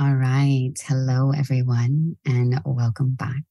All 0.00 0.14
right. 0.14 0.72
Hello, 0.86 1.30
everyone, 1.32 2.16
and 2.24 2.58
welcome 2.64 3.10
back. 3.16 3.44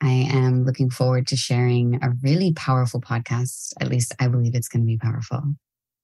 I 0.00 0.28
am 0.30 0.64
looking 0.64 0.88
forward 0.88 1.26
to 1.26 1.36
sharing 1.36 1.96
a 2.00 2.12
really 2.22 2.52
powerful 2.52 3.00
podcast. 3.00 3.72
At 3.80 3.88
least 3.88 4.14
I 4.20 4.28
believe 4.28 4.54
it's 4.54 4.68
going 4.68 4.82
to 4.82 4.86
be 4.86 4.98
powerful. 4.98 5.42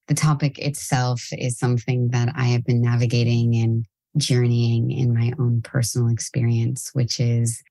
The 0.09 0.15
topic 0.15 0.59
itself 0.59 1.29
is 1.31 1.57
something 1.57 2.09
that 2.09 2.31
I 2.35 2.47
have 2.47 2.65
been 2.65 2.83
navigating 2.83 3.55
and 3.55 3.85
journeying 4.17 4.91
in 4.91 5.15
my 5.15 5.31
own 5.39 5.63
personal 5.63 6.09
experience, 6.09 6.91
which 6.93 7.21
is 7.21 7.63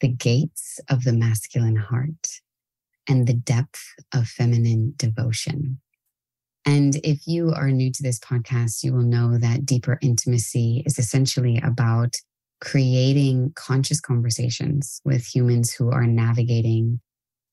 the 0.00 0.08
gates 0.12 0.78
of 0.88 1.02
the 1.02 1.12
masculine 1.12 1.74
heart 1.74 2.28
and 3.08 3.26
the 3.26 3.34
depth 3.34 3.82
of 4.14 4.28
feminine 4.28 4.94
devotion. 4.98 5.80
And 6.66 6.96
if 7.04 7.26
you 7.26 7.52
are 7.52 7.70
new 7.70 7.92
to 7.92 8.02
this 8.02 8.18
podcast, 8.18 8.82
you 8.82 8.92
will 8.92 9.02
know 9.02 9.36
that 9.38 9.66
deeper 9.66 9.98
intimacy 10.00 10.82
is 10.86 10.98
essentially 10.98 11.60
about 11.62 12.16
creating 12.60 13.52
conscious 13.54 14.00
conversations 14.00 15.00
with 15.04 15.26
humans 15.26 15.74
who 15.74 15.90
are 15.90 16.06
navigating 16.06 17.00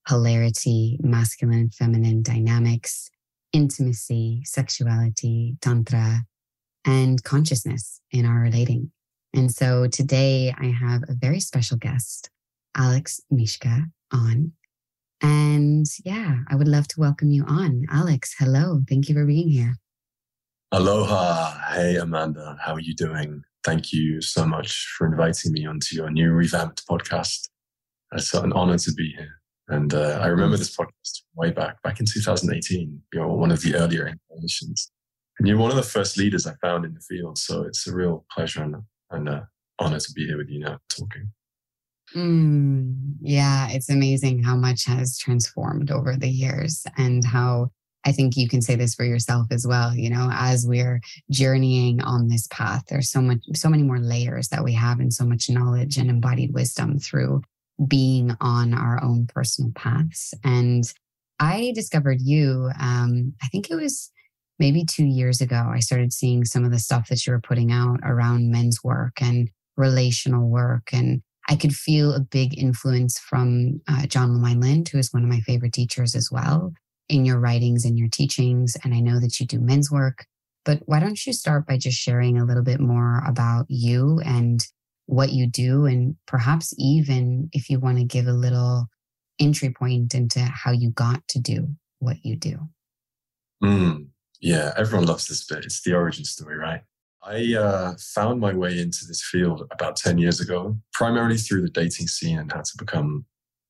polarity, 0.08 0.98
masculine, 1.02 1.70
feminine 1.70 2.22
dynamics, 2.22 3.10
intimacy, 3.54 4.42
sexuality, 4.46 5.58
tantra, 5.62 6.22
and 6.86 7.24
consciousness 7.24 8.02
in 8.12 8.26
our 8.26 8.40
relating. 8.40 8.92
And 9.34 9.52
so 9.52 9.88
today 9.88 10.54
I 10.58 10.68
have 10.68 11.04
a 11.04 11.14
very 11.14 11.40
special 11.40 11.78
guest, 11.78 12.30
Alex 12.76 13.20
Mishka, 13.30 13.84
on. 14.12 14.54
And 15.22 15.86
yeah, 16.04 16.40
I 16.50 16.56
would 16.56 16.68
love 16.68 16.88
to 16.90 17.00
welcome 17.00 17.32
you 17.32 17.44
on. 17.46 17.86
Alex, 17.92 18.36
hello. 18.38 18.82
Thank 18.88 19.10
you 19.10 19.16
for 19.16 19.26
being 19.26 19.50
here. 19.50 19.76
Aloha. 20.72 21.74
Hey, 21.74 21.98
Amanda. 21.98 22.58
How 22.62 22.74
are 22.74 22.80
you 22.80 22.96
doing? 22.96 23.44
Thank 23.64 23.92
you 23.92 24.22
so 24.22 24.46
much 24.46 24.88
for 24.98 25.06
inviting 25.06 25.52
me 25.52 25.66
onto 25.66 25.96
your 25.96 26.10
new 26.10 26.32
revamped 26.32 26.88
podcast. 26.88 27.48
It's 28.14 28.34
an 28.34 28.54
honor 28.54 28.78
to 28.78 28.94
be 28.94 29.14
here. 29.18 29.42
And 29.68 29.94
uh, 29.94 30.20
I 30.22 30.28
remember 30.28 30.58
this 30.58 30.76
podcast 30.76 31.22
way 31.36 31.52
back, 31.52 31.82
back 31.82 32.00
in 32.00 32.06
2018. 32.06 33.02
You're 33.14 33.28
one 33.28 33.52
of 33.52 33.62
the 33.62 33.76
earlier 33.76 34.08
incarnations. 34.08 34.92
And 35.40 35.48
you're 35.48 35.58
one 35.58 35.72
of 35.72 35.78
the 35.78 35.84
first 35.84 36.18
leaders 36.18 36.46
I 36.48 36.54
found 36.62 36.86
in 36.86 36.94
the 36.94 37.00
field. 37.02 37.38
So 37.38 37.64
it's 37.64 37.88
a 37.88 37.96
real 37.96 38.26
pleasure 38.32 38.64
and, 38.64 38.76
and 39.12 39.30
an 39.30 39.44
honor 39.80 40.00
to 40.00 40.14
be 40.14 40.26
here 40.26 40.38
with 40.38 40.50
you 40.50 40.60
now 40.60 40.80
talking. 40.90 41.32
Mm, 42.16 43.16
yeah, 43.22 43.70
it's 43.70 43.90
amazing 43.90 44.44
how 44.44 44.56
much 44.56 44.86
has 44.86 45.18
transformed 45.18 45.92
over 45.92 46.16
the 46.16 46.30
years 46.30 46.86
and 46.98 47.24
how 47.24 47.70
I 48.06 48.12
think 48.12 48.36
you 48.36 48.50
can 48.50 48.62
say 48.62 48.76
this 48.76 48.96
for 48.96 49.06
yourself 49.06 49.48
as 49.52 49.66
well. 49.68 49.96
You 49.96 50.10
know, 50.10 50.30
as 50.32 50.66
we're 50.68 51.00
journeying 51.30 52.02
on 52.02 52.28
this 52.28 52.48
path, 52.48 52.84
there's 52.90 53.12
so 53.12 53.22
much, 53.22 53.40
so 53.54 53.70
many 53.70 53.84
more 53.84 54.00
layers 54.00 54.50
that 54.50 54.64
we 54.64 54.74
have 54.74 55.00
and 55.00 55.14
so 55.14 55.24
much 55.26 55.50
knowledge 55.50 55.98
and 55.98 56.10
embodied 56.10 56.54
wisdom 56.54 57.00
through 57.00 57.42
being 57.88 58.36
on 58.42 58.74
our 58.74 59.02
own 59.04 59.28
personal 59.28 59.72
paths. 59.76 60.34
And 60.44 60.84
I 61.40 61.72
discovered 61.76 62.22
you, 62.22 62.72
um, 62.80 63.34
I 63.42 63.48
think 63.48 63.70
it 63.70 63.76
was 63.76 64.12
maybe 64.60 64.84
two 64.84 65.06
years 65.06 65.42
ago. 65.42 65.70
I 65.72 65.80
started 65.80 66.12
seeing 66.12 66.46
some 66.46 66.64
of 66.66 66.72
the 66.72 66.80
stuff 66.80 67.08
that 67.10 67.26
you 67.26 67.34
were 67.34 67.42
putting 67.42 67.72
out 67.72 68.00
around 68.04 68.52
men's 68.52 68.84
work 68.84 69.22
and 69.22 69.50
relational 69.78 70.50
work 70.50 70.90
and 70.92 71.22
I 71.52 71.58
could 71.58 71.76
feel 71.76 72.14
a 72.14 72.22
big 72.22 72.58
influence 72.58 73.20
from 73.20 73.82
uh, 73.86 74.08
John 74.08 74.40
Wineland, 74.40 74.88
who 74.88 74.98
is 74.98 75.12
one 75.12 75.22
of 75.22 75.30
my 75.30 75.42
favorite 75.42 75.74
teachers 75.74 76.16
as 76.16 76.30
well, 76.32 76.72
in 77.10 77.26
your 77.26 77.40
writings 77.40 77.84
and 77.84 78.00
your 78.00 78.08
teachings. 78.08 78.78
And 78.86 78.94
I 78.94 79.02
know 79.02 79.20
that 79.20 79.38
you 79.38 79.46
do 79.46 79.60
men's 79.60 79.92
work. 79.92 80.26
But 80.64 80.80
why 80.86 81.02
don't 81.02 81.28
you 81.28 81.34
start 81.34 81.68
by 81.68 81.78
just 81.78 81.98
sharing 81.98 82.38
a 82.38 82.46
little 82.46 82.64
bit 82.64 82.80
more 82.80 83.22
about 83.28 83.66
you 83.68 84.22
and 84.24 84.66
what 85.08 85.34
you 85.34 85.46
do? 85.46 85.86
And 85.86 86.16
perhaps 86.26 86.74
even 86.78 87.50
if 87.52 87.70
you 87.70 87.82
want 87.82 87.98
to 87.98 88.06
give 88.06 88.28
a 88.28 88.34
little 88.34 88.86
entry 89.38 89.72
point 89.72 90.14
into 90.14 90.40
how 90.40 90.72
you 90.72 90.92
got 90.92 91.28
to 91.30 91.40
do 91.40 91.68
what 92.00 92.24
you 92.24 92.38
do. 92.38 92.60
Mm, 93.62 94.08
yeah, 94.40 94.72
everyone 94.78 95.06
loves 95.06 95.28
this 95.28 95.44
bit. 95.44 95.66
It's 95.66 95.82
the 95.82 95.96
origin 95.96 96.24
story, 96.24 96.58
right? 96.58 96.84
I 97.24 97.56
uh, 97.56 97.94
found 98.00 98.40
my 98.40 98.54
way 98.54 98.80
into 98.80 99.06
this 99.06 99.24
field 99.24 99.68
about 99.72 99.96
10 99.96 100.18
years 100.18 100.40
ago, 100.40 100.78
primarily 100.94 101.38
through 101.38 101.62
the 101.62 101.70
dating 101.70 102.08
scene 102.08 102.40
and 102.40 102.52
how 102.52 102.62
to 102.62 102.78
become 102.78 103.26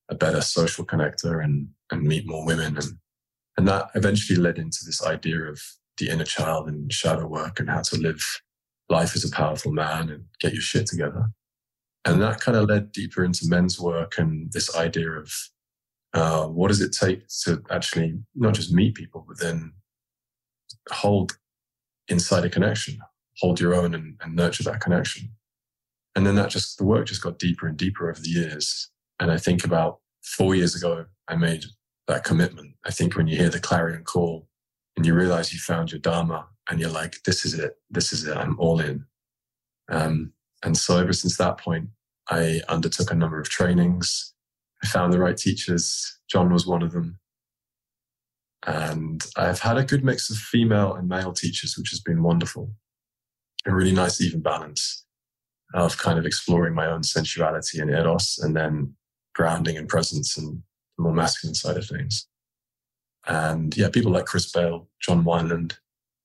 a 0.08 0.14
better 0.14 0.40
social 0.40 0.86
connector 0.86 1.44
and, 1.44 1.68
and 1.90 2.02
meet 2.02 2.26
more 2.26 2.46
women. 2.46 2.76
And, 2.76 2.98
and 3.58 3.68
that 3.68 3.90
eventually 3.94 4.38
led 4.38 4.58
into 4.58 4.80
this 4.86 5.04
idea 5.04 5.40
of 5.42 5.60
the 5.98 6.08
inner 6.08 6.24
child 6.24 6.68
and 6.68 6.90
shadow 6.92 7.26
work 7.26 7.60
and 7.60 7.68
how 7.68 7.82
to 7.82 7.96
live 7.96 8.24
life 8.88 9.14
as 9.14 9.24
a 9.24 9.30
powerful 9.30 9.72
man 9.72 10.08
and 10.08 10.24
get 10.40 10.52
your 10.52 10.62
shit 10.62 10.86
together. 10.86 11.26
And 12.04 12.20
that 12.22 12.40
kind 12.40 12.56
of 12.56 12.68
led 12.68 12.92
deeper 12.92 13.24
into 13.24 13.46
men's 13.46 13.78
work 13.78 14.18
and 14.18 14.52
this 14.52 14.74
idea 14.74 15.10
of 15.10 15.32
uh, 16.14 16.46
what 16.46 16.68
does 16.68 16.80
it 16.80 16.96
take 16.98 17.26
to 17.44 17.62
actually 17.70 18.18
not 18.34 18.54
just 18.54 18.72
meet 18.72 18.94
people, 18.94 19.24
but 19.26 19.38
then 19.38 19.72
hold 20.90 21.38
inside 22.08 22.44
a 22.44 22.50
connection, 22.50 22.98
hold 23.38 23.60
your 23.60 23.74
own 23.74 23.94
and, 23.94 24.16
and 24.20 24.36
nurture 24.36 24.62
that 24.64 24.80
connection. 24.80 25.30
And 26.14 26.26
then 26.26 26.34
that 26.34 26.50
just, 26.50 26.78
the 26.78 26.84
work 26.84 27.06
just 27.06 27.22
got 27.22 27.38
deeper 27.38 27.66
and 27.66 27.76
deeper 27.76 28.10
over 28.10 28.20
the 28.20 28.28
years. 28.28 28.90
And 29.18 29.30
I 29.30 29.38
think 29.38 29.64
about 29.64 30.00
four 30.22 30.54
years 30.54 30.74
ago, 30.74 31.06
I 31.28 31.36
made 31.36 31.64
that 32.08 32.24
commitment. 32.24 32.74
I 32.84 32.90
think 32.90 33.16
when 33.16 33.26
you 33.26 33.36
hear 33.36 33.48
the 33.48 33.60
clarion 33.60 34.04
call 34.04 34.48
and 34.96 35.06
you 35.06 35.14
realize 35.14 35.52
you 35.52 35.58
found 35.58 35.90
your 35.90 36.00
Dharma 36.00 36.48
and 36.68 36.80
you're 36.80 36.90
like, 36.90 37.22
this 37.24 37.44
is 37.44 37.58
it. 37.58 37.76
This 37.90 38.12
is 38.12 38.26
it. 38.26 38.36
I'm 38.36 38.58
all 38.58 38.80
in. 38.80 39.06
Um, 39.88 40.32
and 40.62 40.76
so 40.76 40.98
ever 40.98 41.12
since 41.12 41.36
that 41.38 41.58
point, 41.58 41.88
I 42.28 42.60
undertook 42.68 43.10
a 43.10 43.16
number 43.16 43.40
of 43.40 43.48
trainings. 43.48 44.34
I 44.82 44.86
found 44.86 45.12
the 45.12 45.18
right 45.18 45.36
teachers. 45.36 46.18
John 46.28 46.52
was 46.52 46.66
one 46.66 46.82
of 46.82 46.92
them. 46.92 47.18
And 48.66 49.24
I've 49.36 49.60
had 49.60 49.76
a 49.76 49.84
good 49.84 50.04
mix 50.04 50.30
of 50.30 50.36
female 50.36 50.94
and 50.94 51.08
male 51.08 51.32
teachers, 51.32 51.76
which 51.76 51.90
has 51.90 52.00
been 52.00 52.22
wonderful 52.22 52.72
a 53.66 53.74
really 53.74 53.92
nice 53.92 54.20
even 54.20 54.40
balance 54.40 55.04
of 55.74 55.96
kind 55.98 56.18
of 56.18 56.26
exploring 56.26 56.74
my 56.74 56.86
own 56.86 57.02
sensuality 57.02 57.78
and 57.78 57.90
eros 57.90 58.38
and 58.42 58.56
then 58.56 58.94
grounding 59.34 59.76
and 59.76 59.88
presence 59.88 60.36
and 60.36 60.62
the 60.96 61.02
more 61.02 61.14
masculine 61.14 61.54
side 61.54 61.76
of 61.76 61.86
things. 61.86 62.26
And 63.26 63.74
yeah, 63.76 63.88
people 63.88 64.12
like 64.12 64.26
Chris 64.26 64.50
Bale, 64.50 64.88
John 65.00 65.24
Wineland 65.24 65.78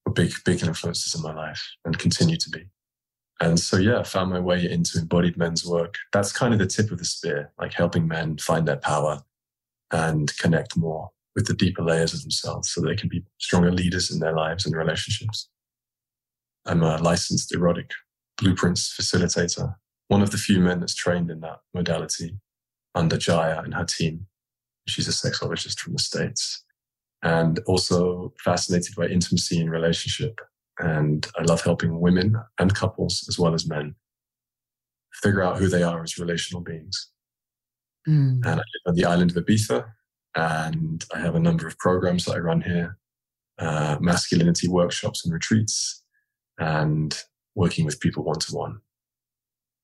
were 0.06 0.12
big, 0.12 0.34
big 0.44 0.64
influences 0.64 1.16
in 1.16 1.22
my 1.22 1.34
life 1.34 1.64
and 1.86 1.98
continue 1.98 2.38
to 2.38 2.50
be. 2.50 2.66
And 3.40 3.60
so, 3.60 3.78
yeah, 3.78 4.00
I 4.00 4.04
found 4.04 4.32
my 4.32 4.40
way 4.40 4.70
into 4.70 4.98
embodied 4.98 5.38
men's 5.38 5.64
work. 5.64 5.96
That's 6.12 6.32
kind 6.32 6.54
of 6.54 6.60
the 6.60 6.66
tip 6.66 6.92
of 6.92 6.98
the 6.98 7.06
spear, 7.06 7.52
like 7.60 7.74
helping 7.74 8.08
men 8.08 8.38
find 8.38 8.68
their 8.68 8.78
power 8.78 9.22
and 9.92 10.36
connect 10.38 10.76
more 10.76 11.12
with 11.36 11.46
the 11.46 11.54
deeper 11.54 11.84
layers 11.84 12.16
of 12.16 12.24
themselves 12.24 12.70
so 12.72 12.82
they 12.82 12.96
can 12.96 13.10
be 13.10 13.24
stronger 13.38 13.72
leaders 13.72 14.12
in 14.12 14.20
their 14.20 14.34
lives 14.34 14.66
and 14.66 14.76
relationships. 14.76 15.50
I'm 16.68 16.84
a 16.84 16.98
licensed 16.98 17.54
erotic 17.54 17.92
blueprints 18.38 18.94
facilitator, 19.00 19.76
one 20.10 20.22
of 20.22 20.32
the 20.32 20.38
few 20.38 20.60
men 20.60 20.80
that's 20.80 20.96
trained 20.96 21.32
in 21.32 21.40
that 21.42 21.60
modality 21.74 22.38
under 22.94 23.18
Jaiya 23.18 23.64
and 23.64 23.74
her 23.74 23.86
team. 23.86 24.28
She's 24.88 25.08
a 25.08 25.12
sexologist 25.12 25.80
from 25.80 25.94
the 25.94 26.00
States 26.00 26.64
and 27.24 27.60
also 27.68 28.34
fascinated 28.44 28.96
by 28.96 29.08
intimacy 29.08 29.60
and 29.60 29.72
relationship. 29.72 30.40
And 30.80 31.28
I 31.38 31.44
love 31.44 31.62
helping 31.62 32.00
women 32.00 32.36
and 32.60 32.76
couples 32.76 33.26
as 33.28 33.40
well 33.40 33.54
as 33.54 33.68
men 33.68 33.96
figure 35.14 35.44
out 35.44 35.58
who 35.58 35.68
they 35.68 35.84
are 35.84 36.04
as 36.04 36.20
relational 36.20 36.62
beings. 36.62 37.10
Mm. 38.08 38.46
And 38.46 38.48
I 38.48 38.54
live 38.54 38.86
on 38.86 38.96
the 38.96 39.06
island 39.06 39.36
of 39.36 39.44
Ibiza 39.44 39.86
and 40.36 41.04
I 41.14 41.20
have 41.20 41.36
a 41.36 41.40
number 41.40 41.68
of 41.68 41.78
programs 41.80 42.26
that 42.26 42.36
I 42.36 42.40
run 42.40 42.62
here, 42.62 42.98
uh, 43.58 43.98
masculinity 44.00 44.68
workshops 44.68 45.26
and 45.26 45.34
retreats, 45.34 46.04
and 46.58 47.18
working 47.56 47.86
with 47.86 48.00
people 48.00 48.24
one 48.24 48.40
to 48.40 48.56
one. 48.56 48.80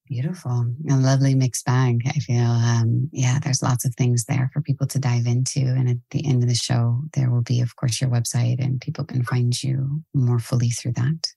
Beautiful. 0.08 0.68
A 0.92 0.96
lovely 0.96 1.34
mixed 1.34 1.66
bag. 1.66 2.02
I 2.06 2.20
feel, 2.20 2.44
um, 2.44 3.10
yeah, 3.14 3.40
there's 3.40 3.64
lots 3.64 3.86
of 3.86 3.96
things 3.96 4.25
there 4.25 4.50
for 4.54 4.62
people 4.62 4.86
to 4.88 5.00
dive 5.00 5.25
into. 5.25 5.62
And 5.62 5.88
at 5.90 5.98
the 6.12 6.25
end 6.25 6.44
of 6.44 6.50
the 6.50 6.56
show, 6.56 7.02
there 7.14 7.31
will 7.31 7.42
be, 7.42 7.62
of 7.62 7.75
course, 7.78 8.02
your 8.02 8.10
website 8.10 8.64
and 8.64 8.81
people 8.81 9.06
can 9.06 9.24
find 9.24 9.64
you 9.64 10.04
more 10.14 10.40
fully 10.40 10.70
through 10.70 10.94
that. 10.94 11.31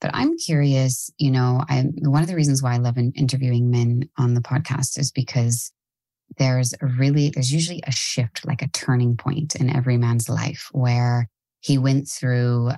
But 0.00 0.10
I'm 0.12 0.36
curious, 0.36 1.08
you 1.18 1.30
know, 1.30 1.64
I, 1.68 1.84
one 1.98 2.20
of 2.20 2.28
the 2.28 2.34
reasons 2.34 2.62
why 2.62 2.74
I 2.74 2.78
love 2.78 2.98
interviewing 2.98 3.70
men 3.70 4.08
on 4.18 4.34
the 4.34 4.42
podcast 4.42 4.98
is 4.98 5.12
because 5.12 5.72
there's 6.36 6.74
a 6.82 6.86
really, 6.86 7.30
there's 7.30 7.52
usually 7.52 7.82
a 7.86 7.92
shift, 7.92 8.44
like 8.44 8.60
a 8.60 8.68
turning 8.68 9.16
point 9.16 9.54
in 9.54 9.74
every 9.74 9.98
man's 9.98 10.28
life 10.28 10.68
where 10.72 11.28
he 11.60 11.78
went 11.78 12.08
through 12.08 12.72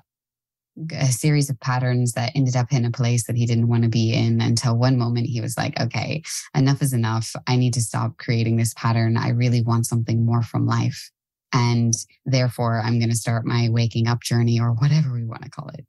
a 0.93 1.07
series 1.07 1.49
of 1.49 1.59
patterns 1.61 2.13
that 2.13 2.33
ended 2.35 2.57
up 2.57 2.73
in 2.73 2.85
a 2.85 2.91
place 2.91 3.27
that 3.27 3.37
he 3.37 3.47
didn't 3.47 3.69
want 3.69 3.83
to 3.85 3.89
be 3.89 4.13
in 4.13 4.41
until 4.41 4.77
one 4.77 4.99
moment 4.99 5.27
he 5.27 5.41
was 5.41 5.57
like, 5.57 5.79
okay, 5.81 6.23
enough 6.55 6.83
is 6.83 6.93
enough. 6.93 7.35
I 7.47 7.57
need 7.57 7.75
to 7.75 7.81
stop 7.81 8.19
creating 8.19 8.57
this 8.57 8.75
pattern. 8.75 9.17
I 9.17 9.31
really 9.31 9.63
want 9.63 9.87
something 9.87 10.27
more 10.27 10.43
from 10.43 10.67
life. 10.67 11.11
And 11.53 11.95
therefore, 12.27 12.81
I'm 12.81 12.99
going 12.99 13.11
to 13.11 13.17
start 13.17 13.47
my 13.47 13.69
waking 13.71 14.07
up 14.09 14.23
journey 14.23 14.61
or 14.61 14.73
whatever 14.73 15.13
we 15.13 15.25
want 15.25 15.43
to 15.45 15.51
call 15.51 15.69
it. 15.71 15.87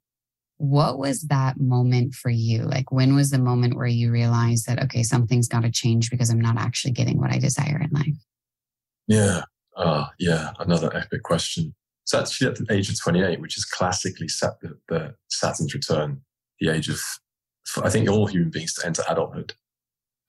what 0.58 0.98
was 0.98 1.22
that 1.22 1.58
moment 1.58 2.14
for 2.14 2.30
you? 2.30 2.62
Like, 2.64 2.90
when 2.90 3.14
was 3.14 3.30
the 3.30 3.38
moment 3.38 3.76
where 3.76 3.86
you 3.86 4.10
realized 4.10 4.66
that, 4.66 4.82
okay, 4.82 5.04
something's 5.04 5.48
got 5.48 5.62
to 5.62 5.70
change 5.70 6.10
because 6.10 6.30
I'm 6.30 6.40
not 6.40 6.58
actually 6.58 6.92
getting 6.92 7.18
what 7.18 7.32
I 7.32 7.38
desire 7.38 7.80
in 7.80 7.90
life? 7.92 8.16
Yeah. 9.06 9.42
Uh, 9.76 10.06
yeah. 10.18 10.50
Another 10.58 10.94
epic 10.94 11.22
question. 11.22 11.74
So, 12.08 12.18
actually, 12.18 12.48
at 12.48 12.56
the 12.56 12.66
age 12.70 12.88
of 12.88 12.98
28, 12.98 13.38
which 13.38 13.58
is 13.58 13.66
classically 13.66 14.28
set 14.28 14.58
the, 14.62 14.78
the 14.88 15.14
Saturn's 15.28 15.74
return, 15.74 16.22
the 16.58 16.70
age 16.70 16.88
of, 16.88 16.98
I 17.84 17.90
think, 17.90 18.08
all 18.08 18.26
human 18.26 18.48
beings 18.48 18.72
to 18.74 18.86
enter 18.86 19.02
adulthood. 19.06 19.52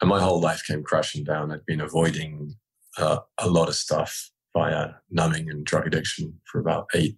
And 0.01 0.09
my 0.09 0.19
whole 0.19 0.41
life 0.41 0.61
came 0.67 0.83
crashing 0.83 1.23
down. 1.23 1.53
I'd 1.53 1.65
been 1.65 1.79
avoiding 1.79 2.55
uh, 2.97 3.19
a 3.37 3.49
lot 3.49 3.69
of 3.69 3.75
stuff 3.75 4.29
via 4.53 4.89
numbing 5.09 5.49
and 5.49 5.65
drug 5.65 5.87
addiction 5.87 6.41
for 6.51 6.59
about 6.59 6.87
eight 6.95 7.17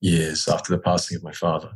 years 0.00 0.48
after 0.48 0.72
the 0.72 0.80
passing 0.80 1.18
of 1.18 1.22
my 1.22 1.32
father. 1.32 1.72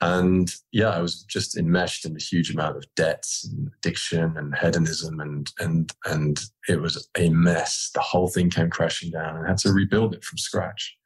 And 0.00 0.50
yeah, 0.72 0.88
I 0.88 1.02
was 1.02 1.22
just 1.24 1.54
enmeshed 1.54 2.06
in 2.06 2.16
a 2.16 2.18
huge 2.18 2.50
amount 2.50 2.78
of 2.78 2.86
debts 2.94 3.46
and 3.46 3.68
addiction 3.76 4.38
and 4.38 4.56
hedonism 4.56 5.20
and 5.20 5.52
and 5.58 5.92
and 6.06 6.40
it 6.66 6.80
was 6.80 7.10
a 7.18 7.28
mess. 7.28 7.90
The 7.92 8.00
whole 8.00 8.28
thing 8.28 8.48
came 8.48 8.70
crashing 8.70 9.10
down 9.10 9.36
and 9.36 9.44
I 9.44 9.48
had 9.50 9.58
to 9.58 9.72
rebuild 9.72 10.14
it 10.14 10.24
from 10.24 10.38
scratch. 10.38 10.96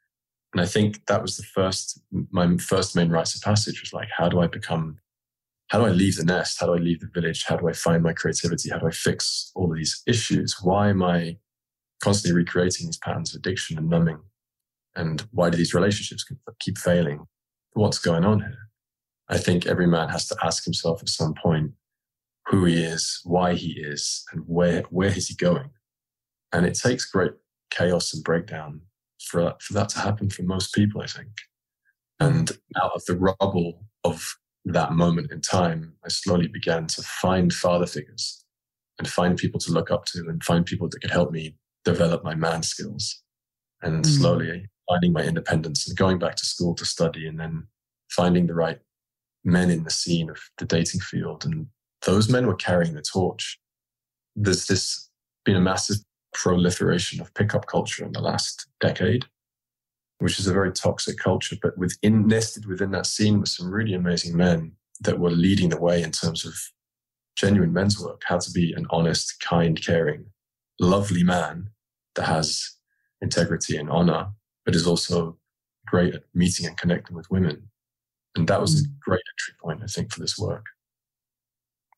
And 0.53 0.61
I 0.61 0.65
think 0.65 1.05
that 1.07 1.21
was 1.21 1.37
the 1.37 1.43
first 1.43 2.01
my 2.31 2.57
first 2.57 2.95
main 2.95 3.09
rites 3.09 3.35
of 3.35 3.41
passage 3.41 3.81
was 3.81 3.93
like, 3.93 4.09
how 4.15 4.29
do 4.29 4.39
I 4.39 4.47
become 4.47 4.97
how 5.69 5.79
do 5.79 5.85
I 5.85 5.91
leave 5.91 6.17
the 6.17 6.25
nest? 6.25 6.59
How 6.59 6.65
do 6.65 6.73
I 6.73 6.79
leave 6.79 6.99
the 6.99 7.09
village? 7.13 7.45
How 7.47 7.55
do 7.55 7.69
I 7.69 7.71
find 7.71 8.03
my 8.03 8.11
creativity? 8.11 8.69
How 8.69 8.79
do 8.79 8.87
I 8.87 8.91
fix 8.91 9.51
all 9.55 9.71
of 9.71 9.77
these 9.77 10.03
issues? 10.05 10.57
Why 10.61 10.89
am 10.89 11.01
I 11.01 11.37
constantly 12.03 12.35
recreating 12.35 12.87
these 12.87 12.97
patterns 12.97 13.33
of 13.33 13.39
addiction 13.39 13.77
and 13.77 13.89
numbing? 13.89 14.19
And 14.97 15.25
why 15.31 15.49
do 15.49 15.57
these 15.57 15.73
relationships 15.73 16.25
keep 16.59 16.77
failing? 16.77 17.25
What's 17.71 17.99
going 17.99 18.25
on 18.25 18.41
here? 18.41 18.57
I 19.29 19.37
think 19.37 19.65
every 19.65 19.87
man 19.87 20.09
has 20.09 20.27
to 20.27 20.35
ask 20.43 20.65
himself 20.65 21.01
at 21.01 21.07
some 21.07 21.35
point 21.41 21.71
who 22.47 22.65
he 22.65 22.83
is, 22.83 23.21
why 23.23 23.53
he 23.53 23.79
is, 23.79 24.25
and 24.33 24.43
where 24.45 24.81
where 24.89 25.15
is 25.15 25.29
he 25.29 25.35
going. 25.35 25.69
And 26.51 26.65
it 26.65 26.73
takes 26.73 27.05
great 27.05 27.31
chaos 27.69 28.13
and 28.13 28.25
breakdown 28.25 28.81
for 29.25 29.55
for 29.61 29.73
that 29.73 29.89
to 29.89 29.99
happen 29.99 30.29
for 30.29 30.43
most 30.43 30.73
people, 30.73 31.01
I 31.01 31.07
think. 31.07 31.31
And 32.19 32.51
out 32.81 32.91
of 32.93 33.03
the 33.05 33.17
rubble 33.17 33.85
of 34.03 34.35
that 34.65 34.93
moment 34.93 35.31
in 35.31 35.41
time, 35.41 35.93
I 36.05 36.09
slowly 36.09 36.47
began 36.47 36.87
to 36.87 37.01
find 37.01 37.51
father 37.51 37.87
figures 37.87 38.45
and 38.99 39.07
find 39.07 39.37
people 39.37 39.59
to 39.59 39.71
look 39.71 39.89
up 39.89 40.05
to 40.05 40.19
and 40.27 40.43
find 40.43 40.65
people 40.65 40.87
that 40.89 40.99
could 41.01 41.11
help 41.11 41.31
me 41.31 41.55
develop 41.83 42.23
my 42.23 42.35
man 42.35 42.61
skills. 42.61 43.23
And 43.81 44.05
mm. 44.05 44.19
slowly 44.19 44.69
finding 44.87 45.13
my 45.13 45.23
independence 45.23 45.87
and 45.87 45.97
going 45.97 46.19
back 46.19 46.35
to 46.35 46.45
school 46.45 46.75
to 46.75 46.85
study 46.85 47.25
and 47.25 47.39
then 47.39 47.67
finding 48.11 48.45
the 48.45 48.53
right 48.53 48.77
men 49.43 49.71
in 49.71 49.83
the 49.83 49.89
scene 49.89 50.29
of 50.29 50.37
the 50.59 50.65
dating 50.65 50.99
field. 50.99 51.45
And 51.45 51.67
those 52.05 52.29
men 52.29 52.45
were 52.45 52.55
carrying 52.55 52.93
the 52.93 53.01
torch. 53.01 53.59
There's 54.35 54.67
this 54.67 55.09
been 55.45 55.55
a 55.55 55.61
massive 55.61 55.97
proliferation 56.33 57.21
of 57.21 57.33
pickup 57.33 57.65
culture 57.65 58.05
in 58.05 58.11
the 58.11 58.21
last 58.21 58.67
decade, 58.79 59.25
which 60.19 60.39
is 60.39 60.47
a 60.47 60.53
very 60.53 60.71
toxic 60.71 61.17
culture. 61.17 61.55
But 61.61 61.77
within 61.77 62.27
nested 62.27 62.65
within 62.65 62.91
that 62.91 63.05
scene 63.05 63.39
were 63.39 63.45
some 63.45 63.71
really 63.71 63.93
amazing 63.93 64.35
men 64.35 64.73
that 65.01 65.19
were 65.19 65.31
leading 65.31 65.69
the 65.69 65.81
way 65.81 66.01
in 66.01 66.11
terms 66.11 66.45
of 66.45 66.55
genuine 67.35 67.73
men's 67.73 67.99
work, 67.99 68.21
how 68.25 68.37
to 68.37 68.51
be 68.51 68.73
an 68.73 68.85
honest, 68.89 69.39
kind, 69.39 69.83
caring, 69.83 70.25
lovely 70.79 71.23
man 71.23 71.69
that 72.15 72.25
has 72.25 72.75
integrity 73.21 73.77
and 73.77 73.89
honor, 73.89 74.27
but 74.65 74.75
is 74.75 74.87
also 74.87 75.37
great 75.87 76.15
at 76.15 76.23
meeting 76.33 76.65
and 76.65 76.77
connecting 76.77 77.15
with 77.15 77.29
women. 77.31 77.69
And 78.35 78.47
that 78.47 78.61
was 78.61 78.81
a 78.81 78.83
mm. 78.83 78.99
great 78.99 79.21
entry 79.33 79.55
point, 79.61 79.81
I 79.83 79.87
think, 79.87 80.11
for 80.11 80.19
this 80.19 80.37
work. 80.37 80.65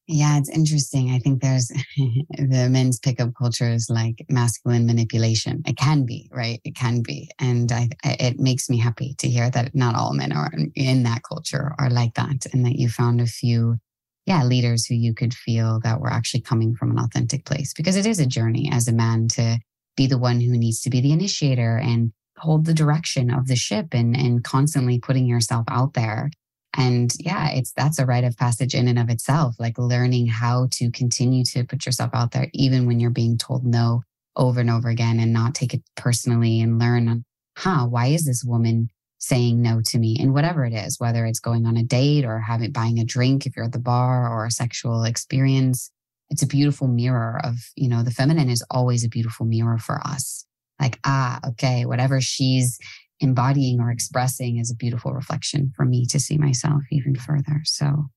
Yeah, 0.07 0.37
it's 0.37 0.49
interesting. 0.49 1.11
I 1.11 1.19
think 1.19 1.41
there's 1.41 1.67
the 1.97 2.67
men's 2.69 2.99
pickup 2.99 3.33
culture 3.37 3.69
is 3.69 3.89
like 3.89 4.25
masculine 4.29 4.85
manipulation. 4.85 5.61
It 5.65 5.77
can 5.77 6.05
be, 6.05 6.29
right? 6.31 6.59
It 6.65 6.75
can 6.75 7.01
be. 7.01 7.29
And 7.39 7.71
I, 7.71 7.89
it 8.03 8.37
makes 8.37 8.69
me 8.69 8.77
happy 8.77 9.15
to 9.19 9.29
hear 9.29 9.49
that 9.51 9.73
not 9.73 9.95
all 9.95 10.13
men 10.13 10.33
are 10.33 10.51
in 10.75 11.03
that 11.03 11.21
culture 11.23 11.73
are 11.79 11.89
like 11.89 12.15
that 12.15 12.45
and 12.51 12.65
that 12.65 12.75
you 12.75 12.89
found 12.89 13.21
a 13.21 13.25
few, 13.25 13.77
yeah, 14.25 14.43
leaders 14.43 14.85
who 14.85 14.95
you 14.95 15.13
could 15.13 15.33
feel 15.33 15.79
that 15.83 16.01
were 16.01 16.11
actually 16.11 16.41
coming 16.41 16.75
from 16.75 16.91
an 16.91 16.99
authentic 16.99 17.45
place 17.45 17.73
because 17.73 17.95
it 17.95 18.05
is 18.05 18.19
a 18.19 18.25
journey 18.25 18.69
as 18.71 18.89
a 18.89 18.93
man 18.93 19.29
to 19.29 19.57
be 19.95 20.05
the 20.05 20.17
one 20.17 20.41
who 20.41 20.57
needs 20.57 20.81
to 20.81 20.89
be 20.89 20.99
the 20.99 21.13
initiator 21.13 21.77
and 21.77 22.11
hold 22.37 22.65
the 22.65 22.73
direction 22.73 23.31
of 23.31 23.47
the 23.47 23.55
ship 23.55 23.87
and 23.93 24.17
and 24.17 24.43
constantly 24.43 24.99
putting 24.99 25.27
yourself 25.27 25.63
out 25.69 25.93
there 25.93 26.29
and 26.75 27.13
yeah 27.19 27.49
it's 27.51 27.71
that's 27.73 27.99
a 27.99 28.05
rite 28.05 28.23
of 28.23 28.37
passage 28.37 28.73
in 28.73 28.87
and 28.87 28.99
of 28.99 29.09
itself 29.09 29.55
like 29.59 29.77
learning 29.77 30.27
how 30.27 30.67
to 30.71 30.89
continue 30.91 31.43
to 31.43 31.63
put 31.63 31.85
yourself 31.85 32.11
out 32.13 32.31
there 32.31 32.47
even 32.53 32.85
when 32.85 32.99
you're 32.99 33.09
being 33.09 33.37
told 33.37 33.65
no 33.65 34.01
over 34.35 34.59
and 34.59 34.69
over 34.69 34.89
again 34.89 35.19
and 35.19 35.31
not 35.31 35.53
take 35.53 35.73
it 35.73 35.83
personally 35.95 36.61
and 36.61 36.79
learn 36.79 37.23
huh 37.57 37.85
why 37.85 38.07
is 38.07 38.25
this 38.25 38.43
woman 38.43 38.89
saying 39.19 39.61
no 39.61 39.79
to 39.85 39.99
me? 39.99 40.17
And 40.19 40.33
whatever 40.33 40.65
it 40.65 40.73
is 40.73 40.99
whether 40.99 41.25
it's 41.25 41.39
going 41.39 41.65
on 41.65 41.77
a 41.77 41.83
date 41.83 42.25
or 42.25 42.39
having 42.39 42.71
buying 42.73 42.99
a 42.99 43.05
drink 43.05 43.45
if 43.45 43.55
you're 43.55 43.65
at 43.65 43.71
the 43.71 43.79
bar 43.79 44.29
or 44.29 44.45
a 44.45 44.51
sexual 44.51 45.05
experience 45.05 45.91
it's 46.29 46.41
a 46.41 46.47
beautiful 46.47 46.87
mirror 46.87 47.39
of 47.43 47.55
you 47.75 47.87
know 47.87 48.03
the 48.03 48.11
feminine 48.11 48.49
is 48.49 48.65
always 48.71 49.05
a 49.05 49.09
beautiful 49.09 49.45
mirror 49.45 49.77
for 49.77 50.01
us. 50.05 50.45
Like, 50.81 50.99
ah, 51.05 51.39
okay, 51.49 51.85
whatever 51.85 52.19
she's 52.19 52.79
embodying 53.23 53.79
or 53.79 53.89
expressing 53.89 54.57
is 54.57 54.69
a 54.69 54.75
beautiful 54.75 55.13
reflection 55.13 55.71
for 55.75 55.85
me 55.85 56.05
to 56.07 56.19
see 56.19 56.37
myself 56.37 56.81
even 56.91 57.15
further. 57.15 57.61
So, 57.63 58.09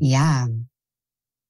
yeah. 0.00 0.46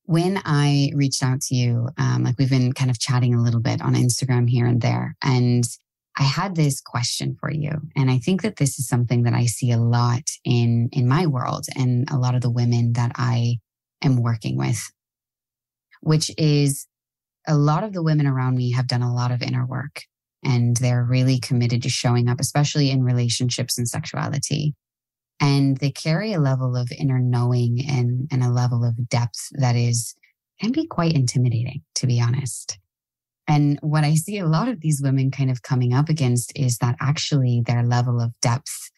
When 0.06 0.42
I 0.44 0.90
reached 0.94 1.22
out 1.22 1.40
to 1.42 1.54
you, 1.54 1.88
um, 1.96 2.24
like 2.24 2.34
we've 2.38 2.50
been 2.50 2.74
kind 2.74 2.90
of 2.90 2.98
chatting 2.98 3.34
a 3.34 3.40
little 3.40 3.60
bit 3.60 3.80
on 3.80 3.94
Instagram 3.94 4.50
here 4.50 4.66
and 4.66 4.82
there, 4.82 5.16
and 5.22 5.64
I 6.16 6.24
had 6.24 6.54
this 6.54 6.80
question 6.80 7.36
for 7.40 7.50
you. 7.50 7.72
And 7.96 8.10
I 8.10 8.18
think 8.18 8.42
that 8.42 8.56
this 8.56 8.78
is 8.78 8.86
something 8.86 9.24
that 9.24 9.34
I 9.34 9.46
see 9.46 9.72
a 9.72 9.78
lot 9.78 10.22
in, 10.44 10.88
in 10.92 11.08
my 11.08 11.26
world 11.26 11.66
and 11.74 12.08
a 12.10 12.18
lot 12.18 12.34
of 12.34 12.40
the 12.40 12.50
women 12.50 12.92
that 12.92 13.12
I 13.16 13.58
am 14.02 14.22
working 14.22 14.56
with, 14.56 14.92
which 16.02 16.30
is 16.38 16.86
a 17.48 17.56
lot 17.56 17.82
of 17.82 17.92
the 17.92 18.02
women 18.02 18.26
around 18.26 18.56
me 18.56 18.72
have 18.72 18.86
done 18.86 19.02
a 19.02 19.12
lot 19.12 19.32
of 19.32 19.42
inner 19.42 19.66
work 19.66 20.02
and 20.44 20.76
they're 20.76 21.04
really 21.04 21.38
committed 21.38 21.82
to 21.82 21.88
showing 21.88 22.28
up, 22.28 22.40
especially 22.40 22.90
in 22.90 23.02
relationships 23.02 23.78
and 23.78 23.88
sexuality. 23.88 24.74
And 25.40 25.76
they 25.78 25.90
carry 25.90 26.32
a 26.32 26.40
level 26.40 26.76
of 26.76 26.90
inner 26.98 27.18
knowing 27.18 27.84
and, 27.88 28.28
and 28.30 28.42
a 28.42 28.50
level 28.50 28.84
of 28.84 29.08
depth 29.08 29.48
that 29.52 29.76
is 29.76 30.14
can 30.60 30.72
be 30.72 30.86
quite 30.86 31.14
intimidating, 31.14 31.82
to 31.96 32.06
be 32.06 32.20
honest. 32.20 32.78
And 33.46 33.78
what 33.82 34.04
I 34.04 34.14
see 34.14 34.38
a 34.38 34.46
lot 34.46 34.68
of 34.68 34.80
these 34.80 35.02
women 35.02 35.30
kind 35.30 35.50
of 35.50 35.62
coming 35.62 35.92
up 35.92 36.08
against 36.08 36.52
is 36.56 36.78
that 36.78 36.96
actually 37.00 37.62
their 37.66 37.82
level 37.82 38.20
of 38.20 38.38
depth 38.40 38.90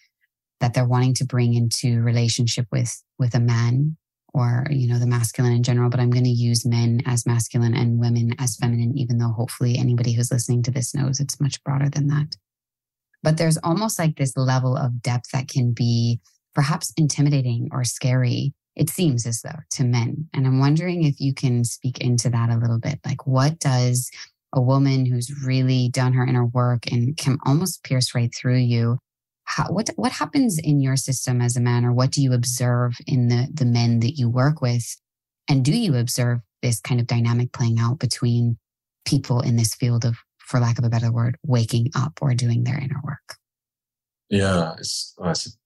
that 0.61 0.75
they're 0.75 0.87
wanting 0.87 1.15
to 1.15 1.25
bring 1.25 1.55
into 1.55 2.01
relationship 2.01 2.67
with 2.71 3.03
with 3.19 3.35
a 3.35 3.41
man 3.41 3.97
or 4.37 4.67
you 4.71 4.87
know 4.87 4.99
the 4.99 5.07
masculine 5.07 5.53
in 5.53 5.63
general 5.63 5.89
but 5.89 5.99
i'm 5.99 6.11
going 6.11 6.25
to 6.25 6.31
use 6.31 6.67
men 6.67 7.01
as 7.07 7.27
masculine 7.27 7.75
and 7.75 7.99
women 7.99 8.35
as 8.39 8.57
feminine 8.57 8.97
even 8.97 9.19
though 9.19 9.33
hopefully 9.33 9.79
anybody 9.79 10.13
who's 10.13 10.31
listening 10.31 10.63
to 10.63 10.71
this 10.71 10.95
knows 10.95 11.19
it's 11.19 11.41
much 11.41 11.63
broader 11.65 11.89
than 11.89 12.07
that. 12.09 12.37
But 13.23 13.39
there's 13.39 13.57
almost 13.59 13.99
like 13.99 14.17
this 14.17 14.37
level 14.37 14.77
of 14.77 15.03
depth 15.03 15.31
that 15.33 15.49
can 15.49 15.73
be 15.73 16.21
perhaps 16.55 16.93
intimidating 16.97 17.69
or 17.73 17.83
scary 17.83 18.53
it 18.77 18.91
seems 18.91 19.25
as 19.25 19.41
though 19.41 19.59
to 19.71 19.85
men. 19.85 20.29
And 20.35 20.47
i'm 20.47 20.61
wondering 20.61 21.05
if 21.05 21.19
you 21.19 21.33
can 21.33 21.65
speak 21.65 21.99
into 21.99 22.29
that 22.29 22.51
a 22.51 22.59
little 22.59 22.79
bit. 22.79 23.01
Like 23.05 23.27
what 23.27 23.59
does 23.59 24.11
a 24.53 24.61
woman 24.61 25.07
who's 25.07 25.45
really 25.45 25.89
done 25.89 26.13
her 26.13 26.27
inner 26.27 26.45
work 26.45 26.91
and 26.93 27.17
can 27.17 27.39
almost 27.45 27.83
pierce 27.85 28.15
right 28.15 28.33
through 28.35 28.59
you 28.59 28.99
how, 29.47 29.69
what 29.69 29.89
what 29.97 30.13
happens 30.13 30.59
in 30.59 30.81
your 30.81 30.97
system 30.97 31.41
as 31.41 31.57
a 31.57 31.61
man 31.61 31.85
or 31.85 31.93
what 31.93 32.11
do 32.11 32.21
you 32.21 32.33
observe 32.33 32.95
in 33.07 33.29
the 33.29 33.49
the 33.53 33.65
men 33.65 34.01
that 34.01 34.19
you 34.19 34.29
work 34.29 34.61
with? 34.61 34.85
And 35.49 35.65
do 35.65 35.73
you 35.73 35.97
observe 35.97 36.41
this 36.63 36.81
kind 36.81 37.01
of 37.01 37.07
dynamic 37.07 37.53
playing 37.53 37.79
out 37.79 38.01
between 38.01 38.59
people 39.07 39.41
in 39.41 39.57
this 39.57 39.75
field 39.75 40.05
of 40.05 40.17
for 40.39 40.59
lack 40.59 40.79
of 40.79 40.85
a 40.85 40.89
better 40.89 41.13
word 41.13 41.39
waking 41.45 41.91
up 41.95 42.19
or 42.21 42.35
doing 42.35 42.65
their 42.65 42.79
inner 42.79 43.01
work? 43.05 43.37
Yeah 44.29 44.75
it's, 44.79 45.15
it's 45.21 45.57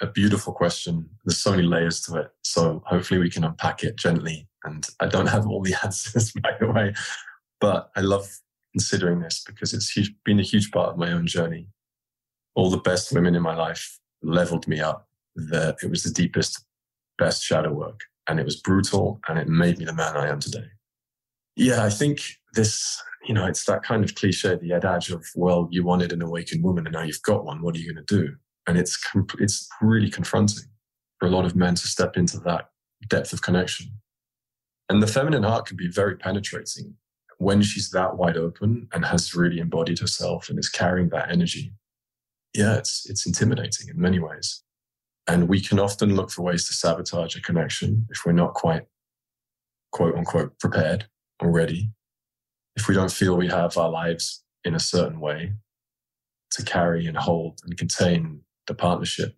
a 0.00 0.06
beautiful 0.06 0.54
question. 0.54 1.08
There's 1.24 1.38
so 1.38 1.50
many 1.50 1.62
layers 1.62 2.00
to 2.02 2.16
it. 2.16 2.30
So 2.42 2.82
hopefully 2.86 3.20
we 3.20 3.30
can 3.30 3.44
unpack 3.44 3.84
it 3.84 3.96
gently 3.96 4.48
and 4.64 4.86
i 4.98 5.06
don't 5.06 5.28
have 5.28 5.46
all 5.46 5.62
the 5.62 5.76
answers 5.84 6.32
by 6.32 6.52
the 6.58 6.72
way. 6.72 6.94
But 7.60 7.90
i 7.96 8.00
love 8.00 8.26
considering 8.72 9.20
this 9.20 9.42
because 9.46 9.74
it's 9.74 9.90
huge, 9.90 10.14
been 10.24 10.40
a 10.40 10.42
huge 10.42 10.70
part 10.70 10.90
of 10.90 10.98
my 10.98 11.12
own 11.12 11.26
journey 11.26 11.68
all 12.56 12.70
the 12.70 12.78
best 12.78 13.12
women 13.12 13.36
in 13.36 13.42
my 13.42 13.54
life 13.54 13.98
leveled 14.22 14.66
me 14.66 14.80
up. 14.80 15.06
That 15.36 15.76
it 15.82 15.90
was 15.90 16.02
the 16.02 16.10
deepest, 16.10 16.64
best 17.18 17.44
shadow 17.44 17.72
work. 17.72 18.00
And 18.26 18.40
it 18.40 18.44
was 18.44 18.56
brutal 18.56 19.20
and 19.28 19.38
it 19.38 19.46
made 19.46 19.78
me 19.78 19.84
the 19.84 19.92
man 19.92 20.16
I 20.16 20.28
am 20.28 20.40
today. 20.40 20.66
Yeah, 21.54 21.84
I 21.84 21.90
think 21.90 22.22
this, 22.54 23.00
you 23.28 23.34
know, 23.34 23.46
it's 23.46 23.64
that 23.66 23.82
kind 23.82 24.02
of 24.02 24.14
cliche, 24.14 24.56
the 24.56 24.72
adage 24.72 25.10
of, 25.10 25.24
well, 25.36 25.68
you 25.70 25.84
wanted 25.84 26.12
an 26.12 26.22
awakened 26.22 26.64
woman 26.64 26.86
and 26.86 26.94
now 26.94 27.02
you've 27.02 27.22
got 27.22 27.44
one. 27.44 27.62
What 27.62 27.76
are 27.76 27.78
you 27.78 27.92
going 27.92 28.04
to 28.04 28.14
do? 28.16 28.34
And 28.66 28.76
it's, 28.76 28.98
it's 29.38 29.68
really 29.80 30.10
confronting. 30.10 30.64
for 31.18 31.26
a 31.26 31.30
lot 31.30 31.44
of 31.44 31.56
men 31.56 31.74
to 31.74 31.86
step 31.86 32.16
into 32.16 32.38
that 32.40 32.70
depth 33.08 33.32
of 33.32 33.42
connection. 33.42 33.88
And 34.88 35.02
the 35.02 35.06
feminine 35.06 35.42
heart 35.42 35.66
can 35.66 35.76
be 35.76 35.88
very 35.88 36.16
penetrating 36.16 36.94
when 37.38 37.62
she's 37.62 37.90
that 37.90 38.16
wide 38.16 38.36
open 38.36 38.88
and 38.92 39.04
has 39.04 39.34
really 39.34 39.58
embodied 39.58 39.98
herself 39.98 40.48
and 40.48 40.58
is 40.58 40.68
carrying 40.68 41.10
that 41.10 41.30
energy. 41.30 41.72
Yeah, 42.56 42.76
it's, 42.76 43.08
it's 43.08 43.26
intimidating 43.26 43.88
in 43.88 44.00
many 44.00 44.18
ways. 44.18 44.62
And 45.28 45.48
we 45.48 45.60
can 45.60 45.78
often 45.78 46.16
look 46.16 46.30
for 46.30 46.42
ways 46.42 46.66
to 46.68 46.72
sabotage 46.72 47.36
a 47.36 47.42
connection 47.42 48.06
if 48.10 48.22
we're 48.24 48.32
not 48.32 48.54
quite, 48.54 48.84
quote 49.92 50.16
unquote, 50.16 50.58
prepared 50.58 51.06
or 51.40 51.50
ready. 51.50 51.90
If 52.74 52.88
we 52.88 52.94
don't 52.94 53.12
feel 53.12 53.36
we 53.36 53.48
have 53.48 53.76
our 53.76 53.90
lives 53.90 54.42
in 54.64 54.74
a 54.74 54.80
certain 54.80 55.20
way 55.20 55.52
to 56.52 56.64
carry 56.64 57.06
and 57.06 57.16
hold 57.16 57.60
and 57.64 57.76
contain 57.76 58.40
the 58.66 58.74
partnership, 58.74 59.36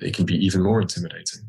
it 0.00 0.14
can 0.14 0.24
be 0.24 0.36
even 0.36 0.62
more 0.62 0.80
intimidating. 0.80 1.48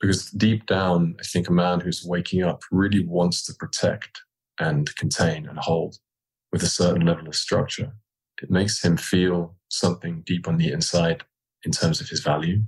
Because 0.00 0.30
deep 0.30 0.66
down, 0.66 1.16
I 1.20 1.22
think 1.22 1.48
a 1.48 1.52
man 1.52 1.80
who's 1.80 2.04
waking 2.04 2.42
up 2.42 2.62
really 2.70 3.06
wants 3.06 3.44
to 3.46 3.54
protect 3.54 4.20
and 4.58 4.94
contain 4.96 5.46
and 5.48 5.58
hold 5.58 5.96
with 6.50 6.62
a 6.62 6.66
certain 6.66 7.06
level 7.06 7.28
of 7.28 7.34
structure. 7.34 7.92
It 8.42 8.50
makes 8.50 8.84
him 8.84 8.96
feel 8.96 9.54
something 9.72 10.22
deep 10.26 10.46
on 10.46 10.58
the 10.58 10.70
inside 10.70 11.24
in 11.64 11.72
terms 11.72 12.00
of 12.00 12.08
his 12.08 12.20
value. 12.20 12.60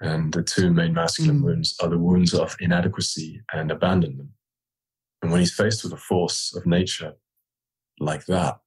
And 0.00 0.32
the 0.32 0.42
two 0.42 0.72
main 0.72 0.92
masculine 0.92 1.40
mm. 1.40 1.44
wounds 1.44 1.74
are 1.80 1.88
the 1.88 1.98
wounds 1.98 2.34
of 2.34 2.56
inadequacy 2.60 3.40
and 3.52 3.70
abandonment. 3.70 4.30
And 5.22 5.30
when 5.30 5.40
he's 5.40 5.54
faced 5.54 5.84
with 5.84 5.92
a 5.92 5.96
force 5.98 6.54
of 6.54 6.66
nature 6.66 7.14
like 7.98 8.26
that, 8.26 8.58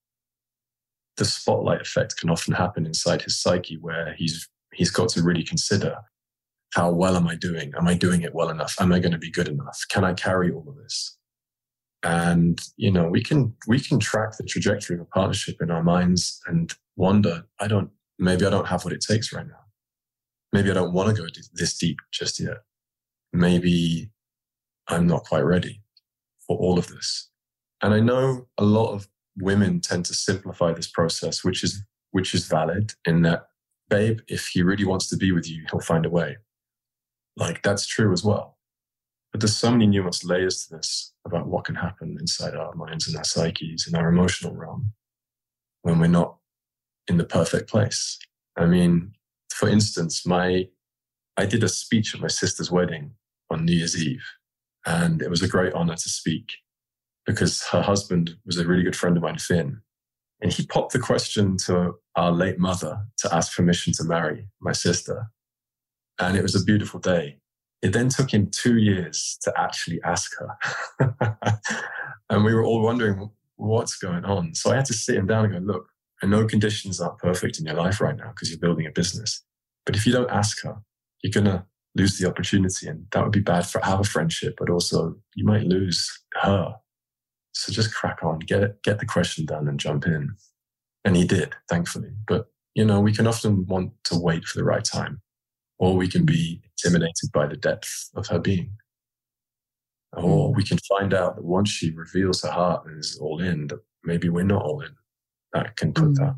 the 1.17 1.25
spotlight 1.25 1.81
effect 1.81 2.17
can 2.17 2.29
often 2.29 2.53
happen 2.53 2.85
inside 2.85 3.21
his 3.21 3.39
psyche 3.39 3.77
where 3.79 4.15
he's 4.17 4.47
he's 4.73 4.89
got 4.89 5.09
to 5.09 5.21
really 5.21 5.43
consider 5.43 5.97
how 6.73 6.91
well 6.91 7.15
am 7.15 7.27
I 7.27 7.35
doing? 7.35 7.73
Am 7.77 7.87
I 7.87 7.95
doing 7.95 8.21
it 8.21 8.33
well 8.33 8.49
enough? 8.49 8.75
Am 8.79 8.93
I 8.93 8.99
going 8.99 9.11
to 9.11 9.17
be 9.17 9.31
good 9.31 9.47
enough? 9.47 9.79
Can 9.89 10.03
I 10.03 10.13
carry 10.13 10.51
all 10.51 10.65
of 10.67 10.77
this? 10.77 11.17
And, 12.03 12.61
you 12.77 12.91
know, 12.91 13.09
we 13.09 13.23
can, 13.23 13.55
we 13.67 13.79
can 13.79 13.99
track 13.99 14.37
the 14.37 14.45
trajectory 14.45 14.95
of 14.95 15.01
a 15.01 15.05
partnership 15.05 15.57
in 15.61 15.71
our 15.71 15.83
minds 15.83 16.39
and 16.45 16.73
wonder, 16.99 17.45
I 17.59 17.67
don't, 17.67 17.89
maybe 18.19 18.45
I 18.45 18.49
don't 18.49 18.67
have 18.67 18.83
what 18.83 18.93
it 18.93 19.01
takes 19.01 19.31
right 19.31 19.47
now. 19.47 19.63
Maybe 20.51 20.69
I 20.69 20.73
don't 20.73 20.93
want 20.93 21.15
to 21.15 21.21
go 21.21 21.27
this 21.53 21.77
deep 21.77 21.97
just 22.11 22.39
yet. 22.39 22.57
Maybe 23.31 24.11
I'm 24.87 25.07
not 25.07 25.23
quite 25.23 25.45
ready 25.45 25.81
for 26.45 26.57
all 26.57 26.77
of 26.77 26.87
this. 26.87 27.29
And 27.81 27.93
I 27.93 28.01
know 28.01 28.47
a 28.57 28.65
lot 28.65 28.91
of 28.91 29.07
women 29.37 29.79
tend 29.79 30.05
to 30.07 30.13
simplify 30.13 30.73
this 30.73 30.89
process, 30.89 31.43
which 31.43 31.63
is, 31.63 31.81
which 32.11 32.33
is 32.33 32.47
valid 32.47 32.93
in 33.05 33.21
that, 33.21 33.45
babe, 33.89 34.19
if 34.27 34.47
he 34.47 34.61
really 34.61 34.85
wants 34.85 35.07
to 35.09 35.15
be 35.15 35.31
with 35.31 35.49
you, 35.49 35.65
he'll 35.71 35.79
find 35.79 36.05
a 36.05 36.09
way. 36.09 36.35
Like 37.37 37.61
that's 37.61 37.87
true 37.87 38.11
as 38.11 38.25
well. 38.25 38.57
But 39.31 39.39
there's 39.39 39.55
so 39.55 39.71
many 39.71 39.87
nuanced 39.87 40.25
layers 40.27 40.65
to 40.65 40.75
this 40.75 41.13
about 41.23 41.47
what 41.47 41.63
can 41.63 41.75
happen 41.75 42.17
inside 42.19 42.55
our 42.55 42.73
minds 42.75 43.07
and 43.07 43.15
our 43.15 43.23
psyches 43.23 43.87
and 43.87 43.95
our 43.95 44.09
emotional 44.09 44.53
realm 44.53 44.91
when 45.83 45.99
we're 45.99 46.07
not 46.07 46.38
in 47.09 47.17
the 47.17 47.25
perfect 47.25 47.69
place. 47.69 48.17
I 48.55 48.65
mean, 48.65 49.13
for 49.51 49.67
instance, 49.67 50.25
my 50.25 50.67
I 51.37 51.45
did 51.45 51.63
a 51.63 51.69
speech 51.69 52.13
at 52.13 52.21
my 52.21 52.27
sister's 52.27 52.69
wedding 52.69 53.11
on 53.49 53.65
New 53.65 53.73
Year's 53.73 54.01
Eve, 54.01 54.25
and 54.85 55.21
it 55.21 55.29
was 55.29 55.41
a 55.41 55.47
great 55.47 55.73
honor 55.73 55.95
to 55.95 56.09
speak 56.09 56.51
because 57.25 57.63
her 57.67 57.81
husband 57.81 58.35
was 58.45 58.57
a 58.57 58.65
really 58.65 58.83
good 58.83 58.95
friend 58.95 59.15
of 59.15 59.23
mine, 59.23 59.37
Finn. 59.37 59.81
And 60.41 60.51
he 60.51 60.65
popped 60.65 60.93
the 60.93 60.99
question 60.99 61.57
to 61.65 61.95
our 62.15 62.31
late 62.31 62.59
mother 62.59 62.99
to 63.19 63.35
ask 63.35 63.55
permission 63.55 63.93
to 63.93 64.03
marry 64.03 64.47
my 64.61 64.71
sister. 64.71 65.27
And 66.19 66.37
it 66.37 66.41
was 66.41 66.55
a 66.55 66.63
beautiful 66.63 66.99
day. 66.99 67.39
It 67.81 67.93
then 67.93 68.09
took 68.09 68.33
him 68.33 68.49
two 68.49 68.77
years 68.77 69.37
to 69.43 69.53
actually 69.57 70.01
ask 70.03 70.31
her. 70.39 71.37
and 72.29 72.43
we 72.43 72.53
were 72.53 72.63
all 72.63 72.81
wondering 72.81 73.29
what's 73.57 73.97
going 73.97 74.25
on. 74.25 74.55
So 74.55 74.71
I 74.71 74.77
had 74.77 74.85
to 74.85 74.93
sit 74.93 75.15
him 75.15 75.27
down 75.27 75.45
and 75.45 75.53
go, 75.53 75.73
look, 75.73 75.89
I 76.21 76.27
no 76.27 76.45
conditions 76.45 76.99
aren't 76.99 77.19
perfect 77.19 77.59
in 77.59 77.65
your 77.65 77.75
life 77.75 78.01
right 78.01 78.15
now 78.15 78.29
because 78.29 78.49
you're 78.49 78.59
building 78.59 78.85
a 78.85 78.91
business. 78.91 79.43
But 79.85 79.95
if 79.95 80.05
you 80.05 80.11
don't 80.11 80.29
ask 80.29 80.63
her, 80.63 80.77
you're 81.21 81.31
going 81.31 81.45
to 81.45 81.65
lose 81.95 82.17
the 82.17 82.27
opportunity. 82.27 82.87
And 82.87 83.05
that 83.11 83.23
would 83.23 83.31
be 83.31 83.39
bad 83.39 83.65
for 83.65 83.83
our 83.83 84.03
friendship, 84.03 84.55
but 84.57 84.69
also 84.69 85.15
you 85.35 85.45
might 85.45 85.63
lose 85.63 86.09
her. 86.41 86.75
So 87.53 87.71
just 87.71 87.93
crack 87.93 88.19
on, 88.23 88.39
get 88.39 88.63
it, 88.63 88.83
get 88.83 88.99
the 88.99 89.05
question 89.05 89.45
done 89.45 89.67
and 89.67 89.79
jump 89.79 90.05
in. 90.05 90.35
And 91.05 91.15
he 91.15 91.25
did, 91.25 91.53
thankfully. 91.69 92.11
But, 92.27 92.47
you 92.75 92.85
know, 92.85 92.99
we 92.99 93.13
can 93.13 93.27
often 93.27 93.65
want 93.65 93.91
to 94.05 94.19
wait 94.19 94.45
for 94.45 94.57
the 94.57 94.65
right 94.65 94.83
time 94.83 95.21
or 95.79 95.95
we 95.95 96.07
can 96.07 96.25
be 96.25 96.61
intimidated 96.77 97.31
by 97.33 97.47
the 97.47 97.55
depth 97.55 98.09
of 98.15 98.27
her 98.27 98.39
being. 98.39 98.71
Or 100.13 100.49
hmm. 100.49 100.55
we 100.55 100.63
can 100.63 100.77
find 100.77 101.13
out 101.13 101.35
that 101.35 101.45
once 101.45 101.69
she 101.69 101.91
reveals 101.91 102.43
her 102.43 102.51
heart 102.51 102.85
and 102.85 102.99
is 102.99 103.17
all 103.19 103.41
in, 103.41 103.67
that 103.67 103.79
maybe 104.03 104.29
we're 104.29 104.43
not 104.43 104.63
all 104.63 104.81
in. 104.81 104.95
That 105.53 105.75
can 105.75 105.93
put 105.93 106.09
mm. 106.09 106.15
that 106.15 106.35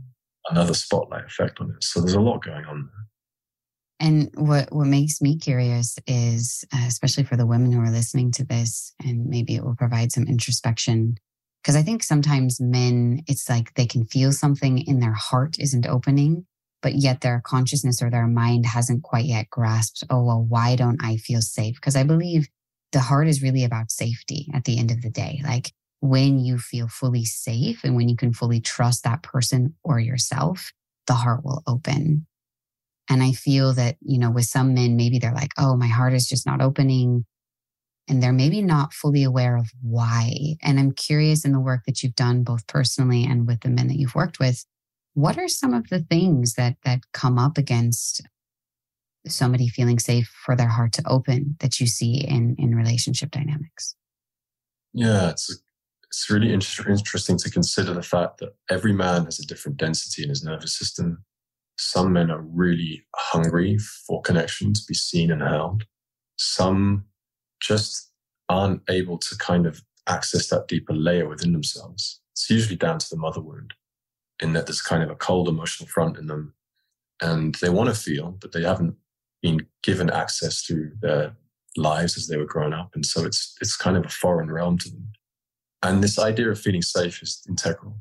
another 0.49 0.73
spotlight 0.73 1.25
effect 1.25 1.59
on 1.59 1.71
it. 1.71 1.83
So 1.83 1.99
there's 1.99 2.13
a 2.13 2.21
lot 2.21 2.43
going 2.43 2.65
on 2.65 2.89
there. 2.89 4.07
And 4.07 4.31
what, 4.33 4.71
what 4.71 4.87
makes 4.87 5.21
me 5.21 5.37
curious 5.37 5.97
is, 6.07 6.65
uh, 6.73 6.85
especially 6.87 7.23
for 7.23 7.37
the 7.37 7.45
women 7.45 7.71
who 7.71 7.81
are 7.81 7.91
listening 7.91 8.31
to 8.31 8.43
this, 8.43 8.93
and 9.05 9.27
maybe 9.27 9.55
it 9.55 9.63
will 9.63 9.75
provide 9.75 10.11
some 10.11 10.25
introspection. 10.25 11.17
Because 11.61 11.75
I 11.75 11.83
think 11.83 12.01
sometimes 12.01 12.59
men, 12.59 13.21
it's 13.27 13.47
like 13.47 13.75
they 13.75 13.85
can 13.85 14.05
feel 14.05 14.31
something 14.31 14.79
in 14.79 14.99
their 14.99 15.13
heart 15.13 15.59
isn't 15.59 15.85
opening 15.85 16.47
but 16.81 16.95
yet 16.95 17.21
their 17.21 17.41
consciousness 17.45 18.01
or 18.01 18.09
their 18.09 18.27
mind 18.27 18.65
hasn't 18.65 19.03
quite 19.03 19.25
yet 19.25 19.49
grasped, 19.49 20.03
oh, 20.09 20.23
well, 20.23 20.43
why 20.43 20.75
don't 20.75 21.03
I 21.03 21.17
feel 21.17 21.41
safe? 21.41 21.75
Because 21.75 21.95
I 21.95 22.03
believe 22.03 22.47
the 22.91 22.99
heart 22.99 23.27
is 23.27 23.41
really 23.41 23.63
about 23.63 23.91
safety 23.91 24.47
at 24.53 24.65
the 24.65 24.79
end 24.79 24.91
of 24.91 25.01
the 25.01 25.09
day. 25.09 25.41
Like 25.43 25.71
when 26.01 26.39
you 26.39 26.57
feel 26.57 26.87
fully 26.87 27.23
safe 27.23 27.83
and 27.83 27.95
when 27.95 28.09
you 28.09 28.15
can 28.15 28.33
fully 28.33 28.59
trust 28.59 29.03
that 29.03 29.23
person 29.23 29.75
or 29.83 29.99
yourself, 29.99 30.71
the 31.07 31.13
heart 31.13 31.45
will 31.45 31.63
open. 31.67 32.25
And 33.07 33.21
I 33.21 33.31
feel 33.31 33.73
that, 33.73 33.97
you 34.01 34.17
know, 34.17 34.31
with 34.31 34.45
some 34.45 34.73
men, 34.73 34.95
maybe 34.95 35.19
they're 35.19 35.33
like, 35.33 35.51
oh, 35.57 35.77
my 35.77 35.87
heart 35.87 36.13
is 36.13 36.27
just 36.27 36.45
not 36.45 36.61
opening. 36.61 37.25
And 38.07 38.21
they're 38.21 38.33
maybe 38.33 38.61
not 38.61 38.93
fully 38.93 39.23
aware 39.23 39.55
of 39.55 39.69
why. 39.81 40.55
And 40.63 40.79
I'm 40.79 40.91
curious 40.91 41.45
in 41.45 41.51
the 41.51 41.59
work 41.59 41.81
that 41.85 42.01
you've 42.01 42.15
done, 42.15 42.43
both 42.43 42.65
personally 42.67 43.23
and 43.23 43.47
with 43.47 43.61
the 43.61 43.69
men 43.69 43.87
that 43.87 43.97
you've 43.97 44.15
worked 44.15 44.39
with, 44.39 44.65
what 45.13 45.37
are 45.37 45.47
some 45.47 45.73
of 45.73 45.89
the 45.89 45.99
things 45.99 46.55
that 46.55 46.77
that 46.83 47.01
come 47.13 47.37
up 47.37 47.57
against 47.57 48.21
somebody 49.27 49.67
feeling 49.67 49.99
safe 49.99 50.33
for 50.45 50.55
their 50.55 50.69
heart 50.69 50.93
to 50.93 51.03
open 51.07 51.57
that 51.59 51.79
you 51.79 51.85
see 51.85 52.25
in 52.25 52.55
in 52.57 52.73
relationship 52.73 53.29
dynamics? 53.29 53.95
Yeah, 54.93 55.29
it's 55.29 55.61
it's 56.11 56.29
really 56.29 56.51
inter- 56.51 56.91
interesting 56.91 57.37
to 57.37 57.49
consider 57.49 57.93
the 57.93 58.03
fact 58.03 58.39
that 58.39 58.53
every 58.69 58.91
man 58.91 59.25
has 59.25 59.39
a 59.39 59.45
different 59.45 59.77
density 59.77 60.23
in 60.23 60.29
his 60.29 60.43
nervous 60.43 60.77
system. 60.77 61.23
Some 61.79 62.11
men 62.11 62.29
are 62.29 62.41
really 62.41 63.05
hungry 63.15 63.77
for 63.77 64.21
connection, 64.21 64.73
to 64.73 64.81
be 64.85 64.93
seen 64.93 65.31
and 65.31 65.41
held. 65.41 65.85
Some 66.37 67.05
just 67.61 68.11
aren't 68.49 68.81
able 68.89 69.17
to 69.19 69.37
kind 69.37 69.65
of 69.65 69.81
access 70.07 70.49
that 70.49 70.67
deeper 70.67 70.93
layer 70.93 71.29
within 71.29 71.53
themselves. 71.53 72.19
It's 72.33 72.49
usually 72.49 72.75
down 72.75 72.99
to 72.99 73.09
the 73.09 73.17
mother 73.17 73.39
wound 73.39 73.73
in 74.41 74.51
that 74.51 74.65
there's 74.67 74.81
kind 74.81 75.03
of 75.03 75.09
a 75.09 75.15
cold 75.15 75.47
emotional 75.47 75.87
front 75.87 76.17
in 76.17 76.27
them 76.27 76.53
and 77.21 77.55
they 77.55 77.69
want 77.69 77.87
to 77.87 77.95
feel, 77.95 78.31
but 78.41 78.51
they 78.51 78.63
haven't 78.63 78.95
been 79.41 79.65
given 79.81 80.09
access 80.09 80.61
to 80.63 80.91
their 81.01 81.37
lives 81.77 82.17
as 82.17 82.27
they 82.27 82.35
were 82.35 82.45
growing 82.45 82.73
up. 82.73 82.91
And 82.95 83.05
so 83.05 83.23
it's, 83.23 83.55
it's 83.61 83.77
kind 83.77 83.95
of 83.95 84.05
a 84.05 84.09
foreign 84.09 84.51
realm 84.51 84.77
to 84.79 84.89
them. 84.89 85.13
And 85.83 86.03
this 86.03 86.19
idea 86.19 86.49
of 86.49 86.59
feeling 86.59 86.81
safe 86.81 87.21
is 87.21 87.43
integral. 87.47 87.97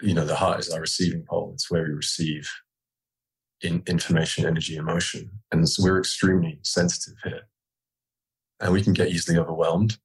You 0.00 0.14
know, 0.14 0.24
the 0.24 0.36
heart 0.36 0.60
is 0.60 0.70
our 0.70 0.80
receiving 0.80 1.24
pole. 1.28 1.52
It's 1.54 1.70
where 1.70 1.84
we 1.84 1.90
receive 1.90 2.50
in 3.60 3.82
information, 3.86 4.46
energy, 4.46 4.76
emotion. 4.76 5.30
And 5.50 5.68
so 5.68 5.82
we're 5.82 5.98
extremely 5.98 6.60
sensitive 6.62 7.16
here. 7.24 7.48
And 8.60 8.72
we 8.72 8.82
can 8.82 8.92
get 8.92 9.08
easily 9.08 9.38
overwhelmed 9.38 9.98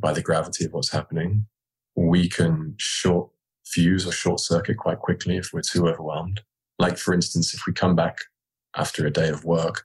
by 0.00 0.12
the 0.12 0.22
gravity 0.22 0.64
of 0.64 0.72
what's 0.72 0.90
happening. 0.90 1.46
We 1.94 2.28
can 2.28 2.74
short 2.78 3.30
fuse 3.64 4.06
or 4.06 4.12
short 4.12 4.40
circuit 4.40 4.76
quite 4.78 4.98
quickly 4.98 5.36
if 5.36 5.50
we're 5.52 5.62
too 5.62 5.88
overwhelmed. 5.88 6.42
Like, 6.78 6.98
for 6.98 7.14
instance, 7.14 7.54
if 7.54 7.62
we 7.66 7.72
come 7.72 7.96
back 7.96 8.18
after 8.76 9.06
a 9.06 9.10
day 9.10 9.28
of 9.28 9.44
work 9.44 9.84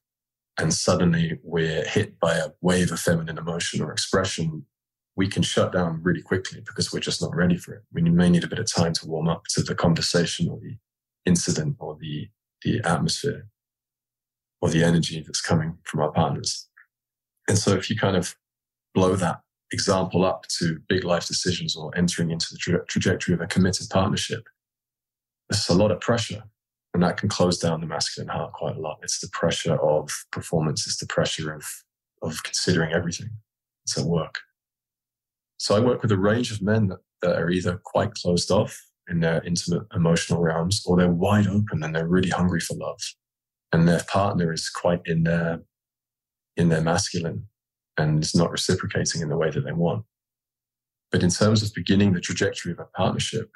and 0.60 0.74
suddenly 0.74 1.40
we're 1.44 1.86
hit 1.86 2.20
by 2.20 2.36
a 2.36 2.50
wave 2.62 2.92
of 2.92 3.00
feminine 3.00 3.38
emotion 3.38 3.82
or 3.82 3.92
expression, 3.92 4.66
we 5.16 5.28
can 5.28 5.44
shut 5.44 5.72
down 5.72 6.02
really 6.02 6.22
quickly 6.22 6.62
because 6.66 6.92
we're 6.92 7.00
just 7.00 7.22
not 7.22 7.36
ready 7.36 7.58
for 7.58 7.74
it. 7.74 7.84
We 7.92 8.02
may 8.02 8.30
need 8.30 8.44
a 8.44 8.48
bit 8.48 8.60
of 8.60 8.72
time 8.72 8.94
to 8.94 9.08
warm 9.08 9.30
up 9.30 9.44
to 9.52 9.62
the 9.62 9.76
conversation 9.76 10.50
or 10.50 10.60
the 10.60 10.78
incident 11.26 11.78
or 11.80 11.96
the, 12.00 12.30
the 12.64 12.82
atmosphere 12.84 13.48
or 14.62 14.70
the 14.70 14.84
energy 14.84 15.22
that's 15.22 15.42
coming 15.42 15.78
from 15.84 16.02
our 16.02 16.12
partners. 16.12 16.68
And 17.48 17.58
so 17.58 17.74
if 17.74 17.90
you 17.90 17.96
kind 17.96 18.16
of 18.16 18.36
blow 18.96 19.16
that 19.16 19.42
example 19.72 20.24
up 20.24 20.46
to 20.60 20.80
big 20.88 21.04
life 21.04 21.28
decisions 21.28 21.76
or 21.76 21.96
entering 21.98 22.32
into 22.32 22.48
the 22.52 22.58
tra- 22.58 22.86
trajectory 22.86 23.34
of 23.34 23.42
a 23.42 23.48
committed 23.48 23.88
partnership, 23.90 24.44
there's 25.50 25.70
a 25.70 25.76
lot 25.76 25.92
of 25.92 26.00
pressure 26.00 26.44
And 26.94 27.04
that 27.04 27.18
can 27.18 27.30
close 27.30 27.60
down 27.60 27.82
the 27.82 27.88
masculine 27.88 28.30
heart 28.30 28.54
quite 28.54 28.78
a 28.78 28.80
lot. 28.80 29.00
It's 29.04 29.20
the 29.20 29.30
pressure 29.30 29.76
of 29.76 30.10
performance, 30.32 30.88
it's 30.88 30.98
the 30.98 31.08
pressure 31.08 31.54
of, 31.54 31.66
of 32.22 32.42
considering 32.44 32.94
everything. 32.94 33.30
It's 33.84 33.98
at 33.98 34.06
work. 34.06 34.40
So 35.64 35.78
I 35.78 35.80
work 35.80 36.02
with 36.02 36.12
a 36.12 36.18
range 36.18 36.52
of 36.52 36.62
men 36.62 36.88
that, 36.88 37.00
that 37.22 37.38
are 37.38 37.50
either 37.50 37.80
quite 37.86 38.14
closed 38.16 38.52
off 38.52 38.78
in 39.10 39.22
their 39.22 39.42
intimate 39.44 39.84
emotional 39.96 40.42
realms 40.42 40.84
or 40.86 40.98
they're 40.98 41.10
wide 41.10 41.48
open 41.48 41.82
and 41.82 41.96
they're 41.96 42.06
really 42.06 42.32
hungry 42.32 42.60
for 42.60 42.76
love. 42.76 43.00
And 43.72 43.88
their 43.88 44.04
partner 44.10 44.52
is 44.52 44.70
quite 44.70 45.00
in 45.06 45.24
their, 45.24 45.62
in 46.58 46.68
their 46.68 46.82
masculine 46.82 47.48
and 47.96 48.22
is 48.22 48.36
not 48.36 48.52
reciprocating 48.52 49.22
in 49.22 49.30
the 49.30 49.38
way 49.38 49.52
that 49.52 49.62
they 49.62 49.72
want. 49.72 50.04
But 51.14 51.24
in 51.24 51.30
terms 51.30 51.64
of 51.64 51.74
beginning 51.74 52.12
the 52.12 52.20
trajectory 52.20 52.74
of 52.74 52.80
a 52.80 52.98
partnership, 52.98 53.50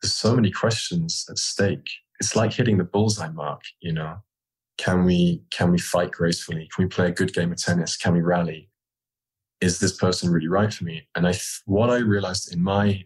there's 0.00 0.14
so 0.14 0.36
many 0.36 0.52
questions 0.52 1.26
at 1.28 1.38
stake. 1.38 1.90
It's 2.20 2.36
like 2.36 2.52
hitting 2.52 2.78
the 2.78 2.84
bullseye 2.84 3.30
mark, 3.30 3.62
you 3.80 3.92
know. 3.92 4.18
Can 4.76 5.04
we 5.04 5.42
can 5.50 5.72
we 5.72 5.78
fight 5.78 6.12
gracefully? 6.12 6.68
Can 6.72 6.84
we 6.84 6.88
play 6.88 7.08
a 7.08 7.10
good 7.10 7.34
game 7.34 7.50
of 7.50 7.58
tennis? 7.58 7.96
Can 7.96 8.12
we 8.12 8.20
rally? 8.20 8.70
Is 9.60 9.80
this 9.80 9.96
person 9.96 10.30
really 10.30 10.48
right 10.48 10.72
for 10.72 10.84
me? 10.84 11.08
And 11.14 11.26
I 11.26 11.34
what 11.66 11.90
I 11.90 11.98
realized 11.98 12.52
in 12.52 12.62
my 12.62 13.04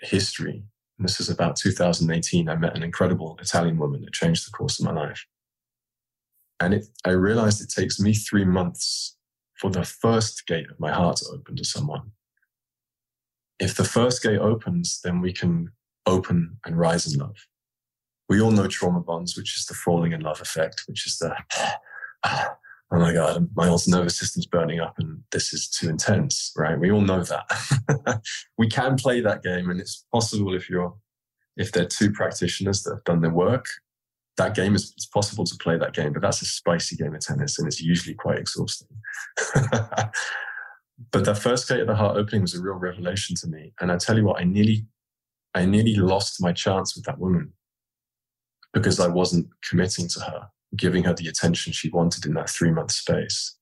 history, 0.00 0.64
this 0.98 1.20
is 1.20 1.28
about 1.28 1.56
2018, 1.56 2.48
I 2.48 2.56
met 2.56 2.76
an 2.76 2.82
incredible 2.82 3.36
Italian 3.40 3.78
woman 3.78 4.02
that 4.02 4.12
changed 4.12 4.46
the 4.46 4.52
course 4.52 4.78
of 4.78 4.86
my 4.86 4.92
life. 4.92 5.26
And 6.60 6.74
it, 6.74 6.86
I 7.04 7.10
realized 7.10 7.60
it 7.60 7.70
takes 7.70 7.98
me 7.98 8.14
three 8.14 8.44
months 8.44 9.16
for 9.58 9.70
the 9.70 9.84
first 9.84 10.46
gate 10.46 10.70
of 10.70 10.78
my 10.78 10.92
heart 10.92 11.16
to 11.16 11.26
open 11.32 11.56
to 11.56 11.64
someone. 11.64 12.12
If 13.58 13.74
the 13.76 13.84
first 13.84 14.22
gate 14.22 14.38
opens, 14.38 15.00
then 15.02 15.20
we 15.20 15.32
can 15.32 15.72
open 16.06 16.58
and 16.64 16.78
rise 16.78 17.12
in 17.12 17.18
love. 17.18 17.36
We 18.28 18.40
all 18.40 18.50
know 18.50 18.68
trauma 18.68 19.00
bonds, 19.00 19.36
which 19.36 19.56
is 19.56 19.66
the 19.66 19.74
falling 19.74 20.12
in 20.12 20.20
love 20.20 20.40
effect, 20.40 20.84
which 20.86 21.06
is 21.06 21.18
the, 21.18 21.36
ah, 22.24 22.56
oh 22.94 23.00
my 23.00 23.12
God, 23.12 23.48
my 23.56 23.66
whole 23.66 23.80
nervous 23.88 24.16
system's 24.16 24.46
burning 24.46 24.80
up 24.80 24.94
and 24.98 25.20
this 25.32 25.52
is 25.52 25.68
too 25.68 25.88
intense, 25.88 26.52
right? 26.56 26.78
We 26.78 26.92
all 26.92 27.00
know 27.00 27.22
that. 27.22 28.22
we 28.58 28.68
can 28.68 28.96
play 28.96 29.20
that 29.20 29.42
game 29.42 29.70
and 29.70 29.80
it's 29.80 30.06
possible 30.12 30.54
if 30.54 30.70
you're, 30.70 30.94
if 31.56 31.72
they're 31.72 31.86
two 31.86 32.12
practitioners 32.12 32.82
that 32.82 32.94
have 32.94 33.04
done 33.04 33.20
their 33.20 33.30
work, 33.30 33.66
that 34.36 34.54
game 34.54 34.74
is, 34.74 34.92
it's 34.96 35.06
possible 35.06 35.44
to 35.44 35.56
play 35.56 35.76
that 35.76 35.94
game, 35.94 36.12
but 36.12 36.22
that's 36.22 36.42
a 36.42 36.46
spicy 36.46 36.96
game 36.96 37.14
of 37.14 37.20
tennis 37.20 37.58
and 37.58 37.66
it's 37.66 37.80
usually 37.80 38.14
quite 38.14 38.38
exhausting. 38.38 38.88
but 39.70 41.24
that 41.24 41.38
first 41.38 41.68
gate 41.68 41.80
of 41.80 41.86
the 41.88 41.96
heart 41.96 42.16
opening 42.16 42.42
was 42.42 42.54
a 42.54 42.62
real 42.62 42.74
revelation 42.74 43.34
to 43.36 43.48
me. 43.48 43.72
And 43.80 43.90
I 43.90 43.96
tell 43.96 44.16
you 44.16 44.24
what, 44.24 44.40
I 44.40 44.44
nearly 44.44 44.86
I 45.54 45.64
nearly 45.66 45.94
lost 45.94 46.42
my 46.42 46.52
chance 46.52 46.96
with 46.96 47.04
that 47.04 47.18
woman 47.18 47.52
because 48.72 48.98
I 48.98 49.06
wasn't 49.06 49.46
committing 49.68 50.08
to 50.08 50.20
her, 50.20 50.48
giving 50.76 51.04
her 51.04 51.14
the 51.14 51.28
attention 51.28 51.72
she 51.72 51.90
wanted 51.90 52.26
in 52.26 52.34
that 52.34 52.50
three 52.50 52.70
month 52.70 52.92
space. 52.92 53.56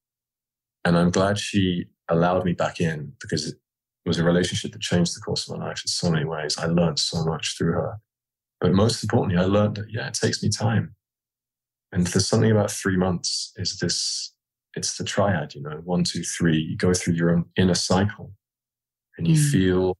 And 0.85 0.97
I'm 0.97 1.11
glad 1.11 1.39
she 1.39 1.87
allowed 2.09 2.45
me 2.45 2.53
back 2.53 2.81
in 2.81 3.13
because 3.21 3.47
it 3.47 3.57
was 4.05 4.19
a 4.19 4.25
relationship 4.25 4.73
that 4.73 4.81
changed 4.81 5.17
the 5.17 5.21
course 5.21 5.49
of 5.49 5.59
my 5.59 5.67
life 5.67 5.83
in 5.85 5.89
so 5.89 6.11
many 6.11 6.25
ways. 6.25 6.59
I 6.59 6.67
learned 6.67 6.99
so 6.99 7.25
much 7.25 7.57
through 7.57 7.73
her. 7.73 7.97
But 8.61 8.73
most 8.73 9.03
importantly, 9.03 9.43
I 9.43 9.47
learned 9.47 9.77
that, 9.77 9.91
yeah, 9.91 10.09
it 10.09 10.15
takes 10.15 10.43
me 10.43 10.49
time. 10.49 10.95
And 11.93 12.07
there's 12.07 12.27
something 12.27 12.51
about 12.51 12.71
three 12.71 12.97
months 12.97 13.53
is 13.57 13.79
this, 13.79 14.33
it's 14.75 14.97
the 14.97 15.05
triad, 15.05 15.55
you 15.55 15.63
know, 15.63 15.81
one, 15.85 16.05
two, 16.05 16.23
three. 16.23 16.57
You 16.57 16.77
go 16.77 16.95
through 16.95 17.15
your 17.15 17.31
own 17.31 17.45
inner 17.57 17.75
cycle 17.75 18.33
and 19.19 19.29
you 19.29 19.37
mm. 19.37 19.51
feel 19.51 19.97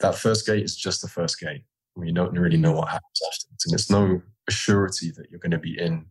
that 0.00 0.14
first 0.14 0.46
gate 0.46 0.64
is 0.64 0.76
just 0.76 1.02
the 1.02 1.08
first 1.08 1.38
gate. 1.38 1.64
You 1.96 2.12
don't 2.12 2.36
really 2.36 2.56
know 2.56 2.72
what 2.72 2.88
happens 2.88 3.20
afterwards, 3.24 3.64
and 3.66 3.74
it's 3.74 3.88
no 3.88 4.20
surety 4.50 5.12
that 5.16 5.30
you're 5.30 5.38
going 5.38 5.52
to 5.52 5.58
be 5.58 5.78
in 5.78 6.06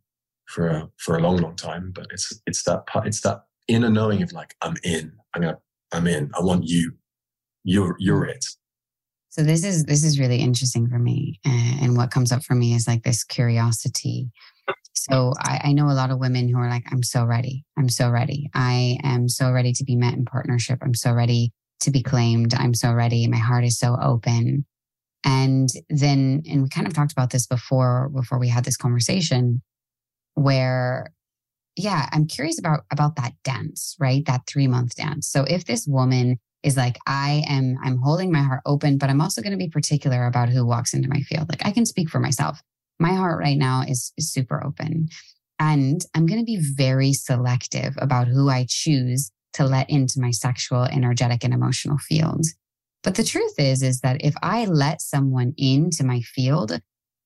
for 0.48 0.68
a, 0.68 0.90
for 0.98 1.18
a 1.18 1.22
long, 1.22 1.38
long 1.38 1.56
time. 1.56 1.92
But 1.94 2.08
it's 2.12 2.42
it's 2.46 2.64
that 2.64 2.84
it's 3.06 3.22
that 3.22 3.44
inner 3.68 3.90
knowing 3.90 4.22
of 4.22 4.32
like 4.32 4.56
I'm 4.62 4.76
in. 4.84 5.14
I'm 5.34 5.42
gonna 5.42 5.58
I'm 5.92 6.08
in. 6.08 6.32
I 6.38 6.42
want 6.42 6.66
you. 6.66 6.94
You're 7.64 7.96
you're 8.00 8.26
it. 8.26 8.46
So 9.30 9.42
this 9.42 9.64
is 9.64 9.86
this 9.86 10.04
is 10.04 10.20
really 10.20 10.42
interesting 10.42 10.88
for 10.88 11.00
me, 11.00 11.40
and 11.44 11.98
what 11.98 12.12
comes 12.12 12.32
up 12.32 12.44
for 12.44 12.54
me 12.56 12.74
is 12.74 12.88
like 12.88 13.04
this 13.04 13.24
curiosity. 13.24 14.30
So 14.94 15.34
I, 15.40 15.60
I 15.66 15.74
know 15.74 15.90
a 15.90 15.94
lot 15.94 16.12
of 16.12 16.20
women 16.20 16.48
who 16.48 16.58
are 16.60 16.70
like, 16.70 16.86
I'm 16.92 17.04
so 17.04 17.26
ready. 17.26 17.66
I'm 17.78 17.90
so 17.90 18.10
ready. 18.10 18.50
I 18.54 19.00
am 19.04 19.28
so 19.28 19.52
ready 19.52 19.74
to 19.74 19.84
be 19.84 19.96
met 19.96 20.14
in 20.14 20.24
partnership. 20.24 20.80
I'm 20.82 20.94
so 20.94 21.12
ready 21.12 21.52
to 21.82 21.92
be 21.92 22.02
claimed. 22.02 22.54
I'm 22.54 22.74
so 22.74 22.94
ready. 22.94 23.28
My 23.28 23.38
heart 23.38 23.66
is 23.66 23.78
so 23.78 23.98
open. 24.02 24.66
And 25.26 25.68
then, 25.90 26.44
and 26.50 26.64
we 26.64 26.70
kind 26.70 26.88
of 26.88 26.94
talked 26.94 27.12
about 27.12 27.32
this 27.32 27.48
before, 27.48 28.10
before 28.10 28.40
we 28.40 28.48
had 28.48 28.64
this 28.64 28.78
conversation 28.78 29.62
where, 30.36 31.08
yeah, 31.76 32.08
I'm 32.12 32.28
curious 32.28 32.60
about, 32.60 32.82
about 32.92 33.16
that 33.16 33.34
dance, 33.44 33.96
right? 34.00 34.26
That 34.26 34.42
three 34.48 34.68
month 34.68 34.96
dance. 34.96 35.28
So 35.28 35.44
if 35.44 35.66
this 35.66 35.88
woman 35.88 36.40
is 36.64 36.78
like, 36.78 36.98
I 37.08 37.44
am, 37.48 37.76
I'm 37.84 37.98
holding 37.98 38.32
my 38.32 38.42
heart 38.42 38.62
open, 38.66 38.98
but 38.98 39.10
I'm 39.10 39.22
also 39.22 39.42
going 39.42 39.52
to 39.52 39.58
be 39.58 39.70
particular 39.70 40.26
about 40.26 40.50
who 40.50 40.66
walks 40.66 40.94
into 40.94 41.10
my 41.10 41.20
field. 41.22 41.50
Like 41.50 41.66
I 41.66 41.72
can 41.72 41.86
speak 41.86 42.10
for 42.10 42.20
myself. 42.20 42.62
My 43.00 43.14
heart 43.14 43.40
right 43.40 43.58
now 43.58 43.84
is, 43.88 44.14
is 44.18 44.32
super 44.32 44.64
open. 44.66 45.10
And 45.60 46.06
I'm 46.16 46.26
going 46.26 46.40
to 46.40 46.46
be 46.46 46.60
very 46.62 47.14
selective 47.14 47.96
about 47.98 48.28
who 48.28 48.50
I 48.50 48.66
choose 48.68 49.32
to 49.54 49.66
let 49.66 49.90
into 49.90 50.20
my 50.20 50.32
sexual, 50.32 50.84
energetic, 50.84 51.44
and 51.44 51.54
emotional 51.54 51.98
field. 51.98 52.46
But 53.04 53.16
the 53.16 53.24
truth 53.24 53.54
is, 53.58 53.84
is 53.84 54.00
that 54.00 54.24
if 54.24 54.34
I 54.42 54.66
let 54.66 55.02
someone 55.02 55.54
into 55.58 56.04
my 56.04 56.22
field 56.22 56.80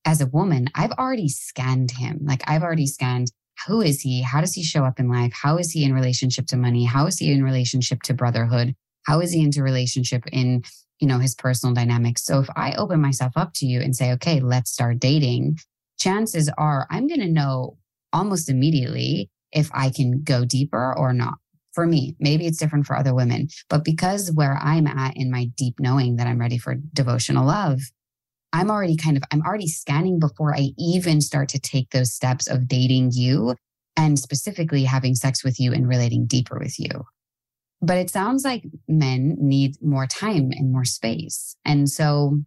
as 0.07 0.21
a 0.21 0.27
woman, 0.27 0.69
I've 0.73 0.93
already 0.93 1.27
scanned 1.27 1.91
him. 1.91 2.21
Like 2.23 2.41
I've 2.47 2.63
already 2.63 2.87
scanned 2.87 3.29
who 3.67 3.81
is 3.81 3.99
he? 4.01 4.21
How 4.21 4.39
does 4.39 4.53
he 4.53 4.63
show 4.63 4.85
up 4.85 4.99
in 4.99 5.09
life? 5.09 5.33
How 5.33 5.57
is 5.57 5.71
he 5.71 5.83
in 5.83 5.93
relationship 5.93 6.45
to 6.47 6.57
money? 6.57 6.85
How 6.85 7.07
is 7.07 7.17
he 7.17 7.31
in 7.31 7.43
relationship 7.43 8.01
to 8.03 8.13
brotherhood? 8.13 8.73
How 9.05 9.19
is 9.19 9.33
he 9.33 9.41
into 9.41 9.61
relationship 9.63 10.23
in, 10.31 10.63
you 10.99 11.07
know, 11.07 11.17
his 11.17 11.35
personal 11.35 11.75
dynamics? 11.75 12.23
So 12.23 12.39
if 12.39 12.47
I 12.55 12.73
open 12.75 13.01
myself 13.01 13.33
up 13.35 13.51
to 13.55 13.65
you 13.65 13.81
and 13.81 13.95
say, 13.95 14.13
okay, 14.13 14.39
let's 14.39 14.71
start 14.71 14.99
dating, 14.99 15.57
chances 15.99 16.49
are 16.57 16.87
I'm 16.89 17.07
going 17.07 17.19
to 17.19 17.27
know 17.27 17.77
almost 18.13 18.49
immediately 18.49 19.29
if 19.51 19.69
I 19.73 19.89
can 19.89 20.21
go 20.23 20.45
deeper 20.45 20.97
or 20.97 21.11
not 21.11 21.35
for 21.73 21.85
me. 21.85 22.15
Maybe 22.19 22.47
it's 22.47 22.59
different 22.59 22.85
for 22.85 22.95
other 22.95 23.13
women, 23.13 23.49
but 23.69 23.83
because 23.83 24.31
where 24.31 24.57
I'm 24.61 24.87
at 24.87 25.17
in 25.17 25.31
my 25.31 25.49
deep 25.57 25.79
knowing 25.79 26.15
that 26.15 26.27
I'm 26.27 26.39
ready 26.39 26.57
for 26.57 26.75
devotional 26.93 27.45
love, 27.45 27.81
I'm 28.53 28.71
already 28.71 28.95
kind 28.95 29.17
of, 29.17 29.23
I'm 29.31 29.41
already 29.41 29.67
scanning 29.67 30.19
before 30.19 30.55
I 30.55 30.69
even 30.77 31.21
start 31.21 31.49
to 31.49 31.59
take 31.59 31.91
those 31.91 32.13
steps 32.13 32.47
of 32.47 32.67
dating 32.67 33.11
you 33.13 33.55
and 33.95 34.17
specifically 34.17 34.83
having 34.83 35.15
sex 35.15 35.43
with 35.43 35.59
you 35.59 35.73
and 35.73 35.87
relating 35.87 36.25
deeper 36.25 36.57
with 36.59 36.79
you. 36.79 37.05
But 37.81 37.97
it 37.97 38.09
sounds 38.09 38.43
like 38.43 38.63
men 38.87 39.35
need 39.39 39.75
more 39.81 40.07
time 40.07 40.51
and 40.51 40.71
more 40.71 40.85
space. 40.85 41.55
And 41.63 41.89
so, 41.89 42.39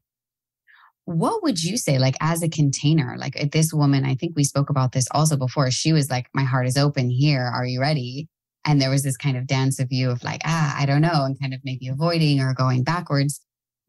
what 1.04 1.42
would 1.42 1.62
you 1.62 1.76
say, 1.76 1.98
like 1.98 2.16
as 2.20 2.42
a 2.42 2.48
container? 2.48 3.16
Like 3.16 3.50
this 3.52 3.72
woman, 3.72 4.04
I 4.04 4.14
think 4.14 4.34
we 4.36 4.44
spoke 4.44 4.70
about 4.70 4.92
this 4.92 5.06
also 5.12 5.36
before. 5.36 5.70
She 5.70 5.92
was 5.92 6.10
like, 6.10 6.28
My 6.34 6.42
heart 6.42 6.66
is 6.66 6.76
open 6.76 7.10
here. 7.10 7.42
Are 7.42 7.66
you 7.66 7.80
ready? 7.80 8.28
and 8.64 8.80
there 8.80 8.90
was 8.90 9.02
this 9.02 9.16
kind 9.16 9.36
of 9.36 9.46
dance 9.46 9.78
of 9.78 9.88
you 9.90 10.10
of 10.10 10.22
like 10.22 10.40
ah 10.44 10.74
i 10.78 10.86
don't 10.86 11.00
know 11.00 11.24
and 11.24 11.40
kind 11.40 11.54
of 11.54 11.60
maybe 11.64 11.88
avoiding 11.88 12.40
or 12.40 12.54
going 12.54 12.82
backwards 12.82 13.40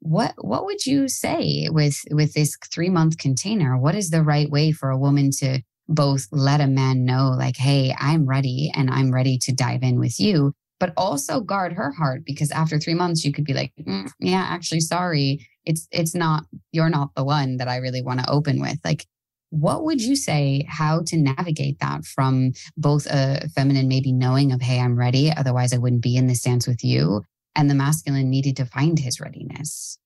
what 0.01 0.33
what 0.37 0.65
would 0.65 0.85
you 0.85 1.07
say 1.07 1.67
with 1.71 2.01
with 2.11 2.33
this 2.33 2.57
3 2.73 2.89
month 2.89 3.17
container? 3.17 3.77
What 3.77 3.95
is 3.95 4.09
the 4.09 4.23
right 4.23 4.49
way 4.49 4.71
for 4.71 4.89
a 4.89 4.97
woman 4.97 5.29
to 5.39 5.61
both 5.87 6.27
let 6.31 6.61
a 6.61 6.67
man 6.67 7.03
know 7.05 7.35
like 7.37 7.57
hey 7.57 7.93
i'm 7.99 8.25
ready 8.25 8.71
and 8.75 8.89
i'm 8.89 9.11
ready 9.11 9.37
to 9.37 9.51
dive 9.51 9.83
in 9.83 9.99
with 9.99 10.19
you 10.19 10.53
but 10.79 10.93
also 10.97 11.39
guard 11.39 11.73
her 11.73 11.91
heart? 11.91 12.23
Because 12.25 12.51
after 12.51 12.79
3 12.79 12.95
months 12.95 13.23
you 13.23 13.31
could 13.31 13.45
be 13.45 13.53
like 13.53 13.71
mm, 13.79 14.09
yeah 14.19 14.45
actually 14.49 14.81
sorry. 14.81 15.47
It's 15.65 15.87
it's 15.91 16.15
not 16.15 16.45
you're 16.71 16.89
not 16.89 17.09
the 17.15 17.23
one 17.23 17.57
that 17.57 17.67
i 17.67 17.77
really 17.77 18.01
want 18.01 18.19
to 18.19 18.29
open 18.29 18.59
with. 18.59 18.79
Like 18.83 19.05
what 19.51 19.83
would 19.83 20.01
you 20.01 20.15
say 20.15 20.65
how 20.67 21.01
to 21.05 21.17
navigate 21.17 21.77
that 21.79 22.05
from 22.05 22.53
both 22.77 23.05
a 23.05 23.47
feminine 23.53 23.89
maybe 23.89 24.13
knowing 24.13 24.53
of, 24.53 24.61
hey, 24.61 24.79
I'm 24.79 24.97
ready, 24.97 25.31
otherwise 25.31 25.73
I 25.73 25.77
wouldn't 25.77 26.01
be 26.01 26.15
in 26.15 26.27
this 26.27 26.41
dance 26.41 26.65
with 26.65 26.85
you, 26.85 27.25
and 27.55 27.69
the 27.69 27.75
masculine 27.75 28.29
needed 28.29 28.55
to 28.57 28.65
find 28.65 28.99
his 28.99 29.19
readiness? 29.19 29.97